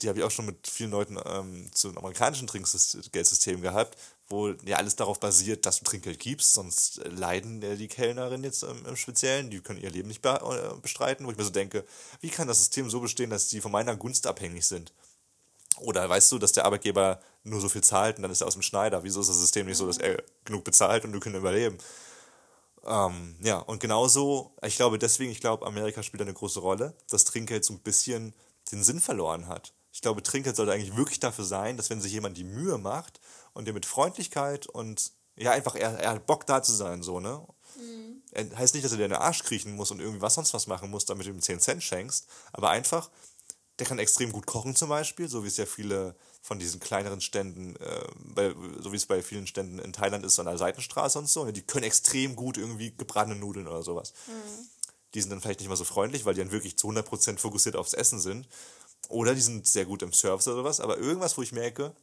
die 0.00 0.08
habe 0.08 0.18
ich 0.18 0.24
auch 0.24 0.30
schon 0.30 0.46
mit 0.46 0.68
vielen 0.68 0.90
Leuten 0.90 1.18
ähm, 1.24 1.70
zu 1.72 1.88
einem 1.88 1.98
amerikanischen 1.98 2.46
Trinkgeldsystem 2.46 3.60
gehabt, 3.60 3.96
wo 4.28 4.48
ja 4.64 4.76
alles 4.76 4.96
darauf 4.96 5.20
basiert, 5.20 5.66
dass 5.66 5.78
du 5.78 5.84
Trinkgeld 5.84 6.18
gibst, 6.18 6.54
sonst 6.54 7.00
leiden 7.04 7.62
äh, 7.62 7.76
die 7.76 7.88
Kellnerinnen 7.88 8.44
jetzt 8.44 8.64
im, 8.64 8.96
Speziellen, 8.96 9.50
die 9.50 9.60
können 9.60 9.80
ihr 9.80 9.90
Leben 9.90 10.08
nicht 10.08 10.24
äh, 10.24 10.38
bestreiten, 10.82 11.26
wo 11.26 11.30
ich 11.30 11.36
mir 11.36 11.44
so 11.44 11.50
denke, 11.50 11.84
wie 12.20 12.30
kann 12.30 12.48
das 12.48 12.58
System 12.58 12.90
so 12.90 13.00
bestehen, 13.00 13.30
dass 13.30 13.48
sie 13.48 13.60
von 13.60 13.72
meiner 13.72 13.96
Gunst 13.96 14.26
abhängig 14.26 14.66
sind? 14.66 14.92
Oder 15.78 16.08
weißt 16.08 16.32
du, 16.32 16.38
dass 16.38 16.52
der 16.52 16.64
Arbeitgeber 16.64 17.20
nur 17.44 17.60
so 17.60 17.68
viel 17.68 17.84
zahlt 17.84 18.16
und 18.16 18.22
dann 18.22 18.30
ist 18.30 18.40
er 18.40 18.46
aus 18.46 18.54
dem 18.54 18.62
Schneider? 18.62 19.04
Wieso 19.04 19.20
ist 19.20 19.28
das 19.28 19.38
System 19.38 19.66
nicht 19.66 19.76
so, 19.76 19.86
dass 19.86 19.98
er 19.98 20.22
genug 20.44 20.64
bezahlt 20.64 21.04
und 21.04 21.12
du 21.12 21.20
kannst 21.20 21.38
überleben? 21.38 21.78
Ähm, 22.84 23.36
ja, 23.42 23.58
und 23.58 23.80
genauso, 23.80 24.52
ich 24.62 24.76
glaube 24.76 24.98
deswegen, 24.98 25.30
ich 25.30 25.40
glaube, 25.40 25.66
Amerika 25.66 26.02
spielt 26.02 26.22
eine 26.22 26.32
große 26.32 26.60
Rolle, 26.60 26.94
dass 27.10 27.24
Trinkgeld 27.24 27.64
so 27.64 27.74
ein 27.74 27.80
bisschen 27.80 28.32
den 28.72 28.82
Sinn 28.82 29.00
verloren 29.00 29.48
hat. 29.48 29.72
Ich 29.92 30.00
glaube, 30.00 30.22
Trinkgeld 30.22 30.56
sollte 30.56 30.72
eigentlich 30.72 30.96
wirklich 30.96 31.20
dafür 31.20 31.44
sein, 31.44 31.76
dass 31.76 31.90
wenn 31.90 32.00
sich 32.00 32.12
jemand 32.12 32.36
die 32.36 32.44
Mühe 32.44 32.78
macht 32.78 33.20
und 33.56 33.64
der 33.64 33.74
mit 33.74 33.86
Freundlichkeit 33.86 34.66
und 34.66 35.12
ja, 35.34 35.52
einfach, 35.52 35.74
er, 35.74 35.98
er 35.98 36.10
hat 36.10 36.26
Bock 36.26 36.46
da 36.46 36.62
zu 36.62 36.72
sein, 36.72 37.02
so, 37.02 37.20
ne? 37.20 37.42
Mhm. 37.76 38.22
Heißt 38.56 38.74
nicht, 38.74 38.84
dass 38.84 38.92
er 38.92 38.98
dir 38.98 39.04
in 39.04 39.10
den 39.10 39.20
Arsch 39.20 39.42
kriechen 39.42 39.74
muss 39.74 39.90
und 39.90 40.00
irgendwie 40.00 40.20
was 40.20 40.34
sonst 40.34 40.52
was 40.52 40.66
machen 40.66 40.90
muss, 40.90 41.06
damit 41.06 41.26
du 41.26 41.30
ihm 41.30 41.40
10 41.40 41.60
Cent 41.60 41.82
schenkst, 41.82 42.26
aber 42.52 42.70
einfach, 42.70 43.10
der 43.78 43.86
kann 43.86 43.98
extrem 43.98 44.30
gut 44.30 44.46
kochen 44.46 44.76
zum 44.76 44.90
Beispiel, 44.90 45.28
so 45.28 45.42
wie 45.42 45.48
es 45.48 45.56
ja 45.56 45.66
viele 45.66 46.16
von 46.42 46.58
diesen 46.58 46.80
kleineren 46.80 47.20
Ständen, 47.20 47.76
äh, 47.76 48.04
bei, 48.16 48.54
so 48.78 48.92
wie 48.92 48.96
es 48.96 49.06
bei 49.06 49.22
vielen 49.22 49.46
Ständen 49.46 49.78
in 49.78 49.92
Thailand 49.92 50.24
ist, 50.24 50.36
so 50.36 50.42
an 50.42 50.46
der 50.46 50.58
Seitenstraße 50.58 51.18
und 51.18 51.28
so, 51.28 51.44
ne? 51.44 51.52
die 51.52 51.62
können 51.62 51.84
extrem 51.84 52.36
gut 52.36 52.58
irgendwie 52.58 52.94
gebratene 52.94 53.36
Nudeln 53.36 53.68
oder 53.68 53.82
sowas. 53.82 54.12
Mhm. 54.26 54.68
Die 55.14 55.20
sind 55.20 55.30
dann 55.30 55.40
vielleicht 55.40 55.60
nicht 55.60 55.68
mal 55.68 55.76
so 55.76 55.84
freundlich, 55.84 56.26
weil 56.26 56.34
die 56.34 56.40
dann 56.40 56.52
wirklich 56.52 56.76
zu 56.76 56.88
100% 56.88 57.38
fokussiert 57.38 57.76
aufs 57.76 57.94
Essen 57.94 58.20
sind. 58.20 58.48
Oder 59.08 59.34
die 59.34 59.40
sind 59.40 59.66
sehr 59.66 59.86
gut 59.86 60.02
im 60.02 60.12
Service 60.12 60.48
oder 60.48 60.56
sowas, 60.56 60.80
aber 60.80 60.98
irgendwas, 60.98 61.38
wo 61.38 61.42
ich 61.42 61.52
merke, 61.52 61.94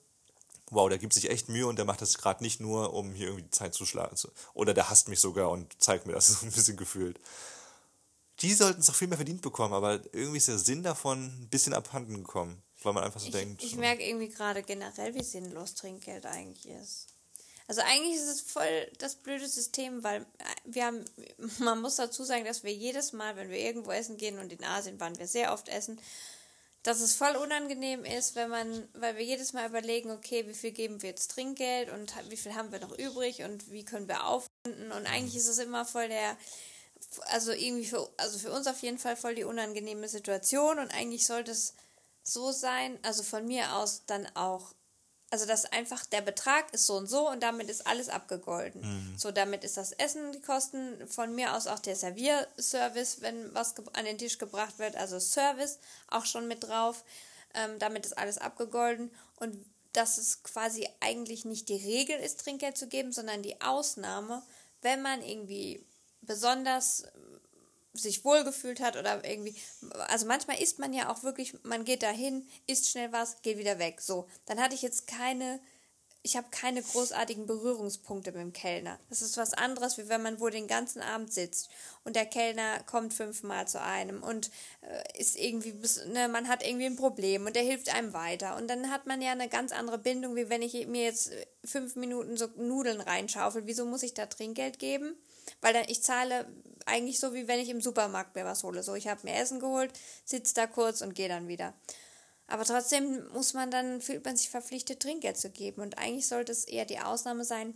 wow, 0.73 0.89
der 0.89 0.97
gibt 0.97 1.13
sich 1.13 1.29
echt 1.29 1.49
Mühe 1.49 1.67
und 1.67 1.77
der 1.77 1.85
macht 1.85 2.01
das 2.01 2.17
gerade 2.17 2.43
nicht 2.43 2.59
nur, 2.59 2.93
um 2.93 3.13
hier 3.13 3.27
irgendwie 3.27 3.43
die 3.43 3.51
Zeit 3.51 3.73
zu 3.73 3.85
schlagen. 3.85 4.15
Oder 4.53 4.73
der 4.73 4.89
hasst 4.89 5.07
mich 5.07 5.19
sogar 5.19 5.49
und 5.49 5.81
zeigt 5.81 6.05
mir 6.05 6.13
das 6.13 6.27
so 6.39 6.45
ein 6.45 6.51
bisschen 6.51 6.77
gefühlt. 6.77 7.19
Die 8.39 8.53
sollten 8.53 8.81
es 8.81 8.89
auch 8.89 8.95
viel 8.95 9.07
mehr 9.07 9.17
verdient 9.17 9.41
bekommen, 9.41 9.73
aber 9.73 10.01
irgendwie 10.11 10.37
ist 10.37 10.47
der 10.47 10.57
Sinn 10.57 10.83
davon 10.83 11.25
ein 11.25 11.49
bisschen 11.49 11.73
abhanden 11.73 12.15
gekommen, 12.15 12.61
weil 12.81 12.93
man 12.93 13.03
einfach 13.03 13.19
so 13.19 13.27
ich, 13.27 13.33
denkt. 13.33 13.63
Ich 13.63 13.75
merke 13.75 14.03
irgendwie 14.03 14.29
gerade 14.29 14.63
generell, 14.63 15.13
wie 15.13 15.23
sinnlos 15.23 15.75
Trinkgeld 15.75 16.25
eigentlich 16.25 16.67
ist. 16.67 17.07
Also 17.67 17.81
eigentlich 17.81 18.15
ist 18.15 18.27
es 18.27 18.41
voll 18.41 18.91
das 18.97 19.15
blöde 19.15 19.47
System, 19.47 20.03
weil 20.03 20.25
wir 20.65 20.85
haben, 20.85 21.05
man 21.59 21.81
muss 21.81 21.95
dazu 21.95 22.23
sagen, 22.23 22.45
dass 22.45 22.63
wir 22.63 22.73
jedes 22.73 23.13
Mal, 23.13 23.35
wenn 23.35 23.49
wir 23.49 23.59
irgendwo 23.59 23.91
essen 23.91 24.17
gehen 24.17 24.39
und 24.39 24.51
in 24.51 24.63
Asien 24.63 24.99
waren 24.99 25.17
wir 25.17 25.27
sehr 25.27 25.53
oft 25.53 25.69
essen, 25.69 25.99
dass 26.83 26.99
es 26.99 27.15
voll 27.15 27.35
unangenehm 27.37 28.03
ist, 28.03 28.35
wenn 28.35 28.49
man, 28.49 28.87
weil 28.93 29.15
wir 29.15 29.23
jedes 29.23 29.53
Mal 29.53 29.67
überlegen, 29.67 30.11
okay, 30.11 30.45
wie 30.47 30.53
viel 30.53 30.71
geben 30.71 31.01
wir 31.01 31.09
jetzt 31.09 31.31
Trinkgeld 31.31 31.89
und 31.89 32.13
wie 32.29 32.37
viel 32.37 32.55
haben 32.55 32.73
wir 32.73 32.79
noch 32.79 32.97
übrig 32.97 33.43
und 33.43 33.71
wie 33.71 33.85
können 33.85 34.09
wir 34.09 34.25
aufrunden? 34.27 34.91
Und 34.91 35.07
eigentlich 35.07 35.37
ist 35.37 35.47
es 35.47 35.59
immer 35.59 35.85
voll 35.85 36.09
der, 36.09 36.37
also 37.27 37.53
irgendwie 37.53 37.85
für, 37.85 38.09
also 38.17 38.37
für 38.37 38.51
uns 38.51 38.67
auf 38.67 38.81
jeden 38.81 38.97
Fall 38.97 39.15
voll 39.15 39.35
die 39.35 39.45
unangenehme 39.45 40.09
Situation 40.09 40.77
und 40.77 40.93
eigentlich 40.93 41.25
sollte 41.25 41.51
es 41.51 41.73
so 42.21 42.51
sein, 42.51 42.99
also 43.01 43.23
von 43.23 43.45
mir 43.45 43.75
aus 43.75 44.05
dann 44.05 44.27
auch 44.35 44.73
also 45.33 45.47
dass 45.47 45.65
einfach 45.65 46.05
der 46.05 46.21
Betrag 46.21 46.71
ist 46.75 46.85
so 46.85 46.93
und 46.93 47.07
so 47.07 47.27
und 47.27 47.41
damit 47.41 47.67
ist 47.67 47.87
alles 47.87 48.07
abgegolten. 48.07 48.81
Mhm. 48.81 49.17
So, 49.17 49.31
damit 49.31 49.63
ist 49.63 49.77
das 49.77 49.91
Essen 49.91 50.31
die 50.31 50.41
Kosten, 50.41 51.07
von 51.07 51.33
mir 51.33 51.55
aus 51.55 51.65
auch 51.65 51.79
der 51.79 51.95
Servierservice, 51.95 53.21
wenn 53.21 53.51
was 53.55 53.73
an 53.93 54.05
den 54.05 54.19
Tisch 54.19 54.37
gebracht 54.37 54.77
wird, 54.77 54.95
also 54.95 55.19
Service 55.19 55.79
auch 56.07 56.27
schon 56.27 56.47
mit 56.47 56.63
drauf. 56.63 57.03
Ähm, 57.55 57.79
damit 57.79 58.05
ist 58.05 58.15
alles 58.15 58.37
abgegolten 58.37 59.09
und 59.37 59.57
dass 59.93 60.19
es 60.19 60.43
quasi 60.43 60.87
eigentlich 60.99 61.45
nicht 61.45 61.67
die 61.67 61.77
Regel 61.77 62.19
ist, 62.19 62.41
Trinkgeld 62.41 62.77
zu 62.77 62.87
geben, 62.87 63.11
sondern 63.11 63.41
die 63.41 63.59
Ausnahme, 63.59 64.43
wenn 64.83 65.01
man 65.01 65.23
irgendwie 65.23 65.83
besonders 66.21 67.05
sich 67.93 68.25
wohlgefühlt 68.25 68.79
hat 68.79 68.97
oder 68.97 69.23
irgendwie, 69.27 69.55
also 70.07 70.25
manchmal 70.25 70.59
isst 70.61 70.79
man 70.79 70.93
ja 70.93 71.11
auch 71.11 71.23
wirklich, 71.23 71.53
man 71.63 71.85
geht 71.85 72.03
dahin, 72.03 72.47
isst 72.65 72.89
schnell 72.89 73.11
was, 73.11 73.41
geht 73.41 73.57
wieder 73.57 73.79
weg. 73.79 74.01
So, 74.01 74.27
dann 74.45 74.59
hatte 74.59 74.73
ich 74.73 74.81
jetzt 74.81 75.05
keine, 75.05 75.59
ich 76.23 76.35
habe 76.35 76.47
keine 76.49 76.81
großartigen 76.81 77.45
Berührungspunkte 77.45 78.31
mit 78.31 78.41
dem 78.41 78.53
Kellner. 78.53 78.99
Das 79.09 79.21
ist 79.21 79.37
was 79.37 79.53
anderes, 79.53 79.99
wie 79.99 80.09
wenn 80.09 80.23
man 80.23 80.39
wohl 80.39 80.49
den 80.49 80.67
ganzen 80.67 81.01
Abend 81.01 81.31
sitzt 81.31 81.69
und 82.03 82.15
der 82.15 82.25
Kellner 82.25 82.79
kommt 82.83 83.13
fünfmal 83.13 83.67
zu 83.67 83.79
einem 83.79 84.23
und 84.23 84.49
äh, 84.81 85.19
ist 85.19 85.37
irgendwie, 85.37 85.75
ne, 86.07 86.27
man 86.29 86.47
hat 86.47 86.65
irgendwie 86.65 86.87
ein 86.87 86.95
Problem 86.95 87.45
und 87.45 87.55
der 87.55 87.63
hilft 87.63 87.93
einem 87.93 88.13
weiter. 88.13 88.55
Und 88.55 88.69
dann 88.69 88.89
hat 88.89 89.05
man 89.05 89.21
ja 89.21 89.33
eine 89.33 89.49
ganz 89.49 89.71
andere 89.71 89.99
Bindung, 89.99 90.35
wie 90.35 90.49
wenn 90.49 90.63
ich 90.63 90.87
mir 90.87 91.03
jetzt 91.03 91.31
fünf 91.63 91.95
Minuten 91.95 92.37
so 92.37 92.47
Nudeln 92.55 93.01
reinschaufel. 93.01 93.67
Wieso 93.67 93.85
muss 93.85 94.01
ich 94.01 94.15
da 94.15 94.25
Trinkgeld 94.25 94.79
geben? 94.79 95.15
Weil 95.61 95.73
dann, 95.73 95.85
ich 95.87 96.03
zahle 96.03 96.47
eigentlich 96.85 97.19
so, 97.19 97.33
wie 97.33 97.47
wenn 97.47 97.59
ich 97.59 97.69
im 97.69 97.81
Supermarkt 97.81 98.35
mir 98.35 98.45
was 98.45 98.63
hole. 98.63 98.83
So, 98.83 98.95
ich 98.95 99.07
habe 99.07 99.21
mir 99.23 99.35
Essen 99.35 99.59
geholt, 99.59 99.91
sitze 100.25 100.53
da 100.53 100.67
kurz 100.67 101.01
und 101.01 101.15
gehe 101.15 101.29
dann 101.29 101.47
wieder. 101.47 101.73
Aber 102.47 102.65
trotzdem 102.65 103.27
muss 103.31 103.53
man 103.53 103.71
dann, 103.71 104.01
fühlt 104.01 104.25
man 104.25 104.37
sich 104.37 104.49
verpflichtet, 104.49 105.01
Trinkgeld 105.01 105.37
zu 105.37 105.49
geben. 105.49 105.81
Und 105.81 105.97
eigentlich 105.97 106.27
sollte 106.27 106.51
es 106.51 106.65
eher 106.65 106.85
die 106.85 106.99
Ausnahme 106.99 107.45
sein, 107.45 107.73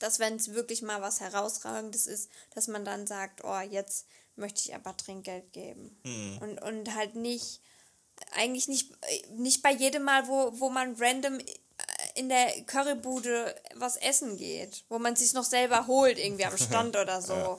dass 0.00 0.18
wenn 0.18 0.36
es 0.36 0.52
wirklich 0.52 0.82
mal 0.82 1.00
was 1.00 1.20
Herausragendes 1.20 2.06
ist, 2.06 2.30
dass 2.54 2.66
man 2.66 2.84
dann 2.84 3.06
sagt, 3.06 3.44
oh, 3.44 3.60
jetzt 3.60 4.06
möchte 4.34 4.60
ich 4.60 4.74
aber 4.74 4.96
Trinkgeld 4.96 5.52
geben. 5.52 5.96
Mhm. 6.02 6.38
Und, 6.40 6.62
und 6.62 6.94
halt 6.94 7.14
nicht, 7.14 7.60
eigentlich 8.32 8.68
nicht, 8.68 8.92
nicht 9.30 9.62
bei 9.62 9.72
jedem 9.72 10.02
Mal, 10.02 10.26
wo, 10.26 10.58
wo 10.58 10.70
man 10.70 10.96
random 10.96 11.38
in 12.14 12.28
der 12.28 12.50
Currybude 12.66 13.54
was 13.74 13.96
essen 13.96 14.36
geht, 14.36 14.84
wo 14.88 14.98
man 14.98 15.16
sich 15.16 15.32
noch 15.34 15.44
selber 15.44 15.86
holt, 15.86 16.18
irgendwie 16.18 16.44
am 16.44 16.56
Stand 16.56 16.96
oder 17.00 17.20
so. 17.22 17.34
Ja. 17.34 17.58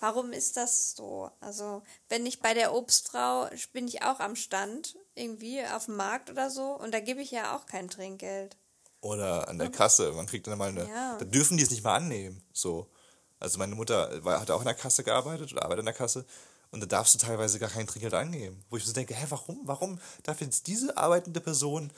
Warum 0.00 0.32
ist 0.32 0.56
das 0.56 0.96
so? 0.96 1.30
Also, 1.40 1.82
wenn 2.08 2.24
ich 2.24 2.40
bei 2.40 2.54
der 2.54 2.74
Obstfrau 2.74 3.48
bin 3.74 3.86
ich 3.86 4.02
auch 4.02 4.18
am 4.18 4.34
Stand, 4.34 4.96
irgendwie 5.14 5.62
auf 5.64 5.86
dem 5.86 5.96
Markt 5.96 6.30
oder 6.30 6.50
so, 6.50 6.72
und 6.72 6.92
da 6.94 7.00
gebe 7.00 7.20
ich 7.20 7.30
ja 7.30 7.54
auch 7.54 7.66
kein 7.66 7.88
Trinkgeld. 7.88 8.56
Oder 9.02 9.48
an 9.48 9.58
der 9.58 9.70
Kasse, 9.70 10.12
man 10.12 10.26
kriegt 10.26 10.46
dann 10.46 10.58
mal 10.58 10.70
eine. 10.70 10.88
Ja. 10.88 11.16
Da 11.18 11.24
dürfen 11.24 11.56
die 11.56 11.62
es 11.62 11.70
nicht 11.70 11.84
mal 11.84 11.96
annehmen. 11.96 12.42
So. 12.52 12.90
Also 13.38 13.58
meine 13.58 13.74
Mutter 13.74 14.22
war, 14.24 14.40
hat 14.40 14.50
auch 14.50 14.60
in 14.60 14.66
der 14.66 14.74
Kasse 14.74 15.04
gearbeitet 15.04 15.52
oder 15.52 15.62
arbeitet 15.62 15.80
in 15.80 15.86
der 15.86 15.94
Kasse. 15.94 16.26
Und 16.70 16.80
da 16.80 16.86
darfst 16.86 17.14
du 17.14 17.18
teilweise 17.18 17.58
gar 17.58 17.70
kein 17.70 17.86
Trinkgeld 17.86 18.14
angeben. 18.14 18.62
Wo 18.70 18.76
ich 18.76 18.84
so 18.84 18.92
denke, 18.92 19.14
hä, 19.14 19.26
warum? 19.30 19.60
Warum 19.64 19.98
darf 20.22 20.40
jetzt 20.40 20.66
diese 20.66 20.96
arbeitende 20.96 21.40
Person 21.40 21.90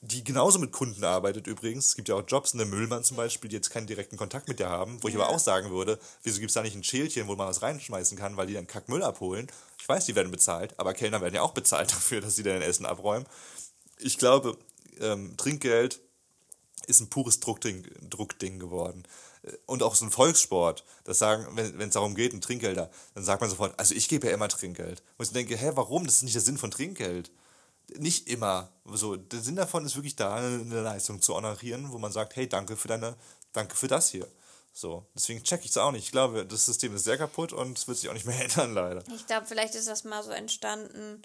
die 0.00 0.24
genauso 0.24 0.58
mit 0.58 0.72
Kunden 0.72 1.04
arbeitet 1.04 1.46
übrigens. 1.46 1.86
Es 1.86 1.96
gibt 1.96 2.08
ja 2.08 2.14
auch 2.14 2.24
Jobs, 2.26 2.54
eine 2.54 2.64
Müllmann 2.64 3.04
zum 3.04 3.16
Beispiel, 3.16 3.50
die 3.50 3.56
jetzt 3.56 3.70
keinen 3.70 3.86
direkten 3.86 4.16
Kontakt 4.16 4.48
mit 4.48 4.58
dir 4.58 4.68
haben, 4.68 5.02
wo 5.02 5.08
ich 5.08 5.14
aber 5.14 5.28
auch 5.28 5.38
sagen 5.38 5.70
würde, 5.70 5.98
wieso 6.22 6.38
gibt 6.38 6.50
es 6.50 6.54
da 6.54 6.62
nicht 6.62 6.76
ein 6.76 6.84
Schälchen, 6.84 7.26
wo 7.28 7.34
man 7.36 7.48
was 7.48 7.62
reinschmeißen 7.62 8.16
kann, 8.16 8.36
weil 8.36 8.46
die 8.46 8.54
dann 8.54 8.66
Kackmüll 8.66 9.02
abholen. 9.02 9.48
Ich 9.80 9.88
weiß, 9.88 10.06
die 10.06 10.14
werden 10.14 10.30
bezahlt, 10.30 10.78
aber 10.78 10.94
Kellner 10.94 11.20
werden 11.20 11.34
ja 11.34 11.42
auch 11.42 11.52
bezahlt 11.52 11.90
dafür, 11.92 12.20
dass 12.20 12.36
sie 12.36 12.42
dann 12.42 12.62
Essen 12.62 12.86
abräumen. 12.86 13.26
Ich 13.98 14.18
glaube, 14.18 14.56
ähm, 15.00 15.36
Trinkgeld 15.36 16.00
ist 16.86 17.00
ein 17.00 17.10
pures 17.10 17.40
Druckding, 17.40 17.84
Druckding 18.08 18.58
geworden. 18.58 19.02
Und 19.66 19.82
auch 19.82 19.94
so 19.94 20.04
ein 20.04 20.10
Volkssport, 20.10 20.84
das 21.04 21.18
sagen, 21.18 21.46
wenn 21.54 21.88
es 21.88 21.94
darum 21.94 22.14
geht, 22.14 22.32
ein 22.32 22.40
Trinkgelder, 22.40 22.90
dann 23.14 23.24
sagt 23.24 23.40
man 23.40 23.48
sofort, 23.48 23.78
also 23.78 23.94
ich 23.94 24.08
gebe 24.08 24.26
ja 24.26 24.34
immer 24.34 24.48
Trinkgeld. 24.48 25.02
Und 25.16 25.26
ich 25.26 25.32
denke, 25.32 25.56
hä, 25.56 25.72
warum? 25.74 26.04
Das 26.04 26.16
ist 26.16 26.22
nicht 26.22 26.34
der 26.34 26.42
Sinn 26.42 26.58
von 26.58 26.70
Trinkgeld 26.70 27.30
nicht 27.96 28.28
immer. 28.28 28.70
So, 28.84 29.16
der 29.16 29.40
Sinn 29.40 29.56
davon 29.56 29.84
ist 29.84 29.96
wirklich 29.96 30.16
da, 30.16 30.36
eine 30.36 30.82
Leistung 30.82 31.22
zu 31.22 31.34
honorieren, 31.34 31.92
wo 31.92 31.98
man 31.98 32.12
sagt, 32.12 32.36
hey, 32.36 32.48
danke 32.48 32.76
für 32.76 32.88
deine, 32.88 33.16
danke 33.52 33.76
für 33.76 33.88
das 33.88 34.10
hier. 34.10 34.26
So, 34.72 35.06
deswegen 35.14 35.42
check 35.42 35.64
ich 35.64 35.70
es 35.70 35.78
auch 35.78 35.90
nicht. 35.90 36.04
Ich 36.04 36.12
glaube, 36.12 36.46
das 36.46 36.66
System 36.66 36.94
ist 36.94 37.04
sehr 37.04 37.18
kaputt 37.18 37.52
und 37.52 37.76
es 37.76 37.88
wird 37.88 37.98
sich 37.98 38.08
auch 38.08 38.14
nicht 38.14 38.26
mehr 38.26 38.40
ändern, 38.44 38.74
leider. 38.74 39.02
Ich 39.14 39.26
glaube, 39.26 39.46
vielleicht 39.46 39.74
ist 39.74 39.88
das 39.88 40.04
mal 40.04 40.22
so 40.22 40.30
entstanden, 40.30 41.22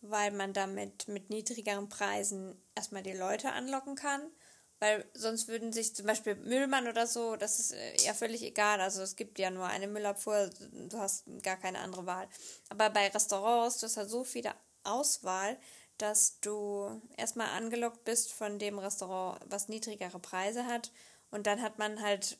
weil 0.00 0.32
man 0.32 0.52
damit 0.52 1.08
mit 1.08 1.30
niedrigeren 1.30 1.88
Preisen 1.88 2.60
erstmal 2.74 3.02
die 3.02 3.12
Leute 3.12 3.52
anlocken 3.52 3.94
kann. 3.94 4.22
Weil 4.82 5.04
sonst 5.12 5.46
würden 5.48 5.74
sich 5.74 5.94
zum 5.94 6.06
Beispiel 6.06 6.36
Müllmann 6.36 6.88
oder 6.88 7.06
so, 7.06 7.36
das 7.36 7.60
ist 7.60 7.72
äh, 7.72 7.96
ja 8.02 8.14
völlig 8.14 8.42
egal. 8.42 8.80
Also 8.80 9.02
es 9.02 9.14
gibt 9.14 9.38
ja 9.38 9.50
nur 9.50 9.66
eine 9.66 9.88
Müllabfuhr, 9.88 10.48
du 10.88 10.98
hast 10.98 11.24
gar 11.42 11.58
keine 11.58 11.80
andere 11.80 12.06
Wahl. 12.06 12.26
Aber 12.70 12.88
bei 12.88 13.08
Restaurants, 13.08 13.78
du 13.78 13.86
hast 13.86 13.98
halt 13.98 14.08
so 14.08 14.24
viele 14.24 14.54
Auswahl, 14.82 15.58
dass 16.00 16.40
du 16.40 17.00
erstmal 17.16 17.48
angelockt 17.48 18.04
bist 18.04 18.32
von 18.32 18.58
dem 18.58 18.78
Restaurant, 18.78 19.40
was 19.48 19.68
niedrigere 19.68 20.18
Preise 20.18 20.66
hat. 20.66 20.90
Und 21.30 21.46
dann 21.46 21.60
hat 21.60 21.78
man 21.78 22.00
halt 22.00 22.38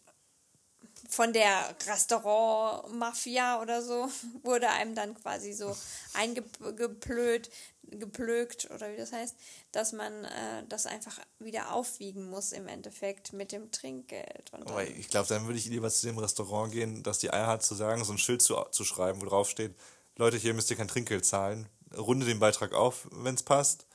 von 1.09 1.33
der 1.33 1.75
Restaurant-Mafia 1.87 3.61
oder 3.61 3.83
so, 3.83 4.09
wurde 4.43 4.71
einem 4.71 4.95
dann 4.95 5.15
quasi 5.15 5.53
so 5.53 5.77
eingeplöht, 6.15 7.51
geplögt 7.83 8.71
oder 8.71 8.93
wie 8.93 8.97
das 8.97 9.13
heißt, 9.13 9.37
dass 9.73 9.93
man 9.93 10.25
äh, 10.25 10.65
das 10.69 10.87
einfach 10.87 11.19
wieder 11.39 11.73
aufwiegen 11.73 12.31
muss 12.31 12.53
im 12.53 12.67
Endeffekt 12.67 13.33
mit 13.33 13.53
dem 13.53 13.71
Trinkgeld. 13.71 14.53
Aber 14.53 14.87
ich 14.87 15.09
glaube, 15.09 15.29
dann 15.29 15.47
würde 15.47 15.59
ich 15.59 15.67
lieber 15.67 15.91
zu 15.91 16.07
dem 16.07 16.19
Restaurant 16.19 16.73
gehen, 16.73 17.03
dass 17.03 17.19
die 17.19 17.33
Eier 17.33 17.47
hat 17.47 17.63
zu 17.63 17.75
sagen, 17.75 18.05
so 18.05 18.13
ein 18.13 18.19
Schild 18.19 18.43
zu, 18.43 18.57
zu 18.71 18.85
schreiben, 18.85 19.21
wo 19.21 19.27
drauf 19.27 19.51
steht, 19.51 19.75
Leute, 20.17 20.37
hier 20.37 20.55
müsst 20.55 20.71
ihr 20.71 20.77
kein 20.77 20.89
Trinkgeld 20.89 21.25
zahlen 21.25 21.69
runde 21.97 22.27
den 22.27 22.39
Beitrag 22.39 22.73
auf, 22.73 23.09
wenn 23.11 23.35
es 23.35 23.43
passt. 23.43 23.87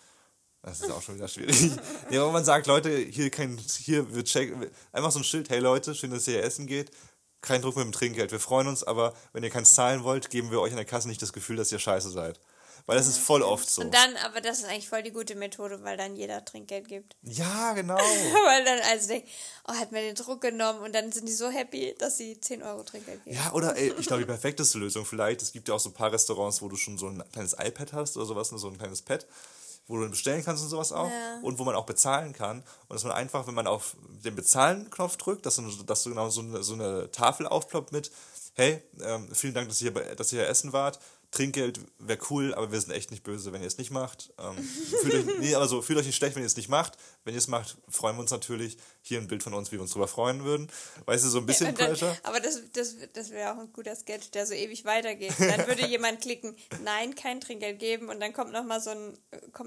Das 0.62 0.82
ist 0.82 0.90
auch 0.90 1.02
schon 1.02 1.16
wieder 1.16 1.28
schwierig. 1.28 1.72
ja, 2.10 2.24
aber 2.24 2.32
man 2.32 2.44
sagt, 2.44 2.66
Leute, 2.66 2.90
hier 2.98 3.30
kein, 3.30 3.58
hier 3.78 4.14
wird 4.16 4.28
check, 4.28 4.52
einfach 4.92 5.12
so 5.12 5.20
ein 5.20 5.24
Schild, 5.24 5.50
hey 5.50 5.60
Leute, 5.60 5.94
schön, 5.94 6.10
dass 6.10 6.28
ihr 6.28 6.36
hier 6.36 6.44
essen 6.44 6.66
geht. 6.66 6.90
Kein 7.42 7.62
Druck 7.62 7.76
mit 7.76 7.86
dem 7.86 7.92
Trinkgeld. 7.92 8.32
Wir 8.32 8.40
freuen 8.40 8.68
uns, 8.68 8.84
aber 8.84 9.14
wenn 9.32 9.44
ihr 9.44 9.52
keins 9.52 9.76
zahlen 9.76 10.04
wollt, 10.04 10.32
geben 10.32 10.50
wir 10.50 10.62
euch 10.62 10.72
in 10.72 10.78
der 10.78 10.86
Kasse 10.86 11.08
nicht 11.08 11.22
das 11.22 11.34
Gefühl, 11.34 11.58
dass 11.58 11.72
ihr 11.72 11.78
scheiße 11.78 12.10
seid. 12.10 12.40
Weil 12.86 12.98
das 12.98 13.08
ist 13.08 13.18
voll 13.18 13.42
oft 13.42 13.68
so. 13.68 13.82
Und 13.82 13.94
dann, 13.94 14.16
aber 14.18 14.42
das 14.42 14.60
ist 14.60 14.66
eigentlich 14.66 14.88
voll 14.88 15.02
die 15.02 15.12
gute 15.12 15.36
Methode, 15.36 15.84
weil 15.84 15.98
dann 15.98 16.16
jeder 16.16 16.46
Trinkgeld 16.46 16.88
gibt. 16.88 17.16
Ja, 17.24 17.74
genau. 17.74 17.98
weil 18.46 18.64
dann 18.64 18.80
also 18.92 19.08
denkt, 19.08 19.28
oh, 19.68 19.74
hat 19.74 19.92
mir 19.92 20.02
den 20.02 20.16
Druck 20.16 20.42
genommen 20.42 20.80
und 20.80 20.94
dann 20.94 21.12
sind 21.12 21.28
die 21.28 21.34
so 21.34 21.50
happy, 21.50 21.96
dass 21.98 22.18
sie 22.18 22.40
10 22.40 22.64
Euro 22.64 22.84
Trinkgeld 22.84 23.24
geben. 23.24 23.36
Ja, 23.36 23.52
oder 23.54 23.76
ey, 23.78 23.94
ich 23.98 24.06
glaube, 24.06 24.22
die 24.22 24.28
perfekteste 24.28 24.78
Lösung 24.78 25.06
vielleicht, 25.06 25.42
es 25.42 25.52
gibt 25.52 25.68
ja 25.68 25.74
auch 25.74 25.80
so 25.80 25.90
ein 25.90 25.94
paar 25.94 26.12
Restaurants, 26.12 26.62
wo 26.62 26.70
du 26.70 26.76
schon 26.76 26.98
so 26.98 27.08
ein 27.08 27.24
kleines 27.32 27.54
iPad 27.54 27.94
hast 27.94 28.18
oder 28.18 28.26
sowas, 28.26 28.50
so 28.50 28.68
ein 28.68 28.78
kleines 28.78 29.02
Pad 29.02 29.26
wo 29.88 29.98
du 29.98 30.02
dann 30.02 30.12
bestellen 30.12 30.44
kannst 30.44 30.64
und 30.64 30.70
sowas 30.70 30.92
auch 30.92 31.10
ja. 31.10 31.40
und 31.44 31.60
wo 31.60 31.64
man 31.64 31.76
auch 31.76 31.86
bezahlen 31.86 32.34
kann 32.34 32.64
und 32.88 32.94
dass 32.94 33.04
man 33.04 33.14
einfach, 33.14 33.46
wenn 33.48 33.54
man 33.54 33.68
auf 33.68 33.96
den 34.24 34.36
Bezahlen-Knopf 34.36 35.18
drückt, 35.18 35.46
dass, 35.46 35.62
dass 35.86 36.04
du 36.04 36.10
genau 36.10 36.30
so 36.30 36.42
eine, 36.42 36.64
so 36.64 36.74
eine 36.74 37.12
Tafel 37.12 37.46
aufploppt 37.46 37.92
mit, 37.92 38.12
hey, 38.56 38.82
ähm, 39.02 39.30
vielen 39.34 39.54
Dank, 39.54 39.70
dass 39.70 39.82
ihr, 39.82 39.92
dass 39.92 40.34
ihr 40.34 40.40
hier 40.40 40.50
essen 40.50 40.74
wart, 40.74 41.00
Trinkgeld 41.36 41.82
wäre 42.00 42.18
cool, 42.30 42.54
aber 42.54 42.72
wir 42.72 42.80
sind 42.80 42.94
echt 42.94 43.12
nicht 43.12 43.24
böse, 43.24 43.52
wenn 43.52 43.62
ihr 43.62 43.68
es 43.68 43.78
nicht 43.78 43.92
macht. 43.92 44.34
Ähm, 44.40 44.58
fühlt, 45.02 45.14
euch, 45.14 45.40
nee, 45.40 45.54
also 45.56 45.82
fühlt 45.82 46.00
euch 46.00 46.06
nicht 46.06 46.16
schlecht, 46.16 46.36
wenn 46.36 46.44
ihr 46.44 46.48
es 46.48 46.56
nicht 46.56 46.70
macht. 46.70 46.98
Wenn 47.26 47.34
ihr 47.34 47.40
es 47.40 47.50
macht, 47.50 47.78
freuen 47.90 48.16
wir 48.16 48.22
uns 48.22 48.32
natürlich. 48.32 48.78
Hier 49.02 49.20
ein 49.20 49.28
Bild 49.28 49.44
von 49.44 49.54
uns, 49.54 49.70
wie 49.72 49.76
wir 49.76 49.82
uns 49.82 49.92
drüber 49.92 50.08
freuen 50.08 50.46
würden. 50.46 50.72
Weißt 51.06 51.26
du, 51.26 51.30
so 51.30 51.40
ein 51.40 51.46
bisschen 51.46 51.68
ja, 51.68 51.72
dann, 51.74 51.90
Pressure. 51.90 52.18
Aber 52.24 52.40
das, 52.40 52.62
das, 52.72 52.96
das 53.14 53.32
wäre 53.32 53.54
auch 53.54 53.60
ein 53.60 53.74
guter 53.74 53.96
Sketch, 53.96 54.32
der 54.32 54.46
so 54.48 54.54
ewig 54.54 54.86
weitergeht. 54.86 55.34
Dann 55.38 55.68
würde 55.68 55.86
jemand 55.86 56.22
klicken, 56.22 56.56
nein, 56.84 57.16
kein 57.16 57.42
Trinkgeld 57.42 57.80
geben 57.80 58.08
und 58.08 58.22
dann 58.22 58.32
kommt 58.32 58.54
nochmal 58.54 58.80
so, 58.80 58.92
ein, 58.92 59.18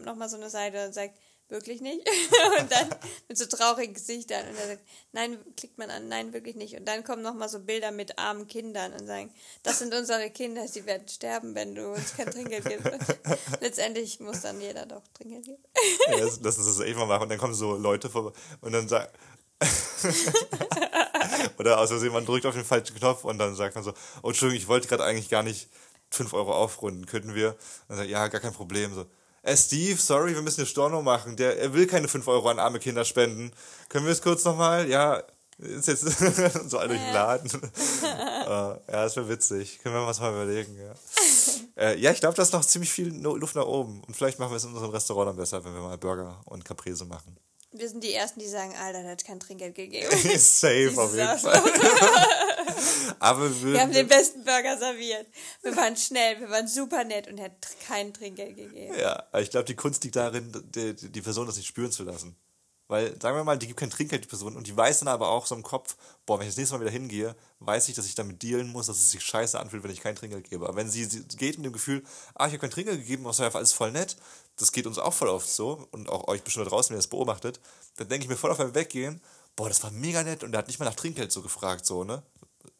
noch 0.04 0.28
so 0.28 0.36
eine 0.36 0.48
Seite 0.48 0.86
und 0.86 0.94
sagt, 0.94 1.18
wirklich 1.48 1.80
nicht? 1.80 2.06
und 2.60 2.70
dann 2.70 2.88
mit 3.28 3.38
so 3.38 3.46
traurigen 3.46 3.94
Gesichtern. 3.94 4.48
Und 4.48 4.56
er 4.56 4.66
sagt, 4.68 4.82
nein, 5.12 5.38
klickt 5.56 5.78
man 5.78 5.90
an, 5.90 6.08
nein, 6.08 6.32
wirklich 6.32 6.56
nicht. 6.56 6.76
Und 6.76 6.86
dann 6.86 7.04
kommen 7.04 7.22
nochmal 7.22 7.48
so 7.48 7.60
Bilder 7.60 7.90
mit 7.90 8.18
armen 8.18 8.46
Kindern 8.46 8.92
und 8.92 9.06
sagen, 9.06 9.32
das 9.62 9.78
sind 9.78 9.94
unsere 9.94 10.30
Kinder, 10.30 10.66
sie 10.68 10.86
werden 10.86 11.08
sterben, 11.08 11.54
wenn 11.54 11.74
du 11.74 11.92
uns 11.92 12.16
kein 12.16 12.30
Trinkgeld 12.30 12.64
gibst. 12.64 12.90
Letztendlich 13.60 14.20
muss 14.20 14.42
dann 14.42 14.60
jeder 14.60 14.86
doch 14.86 15.02
Trinkgeld 15.14 15.44
geben. 15.44 15.64
ja, 16.08 16.18
lass 16.18 16.38
uns 16.38 16.66
das 16.66 16.80
echt 16.80 16.96
mal 16.96 17.06
machen. 17.06 17.24
Und 17.24 17.28
dann 17.30 17.38
kommen 17.38 17.54
so 17.54 17.76
Leute 17.76 18.10
vorbei 18.10 18.32
und 18.60 18.72
dann 18.72 18.88
sagen, 18.88 19.08
Oder 21.58 21.80
aus 21.80 21.88
Versehen, 21.88 22.12
man 22.12 22.24
drückt 22.24 22.46
auf 22.46 22.54
den 22.54 22.64
falschen 22.64 22.96
Knopf 22.96 23.24
und 23.24 23.38
dann 23.38 23.54
sagt 23.56 23.74
man 23.74 23.82
so, 23.84 23.92
oh 24.22 24.28
Entschuldigung, 24.28 24.62
ich 24.62 24.68
wollte 24.68 24.88
gerade 24.88 25.04
eigentlich 25.04 25.28
gar 25.28 25.42
nicht 25.42 25.68
5 26.10 26.32
Euro 26.32 26.54
aufrunden, 26.54 27.06
könnten 27.06 27.34
wir? 27.34 27.50
Und 27.50 27.58
dann 27.88 27.98
sagt, 27.98 28.10
ja, 28.10 28.28
gar 28.28 28.40
kein 28.40 28.52
Problem. 28.52 28.94
So, 28.94 29.06
äh, 29.48 29.56
Steve, 29.56 30.00
sorry, 30.00 30.34
wir 30.34 30.42
müssen 30.42 30.60
eine 30.60 30.66
Storno 30.66 31.02
machen. 31.02 31.36
Der, 31.36 31.58
er 31.58 31.72
will 31.72 31.86
keine 31.86 32.08
5 32.08 32.26
Euro 32.28 32.48
an 32.48 32.58
arme 32.58 32.78
Kinder 32.78 33.04
spenden. 33.04 33.52
Können 33.88 34.04
wir 34.04 34.12
es 34.12 34.22
kurz 34.22 34.44
nochmal? 34.44 34.88
Ja, 34.88 35.22
ist 35.58 35.88
jetzt 35.88 36.02
so 36.70 36.78
all 36.78 36.88
durch 36.88 37.00
den 37.00 37.12
Laden. 37.12 37.50
uh, 37.52 38.48
ja, 38.48 38.80
das 38.86 39.16
wäre 39.16 39.28
witzig. 39.28 39.80
Können 39.82 39.94
wir 39.94 40.06
was 40.06 40.20
mal 40.20 40.32
überlegen, 40.32 40.76
ja. 40.78 40.94
äh, 41.82 41.98
ja, 41.98 42.12
ich 42.12 42.20
glaube, 42.20 42.36
da 42.36 42.42
ist 42.42 42.52
noch 42.52 42.64
ziemlich 42.64 42.90
viel 42.90 43.08
Luft 43.22 43.56
nach 43.56 43.66
oben. 43.66 44.02
Und 44.04 44.16
vielleicht 44.16 44.38
machen 44.38 44.52
wir 44.52 44.56
es 44.56 44.64
in 44.64 44.70
unserem 44.70 44.90
Restaurant 44.90 45.30
dann 45.30 45.36
besser, 45.36 45.64
wenn 45.64 45.74
wir 45.74 45.80
mal 45.80 45.98
Burger 45.98 46.40
und 46.44 46.64
Caprese 46.64 47.04
machen. 47.06 47.36
Wir 47.78 47.88
sind 47.88 48.02
die 48.02 48.12
Ersten, 48.12 48.40
die 48.40 48.48
sagen, 48.48 48.74
Alter, 48.76 49.02
der 49.02 49.12
hat 49.12 49.24
kein 49.24 49.38
Trinkgeld 49.38 49.74
gegeben. 49.74 50.10
Safe 50.38 50.92
auf 50.96 51.14
jeden 51.14 51.38
Fall. 51.38 51.62
Aber 53.20 53.62
wir, 53.62 53.72
wir 53.72 53.80
haben 53.80 53.92
den 53.92 54.08
besten 54.08 54.44
Burger 54.44 54.76
serviert. 54.78 55.26
Wir 55.62 55.76
waren 55.76 55.96
schnell, 55.96 56.40
wir 56.40 56.50
waren 56.50 56.66
super 56.66 57.04
nett 57.04 57.28
und 57.28 57.38
er 57.38 57.46
hat 57.46 57.68
kein 57.86 58.12
Trinkgeld 58.12 58.56
gegeben. 58.56 58.94
Ja, 58.98 59.24
ich 59.38 59.50
glaube, 59.50 59.66
die 59.66 59.76
Kunst 59.76 60.04
liegt 60.04 60.16
darin, 60.16 60.52
die, 60.74 60.94
die 60.94 61.22
Person 61.22 61.46
das 61.46 61.56
nicht 61.56 61.68
spüren 61.68 61.92
zu 61.92 62.04
lassen. 62.04 62.36
Weil, 62.88 63.20
sagen 63.20 63.36
wir 63.36 63.44
mal, 63.44 63.58
die 63.58 63.66
gibt 63.66 63.78
kein 63.78 63.90
Trinkgeld, 63.90 64.24
die 64.24 64.28
Person, 64.28 64.56
und 64.56 64.66
die 64.66 64.74
weiß 64.74 65.00
dann 65.00 65.08
aber 65.08 65.28
auch 65.28 65.44
so 65.46 65.54
im 65.54 65.62
Kopf, 65.62 65.96
boah, 66.24 66.38
wenn 66.38 66.46
ich 66.46 66.54
das 66.54 66.56
nächste 66.56 66.74
Mal 66.74 66.80
wieder 66.80 66.90
hingehe, 66.90 67.36
weiß 67.60 67.88
ich, 67.90 67.94
dass 67.94 68.06
ich 68.06 68.14
damit 68.14 68.42
dealen 68.42 68.68
muss, 68.68 68.86
dass 68.86 68.96
es 68.96 69.10
sich 69.10 69.22
scheiße 69.22 69.60
anfühlt, 69.60 69.82
wenn 69.84 69.90
ich 69.90 70.00
kein 70.00 70.16
Trinkgeld 70.16 70.48
gebe. 70.48 70.66
Aber 70.66 70.76
wenn 70.76 70.88
sie, 70.88 71.04
sie 71.04 71.22
geht 71.36 71.58
mit 71.58 71.66
dem 71.66 71.74
Gefühl, 71.74 72.02
ah, 72.34 72.46
ich 72.46 72.52
habe 72.52 72.60
kein 72.60 72.70
Trinkgeld 72.70 73.00
gegeben, 73.00 73.26
was 73.26 73.40
war 73.40 73.54
alles 73.54 73.74
voll 73.74 73.92
nett, 73.92 74.16
das 74.56 74.72
geht 74.72 74.86
uns 74.86 74.98
auch 74.98 75.12
voll 75.12 75.28
oft 75.28 75.48
so, 75.48 75.86
und 75.90 76.08
auch 76.08 76.28
euch 76.28 76.42
bestimmt 76.42 76.64
da 76.66 76.70
draußen, 76.70 76.90
wenn 76.90 76.96
ihr 76.96 77.02
das 77.02 77.08
beobachtet, 77.08 77.60
dann 77.96 78.08
denke 78.08 78.24
ich 78.24 78.30
mir 78.30 78.36
voll 78.36 78.50
auf 78.50 78.58
beim 78.58 78.74
Weggehen, 78.74 79.20
boah, 79.54 79.68
das 79.68 79.82
war 79.82 79.90
mega 79.90 80.22
nett, 80.22 80.42
und 80.42 80.52
der 80.52 80.60
hat 80.60 80.68
nicht 80.68 80.78
mal 80.78 80.86
nach 80.86 80.94
Trinkgeld 80.94 81.30
so 81.30 81.42
gefragt, 81.42 81.84
so, 81.84 82.04
ne? 82.04 82.22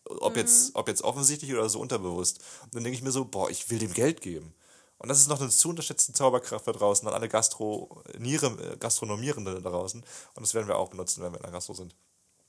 Ob, 0.04 0.32
mhm. 0.32 0.38
jetzt, 0.38 0.74
ob 0.74 0.88
jetzt 0.88 1.02
offensichtlich 1.02 1.52
oder 1.52 1.68
so 1.68 1.80
unterbewusst. 1.80 2.38
Und 2.64 2.76
dann 2.76 2.84
denke 2.84 2.96
ich 2.96 3.04
mir 3.04 3.10
so, 3.10 3.26
boah, 3.26 3.50
ich 3.50 3.68
will 3.68 3.78
dem 3.78 3.92
Geld 3.92 4.22
geben. 4.22 4.54
Und 4.98 5.08
das 5.08 5.20
ist 5.20 5.28
noch 5.28 5.40
eine 5.40 5.50
zu 5.50 5.68
unterschätzte 5.68 6.12
Zauberkraft 6.12 6.66
da 6.66 6.72
draußen, 6.72 7.06
an 7.06 7.14
alle 7.14 7.28
Gastro 7.28 8.02
äh, 8.14 8.76
Gastronomierenden 8.78 9.62
da 9.62 9.70
draußen. 9.70 10.02
Und 10.34 10.42
das 10.42 10.54
werden 10.54 10.66
wir 10.66 10.76
auch 10.76 10.88
benutzen, 10.88 11.22
wenn 11.22 11.32
wir 11.32 11.38
in 11.38 11.42
der 11.44 11.52
Gastro 11.52 11.74
sind. 11.74 11.94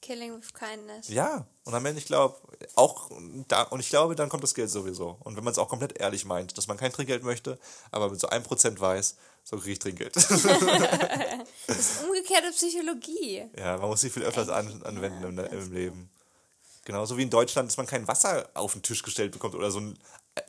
Killing 0.02 0.34
with 0.38 0.54
kindness. 0.54 1.10
Ja, 1.10 1.46
und 1.66 1.74
am 1.74 1.86
Ende, 1.86 2.00
ich 2.00 2.06
glaube, 2.06 2.38
auch 2.76 3.12
da, 3.50 3.64
und 3.64 3.82
ich 3.82 3.90
glaube, 3.90 4.16
dann 4.16 4.30
kommt 4.30 4.44
das 4.44 4.54
Geld 4.54 4.70
sowieso. 4.70 5.18
Und 5.20 5.36
wenn 5.36 5.44
man 5.44 5.52
es 5.52 5.60
auch 5.60 5.68
komplett 5.68 6.00
ehrlich 6.00 6.24
meint, 6.26 6.58
dass 6.58 6.68
man 6.68 6.78
kein 6.78 6.92
Trinkgeld 6.92 7.24
möchte, 7.24 7.60
aber 7.92 8.10
mit 8.10 8.20
so 8.20 8.30
einem 8.30 8.44
Prozent 8.44 8.80
weiß, 8.80 9.18
so 9.44 9.58
kriege 9.58 9.74
ich 9.74 9.80
Trinkgeld. 9.80 10.16
das 10.16 10.30
ist 10.32 12.04
umgekehrte 12.04 12.52
Psychologie. 12.52 13.50
Ja, 13.58 13.78
man 13.78 13.90
muss 13.90 14.02
sie 14.02 14.10
viel 14.10 14.24
öfters 14.24 14.48
an, 14.48 14.82
anwenden 14.84 15.38
ja, 15.38 15.44
im, 15.44 15.60
im 15.60 15.74
Leben. 15.74 16.10
Genauso 16.86 17.18
wie 17.18 17.24
in 17.24 17.30
Deutschland, 17.30 17.70
dass 17.70 17.78
man 17.78 17.86
kein 17.86 18.08
Wasser 18.08 18.50
auf 18.54 18.74
den 18.74 18.82
Tisch 18.82 19.04
gestellt 19.04 19.34
bekommt 19.34 19.54
oder 19.54 19.70
so 19.70 19.80
ein 19.80 20.00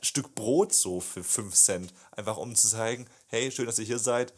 Stück 0.01 0.35
Brot 0.35 0.73
so 0.73 0.99
für 0.99 1.23
5 1.23 1.53
Cent. 1.53 1.93
Einfach 2.11 2.37
um 2.37 2.55
zu 2.55 2.67
zeigen, 2.67 3.07
hey, 3.27 3.51
schön, 3.51 3.65
dass 3.65 3.79
ihr 3.79 3.85
hier 3.85 3.99
seid. 3.99 4.33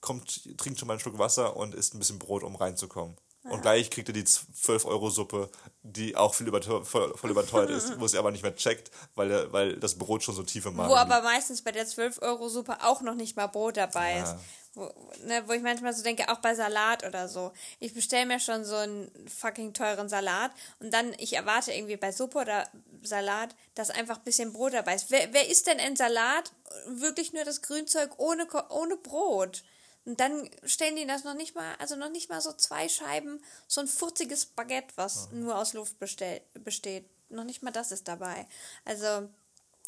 Kommt, 0.00 0.58
trinkt 0.58 0.78
schon 0.78 0.86
mal 0.86 0.94
ein 0.94 1.00
Stück 1.00 1.18
Wasser 1.18 1.56
und 1.56 1.74
isst 1.74 1.94
ein 1.94 1.98
bisschen 1.98 2.18
Brot, 2.18 2.42
um 2.42 2.56
reinzukommen. 2.56 3.16
Ja. 3.44 3.50
Und 3.50 3.62
gleich 3.62 3.90
kriegt 3.90 4.08
ihr 4.08 4.14
die 4.14 4.24
12-Euro-Suppe, 4.24 5.50
die 5.82 6.16
auch 6.16 6.34
viel 6.34 6.48
überteuert, 6.48 6.86
voll, 6.86 7.14
voll 7.16 7.30
überteuert 7.30 7.70
ist, 7.70 7.92
wo 8.00 8.06
sie 8.06 8.18
aber 8.18 8.30
nicht 8.30 8.42
mehr 8.42 8.56
checkt, 8.56 8.90
weil, 9.14 9.52
weil 9.52 9.76
das 9.76 9.96
Brot 9.98 10.22
schon 10.22 10.34
so 10.34 10.42
tief 10.42 10.64
im 10.66 10.76
Magen 10.76 10.90
Wo 10.90 10.96
aber 10.96 11.22
meistens 11.22 11.62
bei 11.62 11.70
der 11.70 11.86
12-Euro-Suppe 11.86 12.78
auch 12.82 13.02
noch 13.02 13.14
nicht 13.14 13.36
mal 13.36 13.46
Brot 13.46 13.76
dabei 13.76 14.16
ja. 14.16 14.22
ist. 14.24 14.36
Wo, 14.74 14.92
ne, 15.24 15.46
wo 15.46 15.52
ich 15.52 15.62
manchmal 15.62 15.92
so 15.92 16.02
denke, 16.02 16.28
auch 16.28 16.38
bei 16.38 16.54
Salat 16.54 17.06
oder 17.06 17.28
so. 17.28 17.52
Ich 17.78 17.94
bestelle 17.94 18.26
mir 18.26 18.40
schon 18.40 18.64
so 18.64 18.76
einen 18.76 19.10
fucking 19.28 19.72
teuren 19.72 20.08
Salat 20.08 20.50
und 20.80 20.92
dann, 20.92 21.12
ich 21.18 21.34
erwarte 21.34 21.72
irgendwie 21.72 21.96
bei 21.96 22.10
Suppe 22.10 22.38
oder 22.38 22.68
Salat, 23.02 23.54
dass 23.74 23.90
einfach 23.90 24.18
ein 24.18 24.24
bisschen 24.24 24.52
Brot 24.52 24.74
dabei 24.74 24.96
ist. 24.96 25.10
Wer, 25.10 25.32
wer 25.32 25.48
isst 25.48 25.68
denn 25.68 25.78
ein 25.78 25.96
Salat? 25.96 26.52
Wirklich 26.86 27.32
nur 27.32 27.44
das 27.44 27.62
Grünzeug 27.62 28.18
ohne, 28.18 28.48
ohne 28.70 28.96
Brot? 28.96 29.62
Und 30.04 30.20
dann 30.20 30.50
stellen 30.64 30.96
die 30.96 31.06
das 31.06 31.24
noch 31.24 31.34
nicht 31.34 31.54
mal, 31.54 31.74
also 31.78 31.96
noch 31.96 32.10
nicht 32.10 32.28
mal 32.28 32.40
so 32.40 32.52
zwei 32.52 32.88
Scheiben, 32.88 33.42
so 33.66 33.80
ein 33.80 33.88
furziges 33.88 34.44
Baguette, 34.44 34.92
was 34.96 35.30
nur 35.30 35.56
aus 35.56 35.72
Luft 35.72 35.98
bestell, 35.98 36.42
besteht. 36.54 37.08
Noch 37.30 37.44
nicht 37.44 37.62
mal 37.62 37.70
das 37.70 37.90
ist 37.90 38.06
dabei. 38.06 38.46
Also 38.84 39.28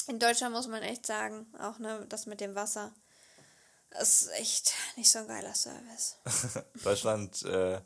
in 0.08 0.18
Deutschland 0.18 0.54
muss 0.54 0.68
man 0.68 0.82
echt 0.82 1.04
sagen, 1.04 1.46
auch 1.58 1.78
ne, 1.78 2.06
das 2.08 2.26
mit 2.26 2.40
dem 2.40 2.54
Wasser, 2.54 2.92
das 3.90 4.22
ist 4.22 4.30
echt 4.32 4.74
nicht 4.96 5.10
so 5.10 5.20
ein 5.20 5.28
geiler 5.28 5.54
Service. 5.54 6.16
Deutschland 6.84 7.42
äh, 7.44 7.80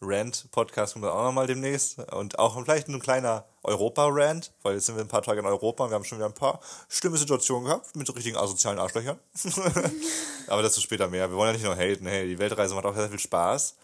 Rant 0.00 0.50
Podcast 0.50 0.92
kommt 0.92 1.04
dann 1.04 1.12
auch 1.12 1.24
nochmal 1.24 1.46
demnächst 1.46 1.98
und 2.12 2.38
auch 2.38 2.60
vielleicht 2.62 2.88
ein 2.88 3.00
kleiner 3.00 3.44
Europa-Rant, 3.62 4.52
weil 4.62 4.74
jetzt 4.74 4.86
sind 4.86 4.96
wir 4.96 5.02
ein 5.04 5.08
paar 5.08 5.22
Tage 5.22 5.40
in 5.40 5.46
Europa 5.46 5.84
und 5.84 5.90
wir 5.90 5.94
haben 5.94 6.04
schon 6.04 6.18
wieder 6.18 6.26
ein 6.26 6.34
paar 6.34 6.60
schlimme 6.88 7.16
Situationen 7.16 7.64
gehabt 7.64 7.96
mit 7.96 8.06
so 8.06 8.12
richtigen 8.12 8.36
asozialen 8.36 8.78
Arschlöchern. 8.78 9.18
Aber 10.48 10.62
dazu 10.62 10.80
später 10.80 11.08
mehr. 11.08 11.30
Wir 11.30 11.36
wollen 11.36 11.48
ja 11.48 11.52
nicht 11.54 11.64
nur 11.64 11.76
haten, 11.76 12.06
hey, 12.06 12.26
die 12.26 12.38
Weltreise 12.38 12.74
macht 12.74 12.84
auch 12.84 12.94
sehr 12.94 13.08
viel 13.08 13.18
Spaß 13.18 13.76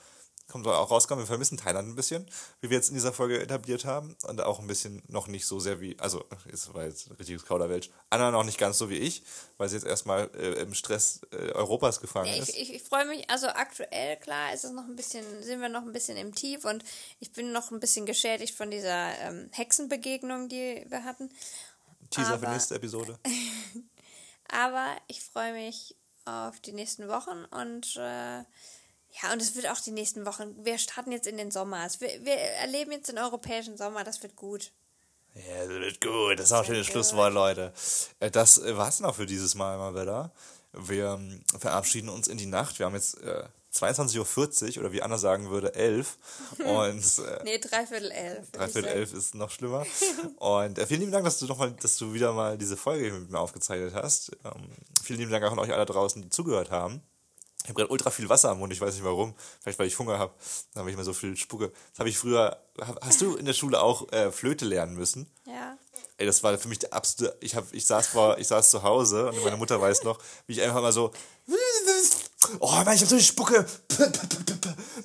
kommt 0.50 0.66
auch 0.66 0.90
rauskommen. 0.90 1.22
Wir 1.24 1.26
vermissen 1.26 1.56
Thailand 1.56 1.88
ein 1.88 1.94
bisschen, 1.94 2.26
wie 2.60 2.68
wir 2.70 2.76
jetzt 2.76 2.88
in 2.88 2.94
dieser 2.94 3.12
Folge 3.12 3.40
etabliert 3.40 3.84
haben. 3.84 4.16
Und 4.24 4.40
auch 4.42 4.58
ein 4.60 4.66
bisschen 4.66 5.02
noch 5.08 5.26
nicht 5.28 5.46
so 5.46 5.58
sehr 5.60 5.80
wie, 5.80 5.98
also, 5.98 6.24
es 6.52 6.72
war 6.74 6.84
jetzt 6.84 7.08
ein 7.10 7.16
richtiges 7.16 7.44
Kauderwelsch. 7.46 7.90
Anna 8.10 8.30
noch 8.30 8.44
nicht 8.44 8.58
ganz 8.58 8.76
so 8.78 8.90
wie 8.90 8.98
ich, 8.98 9.22
weil 9.56 9.68
sie 9.68 9.76
jetzt 9.76 9.86
erstmal 9.86 10.30
äh, 10.36 10.60
im 10.60 10.74
Stress 10.74 11.20
äh, 11.32 11.52
Europas 11.52 12.00
gefangen 12.00 12.26
Ja, 12.34 12.42
ist. 12.42 12.50
ich, 12.50 12.74
ich, 12.74 12.82
freue 12.82 13.06
mich, 13.06 13.28
also 13.30 13.46
aktuell, 13.48 14.16
klar, 14.18 14.52
ist 14.52 14.64
es 14.64 14.72
noch 14.72 14.84
ein 14.84 14.96
bisschen, 14.96 15.24
sind 15.42 15.60
wir 15.60 15.68
noch 15.68 15.82
ein 15.82 15.92
bisschen 15.92 16.16
im 16.16 16.34
Tief 16.34 16.64
und 16.64 16.84
ich 17.20 17.32
bin 17.32 17.52
noch 17.52 17.70
ein 17.70 17.80
bisschen 17.80 18.04
geschädigt 18.06 18.54
von 18.54 18.70
dieser 18.70 19.16
ähm, 19.20 19.48
Hexenbegegnung, 19.52 20.48
die 20.48 20.84
wir 20.88 21.04
hatten. 21.04 21.30
Teaser 22.10 22.38
für 22.38 22.46
aber- 22.46 22.52
nächste 22.54 22.74
Episode. 22.74 23.18
Aber 24.52 24.96
ich 25.06 25.22
freue 25.22 25.52
mich 25.52 25.94
auf 26.24 26.58
die 26.60 26.72
nächsten 26.72 27.08
Wochen 27.08 27.44
und 27.52 27.96
äh, 27.96 28.42
ja, 29.22 29.32
und 29.32 29.40
es 29.42 29.54
wird 29.56 29.68
auch 29.68 29.80
die 29.80 29.90
nächsten 29.90 30.24
Wochen. 30.26 30.54
Wir 30.64 30.78
starten 30.78 31.12
jetzt 31.12 31.26
in 31.26 31.36
den 31.36 31.50
Sommer. 31.50 31.86
Wir, 31.98 32.24
wir 32.24 32.34
erleben 32.34 32.92
jetzt 32.92 33.08
den 33.08 33.18
europäischen 33.18 33.76
Sommer, 33.76 34.04
das 34.04 34.22
wird 34.22 34.36
gut. 34.36 34.72
Ja, 35.34 35.58
das 35.60 35.68
wird 35.68 36.00
gut. 36.00 36.38
Das 36.38 36.46
ist 36.46 36.52
auch 36.52 36.60
ein 36.60 36.66
schönes. 36.66 36.86
Schlusswort, 36.86 37.32
Leute. 37.32 37.72
Äh, 38.20 38.30
Das 38.30 38.60
war's 38.64 39.00
noch 39.00 39.14
für 39.16 39.26
dieses 39.26 39.54
Mal 39.54 39.78
mal 39.78 39.94
wieder. 40.00 40.32
Wir 40.72 41.12
ähm, 41.14 41.42
verabschieden 41.58 42.08
uns 42.08 42.28
in 42.28 42.38
die 42.38 42.46
Nacht. 42.46 42.78
Wir 42.78 42.86
haben 42.86 42.94
jetzt 42.94 43.20
äh, 43.22 43.44
22.40 43.74 44.76
Uhr 44.76 44.84
oder 44.84 44.92
wie 44.92 45.02
Anna 45.02 45.18
sagen 45.18 45.50
würde, 45.50 45.74
11. 45.74 46.16
Und 46.64 47.18
äh, 47.18 47.42
Nee, 47.44 47.58
dreiviertel 47.58 48.10
elf. 48.10 48.36
würd 48.38 48.44
ich 48.46 48.52
Dreiviertel 48.52 48.82
sagen. 48.84 48.98
elf 48.98 49.12
ist 49.14 49.34
noch 49.34 49.50
schlimmer. 49.50 49.86
Und 50.38 50.78
äh, 50.78 50.86
vielen 50.86 51.00
lieben 51.00 51.12
Dank, 51.12 51.24
dass 51.24 51.38
du 51.38 51.46
noch 51.46 51.58
mal, 51.58 51.72
dass 51.72 51.96
du 51.96 52.12
wieder 52.12 52.32
mal 52.32 52.58
diese 52.58 52.76
Folge 52.76 53.12
mit 53.12 53.30
mir 53.30 53.38
aufgezeichnet 53.38 53.94
hast. 53.94 54.32
Ähm, 54.44 54.70
vielen 55.02 55.18
lieben 55.20 55.30
Dank 55.30 55.44
auch 55.44 55.52
an 55.52 55.58
euch 55.60 55.72
alle 55.72 55.86
draußen, 55.86 56.22
die 56.22 56.28
zugehört 56.30 56.70
haben. 56.70 57.02
Ich 57.62 57.68
habe 57.68 57.74
gerade 57.74 57.92
ultra 57.92 58.10
viel 58.10 58.28
Wasser 58.28 58.50
am 58.50 58.58
Mund, 58.58 58.72
ich 58.72 58.80
weiß 58.80 58.94
nicht 58.94 59.04
warum. 59.04 59.34
Vielleicht 59.60 59.78
weil 59.78 59.86
ich 59.86 59.98
Hunger 59.98 60.18
habe. 60.18 60.32
Dann 60.72 60.80
habe 60.80 60.90
ich 60.90 60.94
immer 60.94 61.04
so 61.04 61.12
viel 61.12 61.36
Spucke. 61.36 61.72
Das 61.90 61.98
habe 61.98 62.08
ich 62.08 62.18
früher. 62.18 62.58
Hast 63.02 63.20
du 63.20 63.36
in 63.36 63.44
der 63.44 63.52
Schule 63.52 63.80
auch 63.80 64.10
äh, 64.12 64.32
Flöte 64.32 64.64
lernen 64.64 64.94
müssen? 64.94 65.30
Ja. 65.46 65.76
Ey, 66.16 66.26
das 66.26 66.42
war 66.42 66.56
für 66.58 66.68
mich 66.68 66.80
der 66.80 66.92
absolute. 66.92 67.36
Ich 67.40 67.54
hab, 67.54 67.72
ich 67.72 67.86
saß 67.86 68.08
vor, 68.08 68.38
ich 68.38 68.48
saß 68.48 68.70
zu 68.70 68.82
Hause 68.82 69.30
und 69.30 69.42
meine 69.42 69.56
Mutter 69.56 69.80
weiß 69.80 70.04
noch, 70.04 70.18
wie 70.46 70.54
ich 70.54 70.62
einfach 70.62 70.82
mal 70.82 70.92
so. 70.92 71.12
Oh 72.58 72.70
Mann, 72.70 72.94
ich 72.94 73.02
hab 73.02 73.08
so 73.08 73.16
die 73.16 73.22
Spucke. 73.22 73.66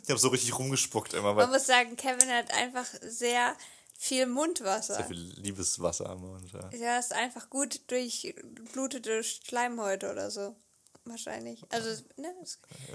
Ich 0.03 0.09
habe 0.09 0.19
so 0.19 0.27
richtig 0.29 0.57
rumgespuckt 0.57 1.13
immer, 1.13 1.33
Man 1.33 1.49
muss 1.49 1.65
sagen, 1.65 1.95
Kevin 1.95 2.29
hat 2.29 2.51
einfach 2.53 2.85
sehr 3.01 3.55
viel 3.97 4.25
Mundwasser. 4.27 4.95
sehr 4.95 5.05
viel 5.05 5.17
Liebeswasser 5.37 6.09
am 6.09 6.21
Mund. 6.21 6.51
Ja. 6.53 6.77
Ja, 6.77 6.99
ist 6.99 7.13
einfach 7.13 7.49
gut 7.49 7.81
durchblutete 7.87 9.23
Schleimhäute 9.23 10.11
oder 10.11 10.29
so. 10.31 10.55
Wahrscheinlich. 11.07 11.63
Also, 11.69 12.03
ne? 12.17 12.33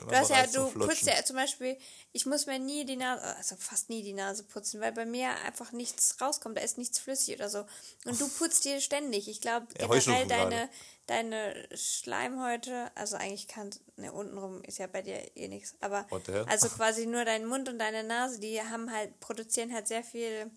Du 0.01 0.11
hast 0.11 0.31
ja, 0.31 0.45
du 0.49 0.69
putzt 0.73 1.07
ja 1.07 1.25
zum 1.25 1.37
Beispiel, 1.37 1.79
ich 2.13 2.27
muss 2.27 2.47
mir 2.47 2.59
nie 2.59 2.85
die 2.85 2.97
Nase, 2.97 3.23
also 3.37 3.55
fast 3.57 3.89
nie 3.89 4.03
die 4.03 4.13
Nase 4.13 4.43
putzen, 4.43 4.81
weil 4.81 4.91
bei 4.91 5.07
mir 5.07 5.31
einfach 5.45 5.71
nichts 5.71 6.21
rauskommt, 6.21 6.57
da 6.57 6.63
ist 6.63 6.77
nichts 6.77 6.99
flüssig 6.99 7.37
oder 7.37 7.49
so. 7.49 7.65
Und 8.05 8.21
du 8.21 8.29
putzt 8.29 8.65
dir 8.65 8.81
ständig. 8.81 9.29
Ich 9.29 9.41
glaube, 9.41 9.69
Ja, 9.79 9.87
generell 9.87 10.27
deine, 10.27 10.71
deine 11.07 11.69
Schleimhäute, 11.77 12.91
also 12.97 13.17
eigentlich 13.17 13.47
kann, 13.47 13.71
ne, 13.95 14.13
untenrum 14.13 14.61
ist 14.65 14.79
ja 14.79 14.89
bei 14.89 15.03
dir 15.03 15.37
eh 15.37 15.47
nichts, 15.47 15.77
aber 15.81 16.05
also 16.47 16.69
quasi 16.69 17.07
nur 17.07 17.25
dein 17.25 17.47
Mund 17.47 17.69
und 17.69 17.79
deine 17.79 18.03
Nase, 18.03 18.41
die 18.41 18.61
haben 18.61 18.91
halt, 18.93 19.21
produzieren 19.21 19.73
halt 19.73 19.87
sehr 19.87 20.03
viel 20.03 20.51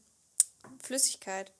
Flüssigkeit. 0.82 1.54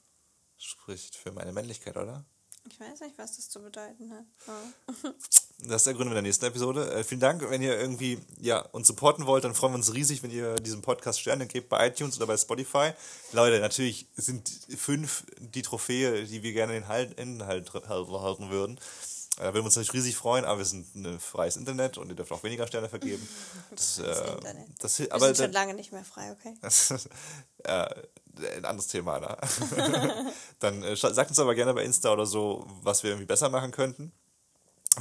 Spricht 0.58 1.16
für 1.16 1.32
meine 1.32 1.52
Männlichkeit, 1.52 1.98
oder? 1.98 2.26
Ich 2.70 2.80
weiß 2.80 3.02
nicht, 3.02 3.18
was 3.18 3.36
das 3.36 3.50
zu 3.50 3.62
bedeuten 3.62 4.12
hat. 4.12 4.26
Oh. 4.48 5.10
Das 5.66 5.78
ist 5.78 5.88
der 5.88 5.94
Grund 5.94 6.08
in 6.08 6.14
der 6.14 6.22
nächsten 6.22 6.46
Episode. 6.46 6.92
Äh, 6.94 7.04
vielen 7.04 7.22
Dank. 7.22 7.48
Wenn 7.50 7.62
ihr 7.62 7.80
irgendwie 7.80 8.20
ja, 8.40 8.60
uns 8.60 8.88
supporten 8.88 9.26
wollt, 9.26 9.44
dann 9.44 9.56
freuen 9.56 9.74
wir 9.74 9.78
uns 9.78 9.94
riesig, 9.94 10.22
wenn 10.24 10.32
ihr 10.32 10.56
diesem 10.56 10.82
Podcast 10.82 11.20
Sterne 11.22 11.48
gebt 11.48 11.70
bei 11.70 11.88
iTunes 11.88 12.18
oder 12.18 12.28
bei 12.28 12.38
Spotify. 12.38 12.92
Leute, 13.32 13.60
natürlich 13.60 14.08
sind 14.16 14.50
fünf 14.78 15.26
die 15.40 15.62
Trophäe, 15.62 16.26
die 16.26 16.44
wir 16.44 16.54
gerne 16.54 16.76
in 16.76 16.84
den 16.84 16.88
Halt- 16.90 17.20
Inhalt 17.20 17.72
halten 17.74 18.50
würden. 18.50 18.78
Äh, 18.78 18.80
Da 19.38 19.44
würden 19.46 19.56
wir 19.56 19.64
uns 19.66 19.76
natürlich 19.76 19.94
riesig 19.94 20.16
freuen, 20.16 20.46
aber 20.46 20.60
wir 20.60 20.66
sind 20.66 20.94
ein 20.96 21.20
freies 21.20 21.56
Internet 21.56 21.98
und 21.98 22.10
ihr 22.10 22.16
dürft 22.16 22.32
auch 22.32 22.44
weniger 22.44 22.68
Sterne 22.68 22.90
vergeben. 22.90 23.28
Das, 23.72 24.00
äh, 24.00 24.32
Internet. 24.34 24.68
das, 24.80 25.00
Wir 25.00 25.12
aber 25.14 25.28
sind 25.34 25.38
schon 25.46 25.52
lange 25.54 25.74
nicht 25.74 25.92
mehr 25.92 26.04
frei, 26.04 26.32
okay? 26.34 26.54
äh, 27.64 28.58
ein 28.58 28.66
anderes 28.66 28.88
Thema, 28.88 29.20
ne? 29.20 29.38
Dann 30.60 30.84
äh, 30.84 30.96
sagt 30.96 31.30
uns 31.30 31.40
aber 31.40 31.56
gerne 31.56 31.74
bei 31.74 31.84
Insta 31.84 32.12
oder 32.12 32.26
so, 32.26 32.66
was 32.82 33.04
wir 33.04 33.12
irgendwie 33.12 33.26
besser 33.28 33.50
machen 33.50 33.72
könnten. 33.72 34.12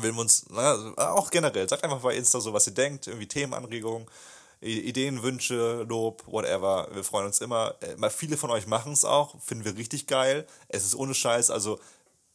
Will 0.00 0.12
uns, 0.18 0.46
na, 0.50 0.94
auch 0.96 1.30
generell, 1.30 1.68
sagt 1.68 1.84
einfach 1.84 2.00
bei 2.00 2.14
Insta 2.16 2.40
so, 2.40 2.52
was 2.52 2.66
ihr 2.66 2.74
denkt, 2.74 3.06
irgendwie 3.06 3.28
Themenanregungen, 3.28 4.06
Ideen, 4.62 5.22
Wünsche, 5.22 5.84
Lob, 5.88 6.22
whatever. 6.26 6.88
Wir 6.92 7.02
freuen 7.02 7.26
uns 7.26 7.40
immer. 7.40 7.74
Äh, 7.80 7.96
mal 7.96 8.10
viele 8.10 8.36
von 8.36 8.50
euch 8.50 8.66
machen 8.66 8.92
es 8.92 9.04
auch, 9.04 9.40
finden 9.40 9.64
wir 9.64 9.76
richtig 9.76 10.06
geil. 10.06 10.46
Es 10.68 10.84
ist 10.84 10.94
ohne 10.94 11.14
Scheiß, 11.14 11.50
also 11.50 11.80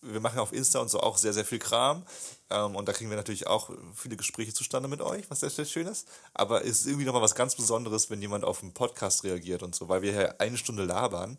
wir 0.01 0.20
machen 0.20 0.39
auf 0.39 0.53
Insta 0.53 0.80
und 0.80 0.89
so 0.89 0.99
auch 0.99 1.18
sehr, 1.18 1.34
sehr 1.34 1.45
viel 1.45 1.60
Kram. 1.60 2.03
Ähm, 2.49 2.76
und 2.76 2.88
da 2.88 2.93
kriegen 2.93 3.10
wir 3.10 3.18
natürlich 3.18 3.47
auch 3.47 3.72
viele 3.95 4.18
Gespräche 4.18 4.53
zustande 4.53 4.88
mit 4.88 5.01
euch, 5.01 5.30
was 5.30 5.39
sehr, 5.39 5.49
sehr 5.49 5.66
schön 5.66 5.88
ist. 5.88 6.08
Aber 6.34 6.64
es 6.64 6.82
ist 6.82 6.88
irgendwie 6.88 7.05
nochmal 7.05 7.22
was 7.22 7.36
ganz 7.36 7.55
Besonderes, 7.55 8.10
wenn 8.10 8.22
jemand 8.22 8.43
auf 8.43 8.62
einen 8.62 8.74
Podcast 8.74 9.24
reagiert 9.24 9.64
und 9.64 9.76
so, 9.76 9.89
weil 9.89 10.01
wir 10.01 10.12
ja 10.12 10.36
eine 10.38 10.58
Stunde 10.58 10.84
labern. 10.84 11.38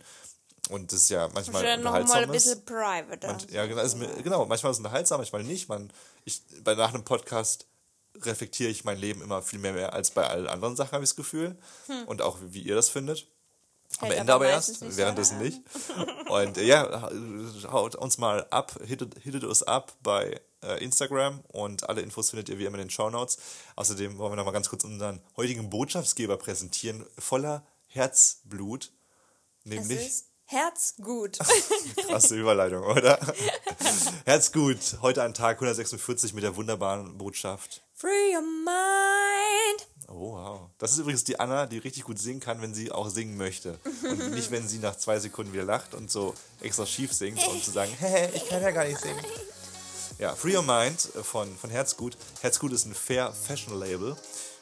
Und 0.68 0.92
das 0.92 1.02
ist 1.02 1.10
ja 1.10 1.28
manchmal 1.32 1.62
noch 1.78 1.92
mal 1.92 2.00
unterhaltsam 2.02 2.22
ein 2.24 2.30
bisschen 2.30 2.64
private. 2.64 3.26
Man, 3.26 3.38
ja, 3.50 3.66
genau, 3.66 3.82
ist 3.82 3.96
mir, 3.96 4.08
genau. 4.22 4.46
Manchmal 4.46 4.72
ist 4.72 4.78
es 4.78 4.84
unterhaltsam, 4.84 5.18
manchmal 5.18 5.44
nicht. 5.44 5.68
Man, 5.68 5.90
ich, 6.24 6.42
bei 6.62 6.74
nach 6.74 6.92
einem 6.92 7.04
Podcast 7.04 7.66
reflektiere 8.22 8.70
ich 8.70 8.84
mein 8.84 8.98
Leben 8.98 9.22
immer 9.22 9.42
viel 9.42 9.58
mehr, 9.58 9.72
mehr 9.72 9.92
als 9.92 10.10
bei 10.10 10.26
allen 10.26 10.46
anderen 10.46 10.76
Sachen, 10.76 10.92
habe 10.92 11.04
ich 11.04 11.10
das 11.10 11.16
Gefühl. 11.16 11.56
Und 12.06 12.22
auch, 12.22 12.38
wie 12.42 12.62
ihr 12.62 12.74
das 12.74 12.88
findet. 12.88 13.26
Am 14.00 14.08
Hält 14.08 14.20
Ende 14.20 14.34
aber 14.34 14.46
erst, 14.46 14.82
nicht 14.82 14.96
währenddessen 14.96 15.38
nicht. 15.38 15.62
Und 16.28 16.58
äh, 16.58 16.64
ja, 16.64 17.10
haut 17.72 17.94
uns 17.94 18.18
mal 18.18 18.46
ab, 18.50 18.78
hittet, 18.84 19.16
hittet 19.22 19.44
uns 19.44 19.62
ab 19.62 19.96
bei 20.02 20.40
äh, 20.62 20.84
Instagram 20.84 21.40
und 21.48 21.88
alle 21.88 22.02
Infos 22.02 22.30
findet 22.30 22.48
ihr 22.48 22.58
wie 22.58 22.66
immer 22.66 22.76
in 22.76 22.84
den 22.84 22.90
Shownotes. 22.90 23.38
Außerdem 23.76 24.18
wollen 24.18 24.32
wir 24.32 24.36
noch 24.36 24.44
mal 24.44 24.52
ganz 24.52 24.68
kurz 24.68 24.84
unseren 24.84 25.20
heutigen 25.36 25.70
Botschaftsgeber 25.70 26.36
präsentieren, 26.36 27.06
voller 27.18 27.66
Herzblut. 27.86 28.92
Nämlich 29.64 30.06
ist 30.06 30.27
Herzgut. 30.50 31.38
Krasse 32.08 32.34
Überleitung, 32.34 32.82
oder? 32.82 33.20
Herzgut. 34.24 34.96
Heute 35.02 35.22
an 35.22 35.34
Tag 35.34 35.58
146 35.58 36.32
mit 36.32 36.42
der 36.42 36.56
wunderbaren 36.56 37.18
Botschaft. 37.18 37.82
Free 37.94 38.34
your 38.34 38.40
mind. 38.40 39.86
Oh, 40.08 40.32
wow. 40.32 40.60
Das 40.78 40.92
ist 40.92 41.00
übrigens 41.00 41.24
die 41.24 41.38
Anna, 41.38 41.66
die 41.66 41.76
richtig 41.76 42.04
gut 42.04 42.18
singen 42.18 42.40
kann, 42.40 42.62
wenn 42.62 42.72
sie 42.72 42.90
auch 42.90 43.10
singen 43.10 43.36
möchte. 43.36 43.78
Und 44.08 44.30
nicht, 44.34 44.50
wenn 44.50 44.66
sie 44.66 44.78
nach 44.78 44.96
zwei 44.96 45.18
Sekunden 45.18 45.52
wieder 45.52 45.64
lacht 45.64 45.92
und 45.92 46.10
so 46.10 46.34
extra 46.62 46.86
schief 46.86 47.12
singt, 47.12 47.46
um 47.46 47.62
zu 47.62 47.70
sagen, 47.70 47.92
hey, 47.98 48.30
ich 48.32 48.48
kann 48.48 48.62
ja 48.62 48.70
gar 48.70 48.86
nicht 48.86 49.00
singen. 49.00 49.22
Ja, 50.18 50.34
Free 50.34 50.56
Your 50.56 50.62
Mind 50.62 50.98
von, 51.24 51.54
von 51.58 51.68
Herzgut. 51.68 52.16
Herzgut 52.40 52.72
ist 52.72 52.86
ein 52.86 52.94
Fair 52.94 53.34
Fashion 53.34 53.78
Label, 53.78 54.16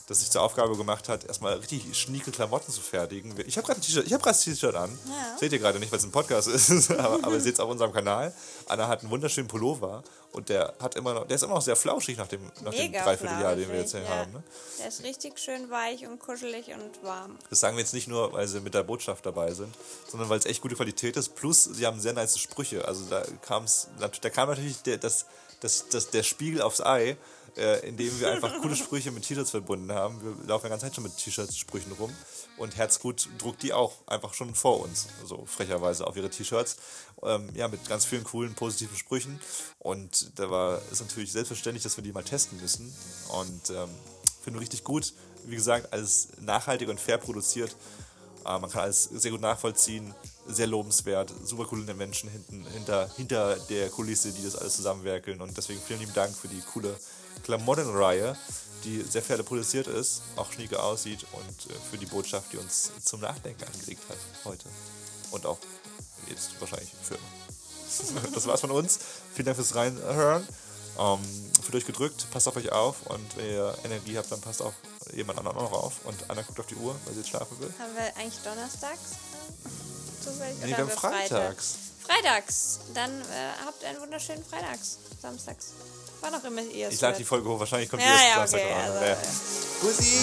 das 0.07 0.21
sich 0.21 0.31
zur 0.31 0.43
Aufgabe 0.43 0.77
gemacht 0.77 1.09
hat, 1.09 1.25
erstmal 1.25 1.55
richtig 1.55 1.99
schnieke 1.99 2.31
Klamotten 2.31 2.71
zu 2.71 2.81
fertigen. 2.81 3.35
Ich 3.45 3.57
habe 3.57 3.67
gerade 3.67 3.81
ein 3.81 3.83
T-Shirt, 3.83 4.07
ich 4.07 4.13
habe 4.13 4.23
gerade 4.23 4.37
das 4.37 4.45
T-Shirt 4.45 4.75
an. 4.77 4.97
Ja. 5.07 5.37
Seht 5.39 5.53
ihr 5.53 5.59
gerade 5.59 5.81
nicht, 5.81 5.91
weil 5.91 5.99
es 5.99 6.05
ein 6.05 6.13
Podcast 6.13 6.47
ist, 6.47 6.91
aber, 6.93 7.25
aber 7.25 7.35
ihr 7.35 7.41
seht 7.41 7.55
es 7.55 7.61
auf 7.61 7.69
unserem 7.69 7.93
Kanal. 7.93 8.33
Anna 8.67 8.87
hat 8.87 9.01
einen 9.01 9.11
wunderschönen 9.11 9.49
Pullover 9.49 10.05
und 10.31 10.49
der 10.49 10.75
hat 10.79 10.95
immer 10.95 11.13
noch, 11.13 11.27
der 11.27 11.35
ist 11.35 11.43
immer 11.43 11.55
noch 11.55 11.63
sehr 11.63 11.75
flauschig 11.75 12.17
nach 12.19 12.29
dem, 12.29 12.41
nach 12.63 12.73
dem 12.73 12.93
Dreivierteljahr, 12.93 13.57
den 13.57 13.69
wir 13.69 13.81
jetzt 13.81 13.93
hier 13.93 14.03
ja. 14.03 14.09
haben. 14.09 14.33
Ne? 14.33 14.45
Der 14.79 14.89
ist 14.89 15.03
richtig 15.03 15.41
schön 15.41 15.71
weich 15.71 16.07
und 16.07 16.21
kuschelig 16.21 16.69
und 16.69 17.03
warm. 17.03 17.37
Das 17.51 17.59
sagen 17.59 17.77
wir 17.77 17.83
jetzt 17.83 17.95
nicht 17.95 18.07
nur, 18.07 18.33
weil 18.33 18.47
sie 18.47 18.61
mit 18.61 18.75
der 18.75 18.85
Botschaft 18.85 19.27
dabei 19.27 19.55
sind, 19.55 19.75
sondern 20.09 20.29
weil 20.29 20.39
es 20.39 20.47
echt 20.47 20.63
gute 20.63 20.77
Qualität 20.77 21.17
ist. 21.17 21.35
Plus, 21.35 21.65
sie 21.65 21.85
haben 21.85 21.99
sehr 21.99 22.13
nice 22.13 22.39
Sprüche. 22.39 22.87
Also 22.87 23.05
da 23.11 23.25
kam's, 23.43 23.89
da 23.99 24.31
kam 24.31 24.51
natürlich 24.51 24.83
der, 24.83 24.99
das, 24.99 25.27
das, 25.59 25.89
das, 25.89 26.11
der 26.11 26.23
Spiegel 26.23 26.63
aufs 26.63 26.81
Ei, 26.81 27.17
äh, 27.57 27.89
indem 27.89 28.19
wir 28.21 28.31
einfach 28.31 28.61
coole 28.61 28.77
Sprüche 28.77 29.11
mit 29.11 29.25
T-Shirts 29.25 29.51
verbunden 29.51 29.93
haben. 29.93 30.21
Wir 30.23 30.49
laufen 30.49 30.65
ja 30.65 30.71
ganze 30.71 30.87
Zeit 30.87 30.95
schon 30.95 31.05
mit 31.05 31.17
T-Shirts, 31.17 31.57
Sprüchen 31.57 31.93
rum. 31.93 32.13
Und 32.57 32.77
Herzgut 32.77 33.29
druckt 33.39 33.63
die 33.63 33.73
auch 33.73 33.95
einfach 34.07 34.35
schon 34.35 34.55
vor 34.55 34.81
uns, 34.81 35.09
so 35.25 35.45
frecherweise 35.47 36.07
auf 36.07 36.17
ihre 36.17 36.31
T-Shirts. 36.31 36.77
Ähm, 37.23 37.49
ja, 37.55 37.69
mit 37.69 37.89
ganz 37.89 38.05
vielen 38.05 38.25
coolen, 38.25 38.55
positiven 38.55 38.97
Sprüchen. 38.97 39.41
Und 39.79 40.39
da 40.39 40.51
war 40.51 40.81
ist 40.91 41.01
natürlich 41.01 41.33
selbstverständlich, 41.33 41.83
dass 41.83 41.97
wir 41.97 42.05
die 42.05 42.13
mal 42.13 42.25
testen 42.25 42.61
müssen. 42.61 42.95
Und 43.29 43.71
ähm, 43.71 43.91
Finde 44.47 44.61
ich 44.61 44.63
richtig 44.63 44.85
gut. 44.85 45.13
Wie 45.45 45.57
gesagt, 45.57 45.93
alles 45.93 46.29
nachhaltig 46.41 46.89
und 46.89 47.01
fair 47.01 47.19
produziert. 47.19 47.75
Äh, 48.45 48.61
man 48.61 48.71
kann 48.71 48.83
alles 48.83 49.03
sehr 49.03 49.33
gut 49.33 49.41
nachvollziehen. 49.41 50.15
Sehr 50.47 50.69
lobenswert. 50.69 51.35
Super 51.43 51.65
coole 51.65 51.93
Menschen 51.95 52.31
hinten, 52.31 52.65
hinter, 52.67 53.11
hinter 53.17 53.57
der 53.69 53.91
Kulisse, 53.91 54.31
die 54.31 54.45
das 54.45 54.55
alles 54.55 54.77
zusammenwerkeln. 54.77 55.41
Und 55.41 55.57
deswegen 55.57 55.81
vielen 55.81 55.99
lieben 55.99 56.15
Dank 56.15 56.37
für 56.37 56.47
die 56.47 56.61
coole 56.61 56.97
Klamottenreihe, 57.45 58.37
die 58.85 59.03
sehr 59.03 59.23
fair 59.23 59.43
produziert 59.43 59.87
ist, 59.87 60.23
auch 60.37 60.53
schnieke 60.53 60.83
aussieht 60.83 61.27
und 61.33 61.71
äh, 61.71 61.75
für 61.91 61.99
die 61.99 62.07
Botschaft, 62.07 62.53
die 62.53 62.59
uns 62.59 62.93
zum 63.05 63.21
Nachdenken 63.21 63.65
angeregt 63.65 64.03
hat 64.09 64.19
heute. 64.45 64.69
Und 65.31 65.47
auch 65.47 65.59
jetzt 66.29 66.61
wahrscheinlich 66.61 66.91
für. 67.03 67.19
Das 68.35 68.47
war's 68.47 68.61
von 68.61 68.73
uns. 68.73 68.99
Vielen 69.33 69.47
Dank 69.47 69.57
fürs 69.57 69.75
Reinhören. 69.75 70.47
Ähm, 70.99 71.19
fühlt 71.63 71.77
euch 71.77 71.87
gedrückt, 71.87 72.27
passt 72.31 72.49
auf 72.49 72.57
euch 72.57 72.73
auf 72.73 73.07
und 73.07 73.37
wenn 73.37 73.47
ihr 73.47 73.77
Energie 73.85 74.17
habt, 74.17 74.33
dann 74.33 74.41
passt 74.41 74.63
auf 74.63 74.75
jemand 75.13 75.39
anderen 75.39 75.59
auch 75.59 75.71
noch 75.71 75.73
auf 75.73 76.05
und 76.05 76.17
Anna 76.29 76.43
guckt 76.43 76.59
auf 76.59 76.67
die 76.67 76.75
Uhr, 76.77 76.97
weil 77.05 77.15
sie 77.15 77.21
jetzt 77.21 77.29
schlafen 77.29 77.59
will. 77.61 77.73
Haben 77.79 77.95
wir 77.95 78.17
eigentlich 78.17 78.39
donnerstags? 78.43 79.01
Zufällig? 80.25 80.57
Nee, 80.63 80.69
wir 80.69 80.79
haben 80.79 80.91
freitags. 80.91 81.75
Freitags. 82.03 82.81
Dann 82.95 83.21
äh, 83.21 83.25
habt 83.65 83.85
einen 83.85 84.01
wunderschönen 84.01 84.45
Freitags. 84.45 84.99
Samstags. 85.21 85.73
Wann 86.21 86.35
auch 86.35 86.45
immer 86.45 86.63
ihr 86.63 86.89
es 86.89 86.95
Ich 86.95 87.01
lade 87.01 87.17
die 87.19 87.25
Folge 87.25 87.49
hoch, 87.49 87.59
wahrscheinlich 87.61 87.89
kommt 87.89 88.03
die 88.03 88.07
Ja, 88.07 88.13
erst 88.13 88.25
ja, 88.29 88.35
Samstag 88.47 88.61
okay, 88.61 88.73
online. 88.73 88.93
also, 88.93 89.05
Ja. 89.05 89.11
ja. 89.11 89.17
Bussi! 89.83 90.17